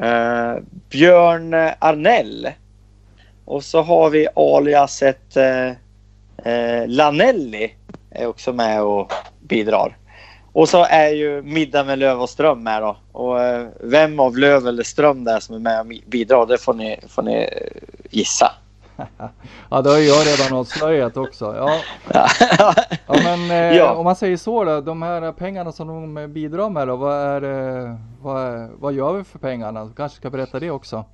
Eh, 0.00 0.56
Björn 0.90 1.54
Arnell. 1.78 2.48
Och 3.50 3.64
så 3.64 3.82
har 3.82 4.10
vi 4.10 4.28
aliaset 4.36 5.36
eh, 5.36 5.68
eh, 6.52 6.86
Lanelli 6.88 7.74
är 8.10 8.26
också 8.26 8.52
med 8.52 8.82
och 8.82 9.12
bidrar. 9.40 9.96
Och 10.52 10.68
så 10.68 10.84
är 10.84 11.08
ju 11.08 11.42
Middag 11.42 11.84
med 11.84 11.98
Löv 11.98 12.20
och 12.22 12.30
Ström 12.30 12.62
med 12.62 12.82
då. 12.82 12.96
Och 13.12 13.42
eh, 13.44 13.66
vem 13.80 14.20
av 14.20 14.36
Löv 14.38 14.66
eller 14.68 14.82
Ström 14.82 15.24
där 15.24 15.40
som 15.40 15.54
är 15.54 15.58
med 15.58 15.80
och 15.80 15.86
bidrar, 16.06 16.46
det 16.46 16.58
får 16.58 16.74
ni, 16.74 16.96
får 17.08 17.22
ni 17.22 17.34
eh, 17.36 17.82
gissa. 18.10 18.52
Ja, 19.70 19.80
det 19.82 19.90
har 19.90 19.98
jag 19.98 20.26
redan 20.26 20.58
avslöjat 20.58 21.16
också. 21.16 21.54
Ja, 21.56 21.80
Ja. 22.58 22.74
men 23.24 23.50
eh, 23.50 23.76
Ja. 23.76 23.92
om 23.94 24.04
man 24.04 24.16
säger 24.16 24.36
så 24.36 24.64
då. 24.64 24.80
De 24.80 25.02
här 25.02 25.32
pengarna 25.32 25.72
som 25.72 25.88
de 26.14 26.32
bidrar 26.32 26.70
med 26.70 26.88
då. 26.88 26.96
Vad, 26.96 27.14
är, 27.16 27.42
eh, 27.42 27.94
vad, 28.22 28.42
är- 28.42 28.68
vad 28.78 28.92
gör 28.92 29.12
vi 29.12 29.24
för 29.24 29.38
pengarna? 29.38 29.84
Du 29.84 29.92
kanske 29.92 30.16
ska 30.16 30.30
berätta 30.30 30.60
det 30.60 30.70
också. 30.70 31.04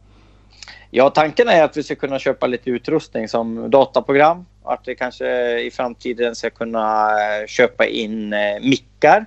Ja, 0.90 1.11
tanken 1.11 1.48
är 1.48 1.62
att 1.62 1.76
vi 1.76 1.82
ska 1.82 1.94
kunna 1.94 2.18
köpa 2.18 2.46
lite 2.46 2.70
utrustning 2.70 3.28
som 3.28 3.70
dataprogram. 3.70 4.46
Att 4.64 4.82
vi 4.86 4.94
kanske 4.96 5.59
i 5.61 5.70
framtiden 5.70 6.34
ska 6.34 6.50
kunna 6.50 7.11
eh, 7.11 7.46
köpa 7.46 7.86
in 7.86 8.32
eh, 8.32 8.61
mickar. 8.61 9.26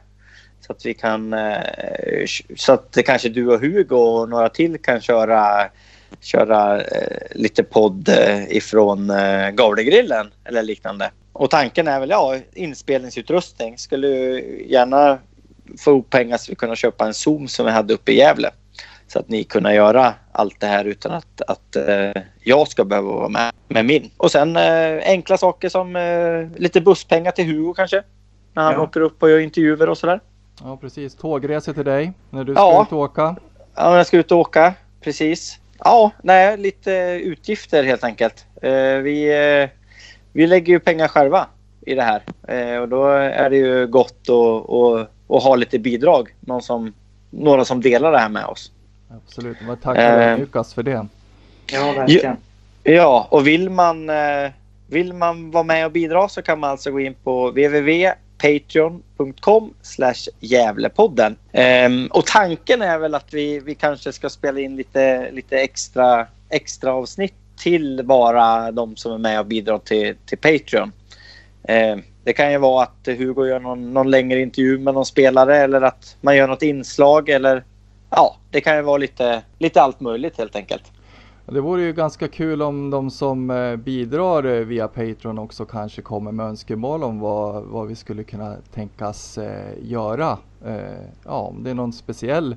Så 0.60 0.72
att 0.74 0.86
vi 0.86 0.94
kan... 0.94 1.34
eh, 1.34 1.62
Så 2.56 2.74
att 2.74 2.98
kanske 3.06 3.30
du 3.30 3.48
och 3.48 3.60
Hugo 3.60 3.96
och 3.96 4.30
några 4.30 4.50
till 4.50 4.78
kan 4.78 5.02
köra, 5.02 5.70
köra 6.22 6.82
eh, 6.82 7.18
lite 7.32 7.64
podd 7.64 8.10
eh, 8.10 8.52
ifrån 8.52 9.10
eh, 9.10 9.50
Gavlegrillen 9.50 10.32
eller 10.46 10.64
liknande. 10.64 11.12
Och 11.34 11.50
tanken 11.50 11.88
är 11.88 12.00
väl, 12.00 12.10
ja, 12.10 12.36
inspelningsutrustning. 12.54 13.78
Skulle 13.78 14.08
gärna 14.68 15.20
få 15.80 15.92
ihop 15.92 16.10
pengar 16.10 16.38
så 16.38 16.52
vi 16.52 16.56
kunna 16.56 16.76
köpa 16.76 17.06
en 17.06 17.14
Zoom 17.14 17.48
som 17.48 17.66
vi 17.66 17.72
hade 17.72 17.94
uppe 17.94 18.12
i 18.12 18.18
Gävle. 18.18 18.50
Så 19.08 19.20
att 19.20 19.30
ni 19.30 19.44
kunna 19.44 19.74
göra 19.74 20.14
allt 20.32 20.60
det 20.60 20.68
här 20.68 20.86
utan 20.86 21.12
att, 21.12 21.42
att 21.48 21.76
eh, 21.76 22.22
jag 22.44 22.68
ska 22.68 22.86
behöva 22.86 23.12
vara 23.12 23.30
med 23.30 23.52
med 23.68 23.86
min. 23.86 24.10
Och 24.18 24.32
sen 24.32 24.56
eh, 24.58 24.98
enkla 25.06 25.38
saker 25.38 25.70
som 25.70 25.96
eh, 25.96 26.62
lite 26.62 26.82
busspengar 26.82 27.32
till 27.32 27.46
Hugo 27.46 27.74
kanske. 27.74 28.04
När 28.54 28.64
han 28.64 28.74
Ja. 28.74 28.82
åker 28.82 29.00
upp 29.02 29.24
och 29.24 29.30
gör 29.30 29.40
intervjuer 29.40 29.90
och 29.90 29.98
sådär. 29.98 30.20
Ja, 30.64 30.78
precis. 30.82 31.16
Tågresor 31.16 31.74
till 31.74 31.86
dig 31.86 32.14
när 32.30 32.44
du 32.44 32.54
ska 32.54 32.62
Ja. 32.62 32.84
ut 32.88 32.92
och 32.94 33.00
åka. 33.00 33.36
Ja, 33.76 33.98
jag 33.98 34.08
ska 34.08 34.18
ut 34.18 34.32
och 34.32 34.38
åka. 34.40 34.74
Precis. 35.02 35.60
Ja, 35.80 36.12
nej, 36.24 36.58
lite 36.58 36.92
utgifter 37.24 37.84
helt 37.84 38.04
enkelt. 38.04 38.46
Eh, 38.62 38.72
vi, 38.98 39.34
eh, 39.64 39.70
vi 40.34 40.48
lägger 40.48 40.74
ju 40.74 40.80
pengar 40.80 41.08
själva 41.08 41.48
i 41.82 41.96
det 41.96 42.04
här. 42.04 42.22
Eh, 42.48 42.78
och 42.82 42.90
då 42.90 43.06
är 43.08 43.50
det 43.50 43.58
ju 43.58 43.88
gott 43.88 44.30
att 45.30 45.44
ha 45.44 45.56
lite 45.56 45.80
bidrag. 45.80 46.30
Någon 46.40 46.62
som, 46.62 46.94
några 47.30 47.66
som 47.66 47.82
delar 47.82 48.12
det 48.12 48.18
här 48.20 48.30
med 48.30 48.46
oss. 48.46 48.72
Absolut. 49.10 49.58
Vad 49.68 49.82
tackar 49.82 50.34
Eh. 50.34 50.40
Lukas 50.40 50.74
för 50.74 50.84
det. 50.84 51.08
Ja, 51.72 51.92
verkligen. 51.92 52.38
Ja, 52.84 53.28
och 53.32 53.48
vill 53.48 53.70
man, 53.70 54.10
eh, 54.10 54.52
vill 54.88 55.14
man 55.14 55.52
vara 55.52 55.64
med 55.64 55.86
och 55.86 55.92
bidra 55.92 56.30
så 56.30 56.42
kan 56.42 56.60
man 56.60 56.70
alltså 56.70 56.92
gå 56.92 57.00
in 57.00 57.16
på 57.24 57.50
www.patreon.com 57.50 59.74
Gävlepodden. 60.40 61.36
Ehm, 61.52 62.08
och 62.08 62.26
tanken 62.26 62.82
är 62.82 62.98
väl 62.98 63.16
att 63.16 63.34
vi, 63.34 63.60
vi 63.60 63.76
kanske 63.76 64.14
ska 64.14 64.30
spela 64.30 64.60
in 64.60 64.76
lite, 64.76 65.32
lite 65.32 65.58
extra, 65.58 66.28
extra 66.50 66.94
avsnitt 66.94 67.34
till 67.58 68.02
bara 68.06 68.72
de 68.72 68.96
som 68.96 69.12
är 69.12 69.18
med 69.18 69.40
och 69.40 69.46
bidrar 69.46 69.80
till, 69.80 70.16
till 70.26 70.38
Patreon. 70.38 70.92
Ehm, 71.64 72.04
det 72.24 72.34
kan 72.34 72.52
ju 72.52 72.58
vara 72.58 72.84
att 72.84 73.08
Hugo 73.08 73.48
gör 73.48 73.60
någon, 73.60 73.94
någon 73.94 74.12
längre 74.12 74.42
intervju 74.42 74.78
med 74.78 74.94
någon 74.94 75.06
spelare 75.06 75.58
eller 75.58 75.82
att 75.82 76.18
man 76.22 76.36
gör 76.36 76.48
något 76.48 76.64
inslag 76.64 77.30
eller 77.30 77.64
ja, 78.10 78.36
det 78.52 78.62
kan 78.62 78.76
ju 78.76 78.82
vara 78.82 78.98
lite, 78.98 79.44
lite 79.58 79.82
allt 79.82 80.00
möjligt 80.00 80.38
helt 80.38 80.56
enkelt. 80.56 80.92
Det 81.46 81.62
vore 81.62 81.82
ju 81.82 81.94
ganska 81.94 82.28
kul 82.28 82.62
om 82.62 82.90
de 82.90 83.12
som 83.12 83.50
eh, 83.50 83.76
bidrar 83.76 84.44
eh, 84.44 84.66
via 84.66 84.88
Patreon 84.88 85.40
också 85.40 85.66
kanske 85.66 86.02
kommer 86.02 86.32
med 86.32 86.46
önskemål 86.46 87.04
om 87.04 87.20
vad, 87.20 87.64
vad 87.64 87.88
vi 87.88 87.96
skulle 87.96 88.24
kunna 88.24 88.56
tänkas 88.74 89.38
eh, 89.38 89.74
göra. 89.82 90.38
Ja, 91.26 91.40
om 91.40 91.64
det 91.64 91.70
är 91.70 91.74
någon 91.74 91.94
speciell 91.94 92.56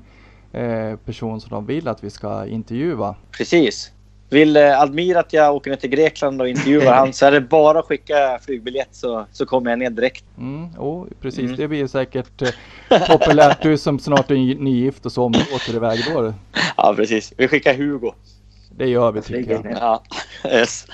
person 1.05 1.41
som 1.41 1.49
de 1.49 1.65
vill 1.65 1.87
att 1.87 2.03
vi 2.03 2.09
ska 2.09 2.45
intervjua. 2.45 3.15
Precis. 3.31 3.91
Vill 4.31 4.57
eh, 4.57 4.81
Admir 4.81 5.15
att 5.17 5.33
jag 5.33 5.55
åker 5.55 5.71
ner 5.71 5.77
till 5.77 5.89
Grekland 5.89 6.41
och 6.41 6.49
intervjuar 6.49 6.93
han 6.97 7.13
så 7.13 7.25
är 7.25 7.31
det 7.31 7.41
bara 7.41 7.79
att 7.79 7.85
skicka 7.85 8.39
flygbiljett 8.41 8.89
så, 8.91 9.25
så 9.31 9.45
kommer 9.45 9.69
jag 9.69 9.79
ner 9.79 9.89
direkt. 9.89 10.23
Mm, 10.37 10.69
oh, 10.79 11.05
precis, 11.21 11.39
Mm. 11.43 11.55
det 11.55 11.67
blir 11.67 11.87
säkert 11.87 12.41
eh, 12.41 12.49
populärt. 13.07 13.61
Du 13.61 13.77
som 13.77 13.99
snart 13.99 14.31
är 14.31 14.35
ny- 14.35 14.55
nygift 14.59 15.05
och 15.05 15.11
så 15.11 15.23
om 15.23 15.31
du 15.31 15.39
åker 15.55 15.75
iväg 15.75 15.99
då. 16.13 16.33
Ja, 16.77 16.93
precis. 16.95 17.33
Vi 17.37 17.47
skickar 17.47 17.73
Hugo. 17.73 18.11
Det 18.77 18.85
gör 18.87 19.11
vi 19.11 19.21
tycker 19.21 19.51
jag. 19.51 19.77
Ja, 19.79 20.03
yes. 20.51 20.85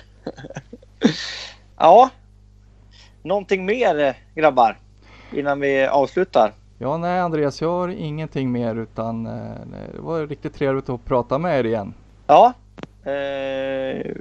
ja. 1.78 2.10
Någonting 3.24 3.66
mer 3.66 4.18
grabbar 4.36 4.78
innan 5.34 5.60
vi 5.60 5.86
avslutar? 5.88 6.52
Ja, 6.80 6.98
nej 6.98 7.20
Andreas, 7.20 7.62
jag 7.62 7.70
har 7.70 7.88
ingenting 7.90 8.52
mer 8.52 8.76
utan 8.76 9.26
eh, 9.26 9.32
det 9.94 10.00
var 10.02 10.28
riktigt 10.28 10.56
trevligt 10.56 10.90
att 10.90 11.06
prata 11.06 11.38
med 11.38 11.60
er 11.60 11.64
igen. 11.64 11.94
Ja. 12.28 12.54
Eh, 13.08 14.12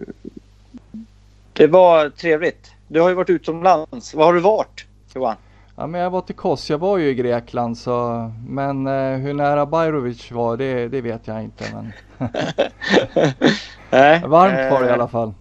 det 1.53 1.66
var 1.66 2.09
trevligt. 2.11 2.70
Du 2.89 3.01
har 3.01 3.09
ju 3.09 3.14
varit 3.14 3.30
utomlands. 3.30 4.14
Var 4.14 4.24
har 4.24 4.34
du 4.34 4.41
varit 4.41 4.87
Johan? 5.14 5.37
Ja, 5.76 5.87
men 5.87 6.01
jag 6.01 6.11
var 6.11 6.20
till 6.20 6.34
Kos, 6.34 6.70
jag 6.70 6.78
var 6.78 6.99
ju 6.99 7.09
i 7.09 7.14
Grekland 7.14 7.78
så, 7.78 8.30
men 8.49 8.87
eh, 8.87 9.18
hur 9.18 9.34
nära 9.34 9.66
Bajrovic 9.66 10.32
var 10.32 10.57
det, 10.57 10.89
det 10.89 11.01
vet 11.01 11.26
jag 11.26 11.43
inte. 11.43 11.64
Men 11.74 11.93
Nej, 13.91 14.20
varmt 14.26 14.72
var 14.72 14.80
det 14.80 14.87
i 14.87 14.89
eh, 14.89 14.95
alla 14.95 15.09
fall. 15.09 15.34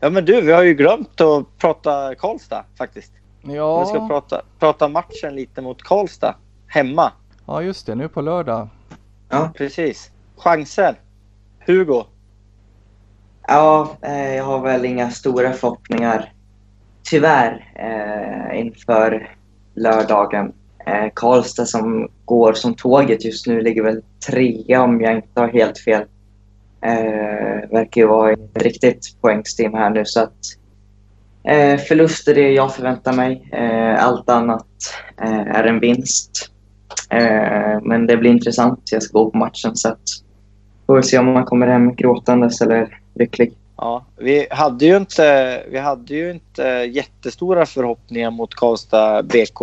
Ja 0.00 0.10
men 0.10 0.24
du, 0.24 0.40
vi 0.40 0.52
har 0.52 0.62
ju 0.62 0.74
glömt 0.74 1.20
att 1.20 1.58
prata 1.58 2.14
Karlstad 2.14 2.64
faktiskt. 2.78 3.12
Ja, 3.42 3.80
Vi 3.80 3.86
ska 3.86 4.08
prata, 4.08 4.42
prata 4.58 4.88
matchen 4.88 5.34
lite 5.34 5.60
mot 5.60 5.82
Karlstad. 5.82 6.34
Hemma. 6.66 7.12
ja, 7.46 7.62
just 7.62 7.86
det, 7.86 7.94
nu 7.94 8.08
på 8.08 8.20
lördag. 8.20 8.68
Ja, 9.28 9.50
Precis. 9.56 10.10
Chanser. 10.36 10.94
Hugo 11.66 12.04
ja 13.48 13.96
eh, 14.02 14.34
jag 14.34 14.44
har 14.44 14.60
väl 14.60 14.84
inga 14.84 15.10
stora 15.10 15.52
förhoppningar. 15.52 16.32
Tyvärr 17.10 17.72
eh, 17.74 18.60
inför 18.60 19.30
lördagen. 19.74 20.52
Eh, 20.86 21.10
Karlstad 21.14 21.66
som 21.66 22.08
går 22.24 22.52
som 22.52 22.74
tåget 22.74 23.24
just 23.24 23.46
nu 23.46 23.60
ligger 23.60 23.82
väl 23.82 24.02
trea 24.26 24.82
om 24.82 25.00
jag 25.00 25.14
inte 25.14 25.40
har 25.40 25.48
helt 25.48 25.78
fel. 25.78 26.04
Eh, 26.80 27.70
verkar 27.70 28.00
ju 28.00 28.06
vara 28.06 28.30
i 28.30 28.34
ett 28.34 28.62
riktigt 28.62 29.20
poängstim 29.20 29.74
här 29.74 29.90
nu 29.90 30.04
så 30.04 30.22
att 30.22 30.38
eh, 31.44 31.78
förlust 31.78 32.28
är 32.28 32.34
det 32.34 32.52
jag 32.52 32.74
förväntar 32.74 33.12
mig. 33.12 33.48
Eh, 33.52 34.04
allt 34.04 34.30
annat 34.30 34.66
eh, 35.22 35.56
är 35.56 35.64
en 35.64 35.80
vinst. 35.80 36.50
Eh, 37.10 37.80
men 37.82 38.06
det 38.06 38.16
blir 38.16 38.30
intressant. 38.30 38.80
Jag 38.92 39.02
ska 39.02 39.18
gå 39.18 39.30
på 39.30 39.38
matchen 39.38 39.76
så 39.76 39.88
att 39.88 40.02
får 40.86 40.96
vi 40.96 41.02
se 41.02 41.18
om 41.18 41.32
man 41.32 41.44
kommer 41.44 41.66
hem 41.66 41.94
gråtandes 41.94 42.60
eller 42.60 42.97
lycklig. 43.18 43.52
Ja, 43.76 44.04
vi 44.16 44.46
hade 44.50 44.86
ju 44.86 44.96
inte, 44.96 45.62
vi 45.70 45.78
hade 45.78 46.14
ju 46.14 46.30
inte 46.30 46.62
jättestora 46.92 47.66
förhoppningar 47.66 48.30
mot 48.30 48.54
Karlstad 48.54 49.22
BK 49.22 49.60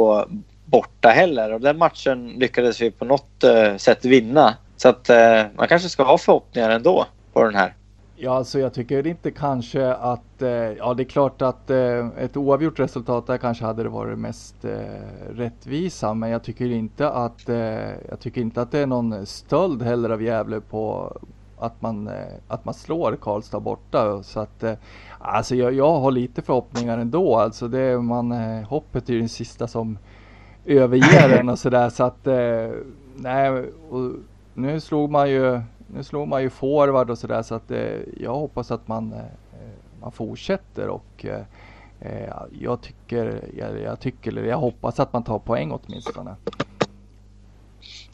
borta 0.66 1.10
heller. 1.10 1.53
Och 1.53 1.62
den 1.62 1.78
matchen 1.78 2.28
lyckades 2.28 2.82
vi 2.82 2.91
på 2.91 3.06
något 3.06 3.43
eh, 3.43 3.76
sätt 3.76 4.06
vinna. 4.06 4.58
Så 4.78 4.89
att 4.89 5.10
eh, 5.10 5.43
man 5.56 5.68
kanske 5.68 5.89
ska 5.89 6.03
ha 6.03 6.18
förhoppningar 6.18 6.70
ändå 6.70 7.06
på 7.34 7.43
den 7.43 7.56
här. 7.56 7.74
Ja, 8.18 8.36
alltså 8.36 8.60
jag 8.60 8.74
tycker 8.74 9.08
inte 9.08 9.32
kanske 9.32 9.93
att, 9.93 10.41
eh, 10.41 10.49
ja 10.49 10.93
det 10.93 11.03
är 11.03 11.08
klart 11.10 11.41
att 11.41 11.70
eh, 11.70 12.08
ett 12.18 12.38
oavgjort 12.38 12.80
resultat 12.80 13.28
där 13.28 13.38
kanske 13.38 13.66
hade 13.66 13.84
det 13.84 13.89
varit 13.89 14.18
mest 14.18 14.66
eh, 14.66 14.72
rättvisa, 15.30 16.14
men 16.14 16.30
jag 16.30 16.43
tycker 16.43 16.66
inte 16.66 17.10
att, 17.10 17.41
jag 18.10 18.20
tycker 18.20 18.41
inte 18.41 18.62
att 18.62 18.72
det 18.72 18.80
är 18.80 18.88
någon 18.88 19.26
stöld 19.26 19.82
heller 19.82 20.10
av 20.10 20.24
Gävle 20.24 20.62
på 20.62 21.14
att 21.58 21.82
man, 21.82 22.08
eh, 22.08 22.34
att 22.47 22.66
man 22.66 22.74
slår 22.74 23.16
Karlstad 23.22 23.60
borta. 23.60 24.24
Så 24.24 24.39
att, 24.39 24.64
eh, 24.64 24.74
alltså 25.20 25.56
jag, 25.56 25.74
jag 25.74 25.99
har 25.99 26.12
lite 26.12 26.41
förhoppningar 26.41 26.97
ändå, 26.97 27.36
alltså 27.36 27.68
det, 27.68 28.01
man, 28.01 28.32
eh, 28.32 28.68
hoppet 28.68 29.10
är 29.10 29.14
ju 29.14 29.20
den 29.20 29.30
sista 29.30 29.68
som 29.68 29.97
överger 30.66 31.39
en 31.39 31.49
och 31.49 31.60
sådär 31.60 31.89
så 31.89 32.03
att, 32.03 32.28
nej, 33.16 33.66
nu 34.53 34.80
slog 34.80 35.12
man 35.12 35.30
ju 35.30 35.62
nu 35.88 36.03
slog 36.03 36.28
man 36.28 36.41
ju 36.41 36.49
forward 36.49 37.10
och 37.10 37.18
sådär 37.18 37.41
så 37.41 37.56
att 37.56 37.72
jag 38.18 38.34
hoppas 38.34 38.72
att 38.72 38.88
man, 38.88 39.16
man 40.01 40.12
fortsätter 40.12 40.88
och 40.88 41.26
jag 42.51 42.82
tycker, 42.82 43.41
jag, 43.58 43.82
jag 43.82 43.99
tycker, 43.99 44.43
jag 44.43 44.58
hoppas 44.58 44.99
att 44.99 45.14
man 45.14 45.24
tar 45.24 45.39
poäng 45.39 45.72
åtminstone. 45.72 46.36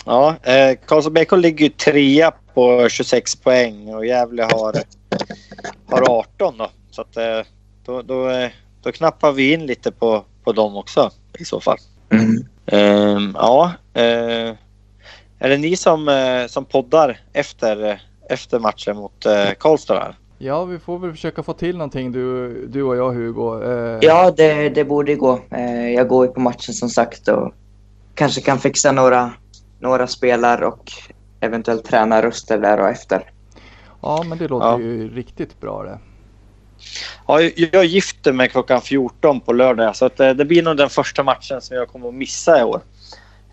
Ja, 0.05 0.35
eh, 0.43 0.77
Karlstad 0.85 1.11
BK 1.11 1.31
ligger 1.31 1.65
ju 1.65 1.69
trea 1.69 2.31
på 2.53 2.89
26 2.89 3.35
poäng 3.35 3.93
och 3.93 4.05
Gävle 4.05 4.43
har, 4.43 4.73
har 5.89 6.19
18 6.19 6.57
då. 6.57 6.69
Så 6.91 7.01
att, 7.01 7.17
eh, 7.17 7.41
då, 7.85 8.01
då, 8.01 8.29
eh, 8.29 8.49
då 8.83 8.91
knappar 8.91 9.31
vi 9.31 9.53
in 9.53 9.65
lite 9.65 9.91
på, 9.91 10.25
på 10.43 10.51
dem 10.51 10.75
också 10.75 11.09
i 11.39 11.45
så 11.45 11.59
fall. 11.59 11.77
Mm. 12.11 12.45
Ehm, 12.65 13.35
ja, 13.39 13.71
eh, 13.93 14.55
är 15.39 15.49
det 15.49 15.57
ni 15.57 15.75
som, 15.75 16.07
eh, 16.07 16.47
som 16.47 16.65
poddar 16.65 17.19
efter, 17.33 17.89
eh, 17.89 17.95
efter 18.29 18.59
matchen 18.59 18.95
mot 18.95 19.25
eh, 19.25 19.49
Karlstad? 19.59 19.99
Här? 19.99 20.15
Ja, 20.37 20.65
vi 20.65 20.79
får 20.79 20.99
väl 20.99 21.11
försöka 21.11 21.43
få 21.43 21.53
till 21.53 21.77
någonting 21.77 22.11
du, 22.11 22.53
du 22.67 22.83
och 22.83 22.95
jag 22.97 23.11
Hugo. 23.11 23.63
Eh, 23.63 23.97
Ja, 24.01 24.31
det, 24.31 24.69
det 24.69 24.85
borde 24.85 25.15
gå. 25.15 25.39
Eh, 25.51 25.89
jag 25.89 26.07
går 26.07 26.25
ju 26.25 26.31
på 26.31 26.39
matchen 26.39 26.73
som 26.73 26.89
sagt 26.89 27.27
och 27.27 27.53
kanske 28.15 28.41
kan 28.41 28.59
fixa 28.59 28.91
några, 28.91 29.31
några 29.81 30.07
spelar 30.07 30.61
och 30.61 30.91
eventuellt 31.39 31.85
tränarröster 31.85 32.57
där 32.57 32.79
och 32.79 32.89
efter. 32.89 33.31
ja, 34.01 34.23
men 34.23 34.37
det 34.37 34.47
låter 34.47 34.67
Ja. 34.67 34.79
ju 34.79 35.15
riktigt 35.15 35.59
bra 35.61 35.83
det. 35.83 35.99
Ja, 37.27 37.41
jag 37.71 37.85
gifter 37.85 38.31
mig 38.33 38.49
klockan 38.49 38.81
14 38.81 39.39
på 39.39 39.53
lördag 39.53 39.95
så 39.95 40.05
att, 40.05 40.19
eh, 40.19 40.29
det 40.29 40.45
blir 40.45 40.63
nog 40.63 40.77
den 40.77 40.89
första 40.89 41.23
matchen 41.23 41.61
som 41.61 41.77
jag 41.77 41.87
kommer 41.87 42.07
att 42.09 42.13
missa 42.15 42.59
i 42.59 42.63
år. 42.63 42.81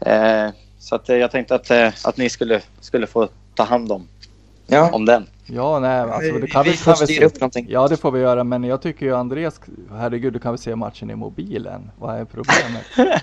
Eh, 0.01 0.49
så 0.79 0.95
att, 0.95 1.09
eh, 1.09 1.17
jag 1.17 1.31
tänkte 1.31 1.55
att, 1.55 1.71
att 2.07 2.17
ni 2.17 2.29
skulle, 2.31 2.61
skulle 2.81 3.07
få 3.07 3.29
ta 3.55 3.63
hand 3.63 3.93
om, 3.93 4.09
Ja, 4.67 4.91
om 4.93 5.05
den. 5.05 5.27
Ja, 5.51 5.79
nej, 5.79 6.01
alltså 6.01 6.33
det 6.33 6.47
kan 6.47 6.65
vi 6.65 6.71
vi, 6.71 6.77
får 6.77 6.93
kan 6.93 7.07
styra 7.07 7.27
upp 7.27 7.41
någonting. 7.41 7.67
Ja, 7.69 7.89
det 7.89 7.97
får 7.97 8.11
vi 8.11 8.21
göra, 8.21 8.45
men 8.45 8.65
jag 8.65 8.83
tycker 8.83 9.07
ju 9.07 9.17
Andreas, 9.17 9.61
herregud, 9.93 10.33
du 10.33 10.39
kan 10.39 10.53
väl 10.53 10.59
se 10.59 10.77
matchen 10.77 11.11
i 11.11 11.15
mobilen? 11.15 11.91
Vad 11.99 12.21
är 12.21 12.25
problemet? 12.25 12.85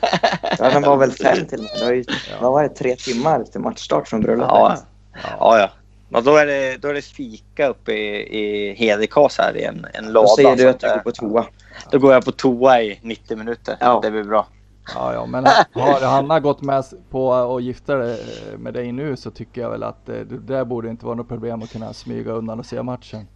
Ja, 0.60 0.70
den 0.70 0.82
var 0.82 0.98
väl 0.98 1.12
fem 1.12 1.46
till 1.46 1.58
och 1.58 1.64
med. 1.64 1.72
Det 1.80 1.86
var 1.86 1.92
ju, 1.92 2.04
vad 2.42 2.52
var 2.52 2.64
det, 2.64 2.70
tre 2.70 2.96
timmar 2.96 3.44
till 3.44 3.62
matchstart 3.62 4.08
från 4.08 4.22
bröllopet. 4.22 4.52
Ja, 4.52 4.78
ja. 5.14 5.60
ja. 5.60 5.70
ja 6.10 6.22
då, 6.22 6.38
är 6.38 6.46
det, 6.46 6.78
då 6.78 6.88
är 6.88 6.94
det 6.94 7.02
fika 7.02 7.68
uppe 7.68 7.92
i, 7.94 8.40
i 8.40 8.74
Hedekas 8.74 9.38
här 9.38 9.58
i 9.58 9.64
en, 9.64 9.86
en 9.94 10.14
lada. 10.14 10.28
Då 10.28 10.36
säger 10.36 10.56
du 10.56 10.70
att 10.70 10.80
du 10.80 10.88
går 10.88 10.98
på 10.98 11.12
toa. 11.12 11.46
Då 11.92 12.00
går 12.00 12.14
jag 12.14 12.26
på 12.26 12.32
toa 12.32 12.82
i 12.82 13.00
90 13.02 13.38
minuter. 13.38 13.78
Ja. 13.80 14.00
Det 14.04 14.12
blir 14.12 14.24
bra. 14.24 14.48
Ja, 14.94 15.14
ja, 15.14 15.26
men 15.26 15.46
har 15.74 16.06
Hanna 16.08 16.40
gått 16.40 16.62
med 16.62 16.84
på 17.10 17.34
att 17.34 17.64
gifta 17.64 18.12
eh, 18.12 18.18
med 18.58 18.74
dig 18.74 18.92
nu 18.92 19.16
så 19.16 19.32
tycker 19.32 19.62
jag 19.62 19.70
väl 19.70 19.84
att 19.84 20.10
eh, 20.10 20.16
det 20.16 20.38
där 20.54 20.66
borde 20.66 20.90
inte 20.90 21.06
vara 21.06 21.16
något 21.16 21.28
problem 21.28 21.62
att 21.64 21.72
kunna 21.72 21.94
smyga 21.94 22.32
undan 22.32 22.60
och 22.60 22.66
se 22.66 22.84
matchen. 22.84 23.28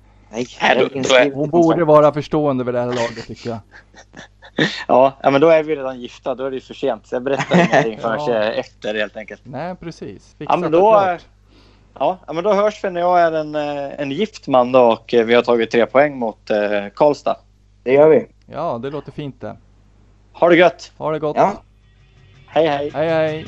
Nej. 1.11 1.31
Hon 1.33 1.49
borde 1.49 1.85
vara 1.85 2.13
förstående 2.13 2.63
vid 2.63 2.73
det 2.73 2.79
här 2.79 2.87
laget 2.87 3.27
tycker 3.27 3.49
jag. 3.49 3.59
Ja, 4.87 5.13
men 5.23 5.41
då 5.41 5.47
är 5.47 5.63
vi 5.63 5.75
redan 5.75 5.99
gifta. 6.01 6.35
Då 6.35 6.45
är 6.45 6.51
det 6.51 6.61
för 6.61 6.73
sent. 6.73 7.07
Så 7.07 7.15
jag 7.15 7.23
berättar 7.23 7.55
ingenting 7.57 7.99
förrän 7.99 8.19
Ja. 8.27 8.43
eh, 8.43 8.59
efter 8.59 8.95
helt 8.95 9.17
enkelt. 9.17 9.41
Nej, 9.43 9.75
precis. 9.75 10.35
Ja, 10.37 10.57
men 10.57 10.71
då, 10.71 10.79
ja, 11.99 12.19
men 12.33 12.43
då 12.43 12.53
hörs 12.53 12.83
vi 12.83 12.89
när 12.91 13.01
jag 13.01 13.21
är 13.21 13.31
en, 13.31 13.55
eh, 13.55 13.99
en 14.01 14.11
gift 14.11 14.47
man 14.47 14.71
då 14.71 14.81
och 14.81 15.13
eh, 15.13 15.25
vi 15.25 15.33
har 15.33 15.41
tagit 15.41 15.71
tre 15.71 15.85
poäng 15.85 16.17
mot 16.19 16.49
eh, 16.49 16.57
Karlstad. 16.95 17.35
Det 17.83 17.93
gör 17.93 18.09
vi. 18.09 18.27
Ja, 18.45 18.79
det 18.83 18.89
låter 18.89 19.11
fint 19.11 19.41
det. 19.41 19.55
Ha 20.33 20.49
det 20.49 20.55
gött! 20.55 20.91
Ha 20.97 21.11
det 21.11 21.19
gott. 21.19 21.35
Ja. 21.37 21.63
Hej 22.47 22.67
hej! 22.67 22.91
Hej, 22.93 23.07
hej. 23.07 23.45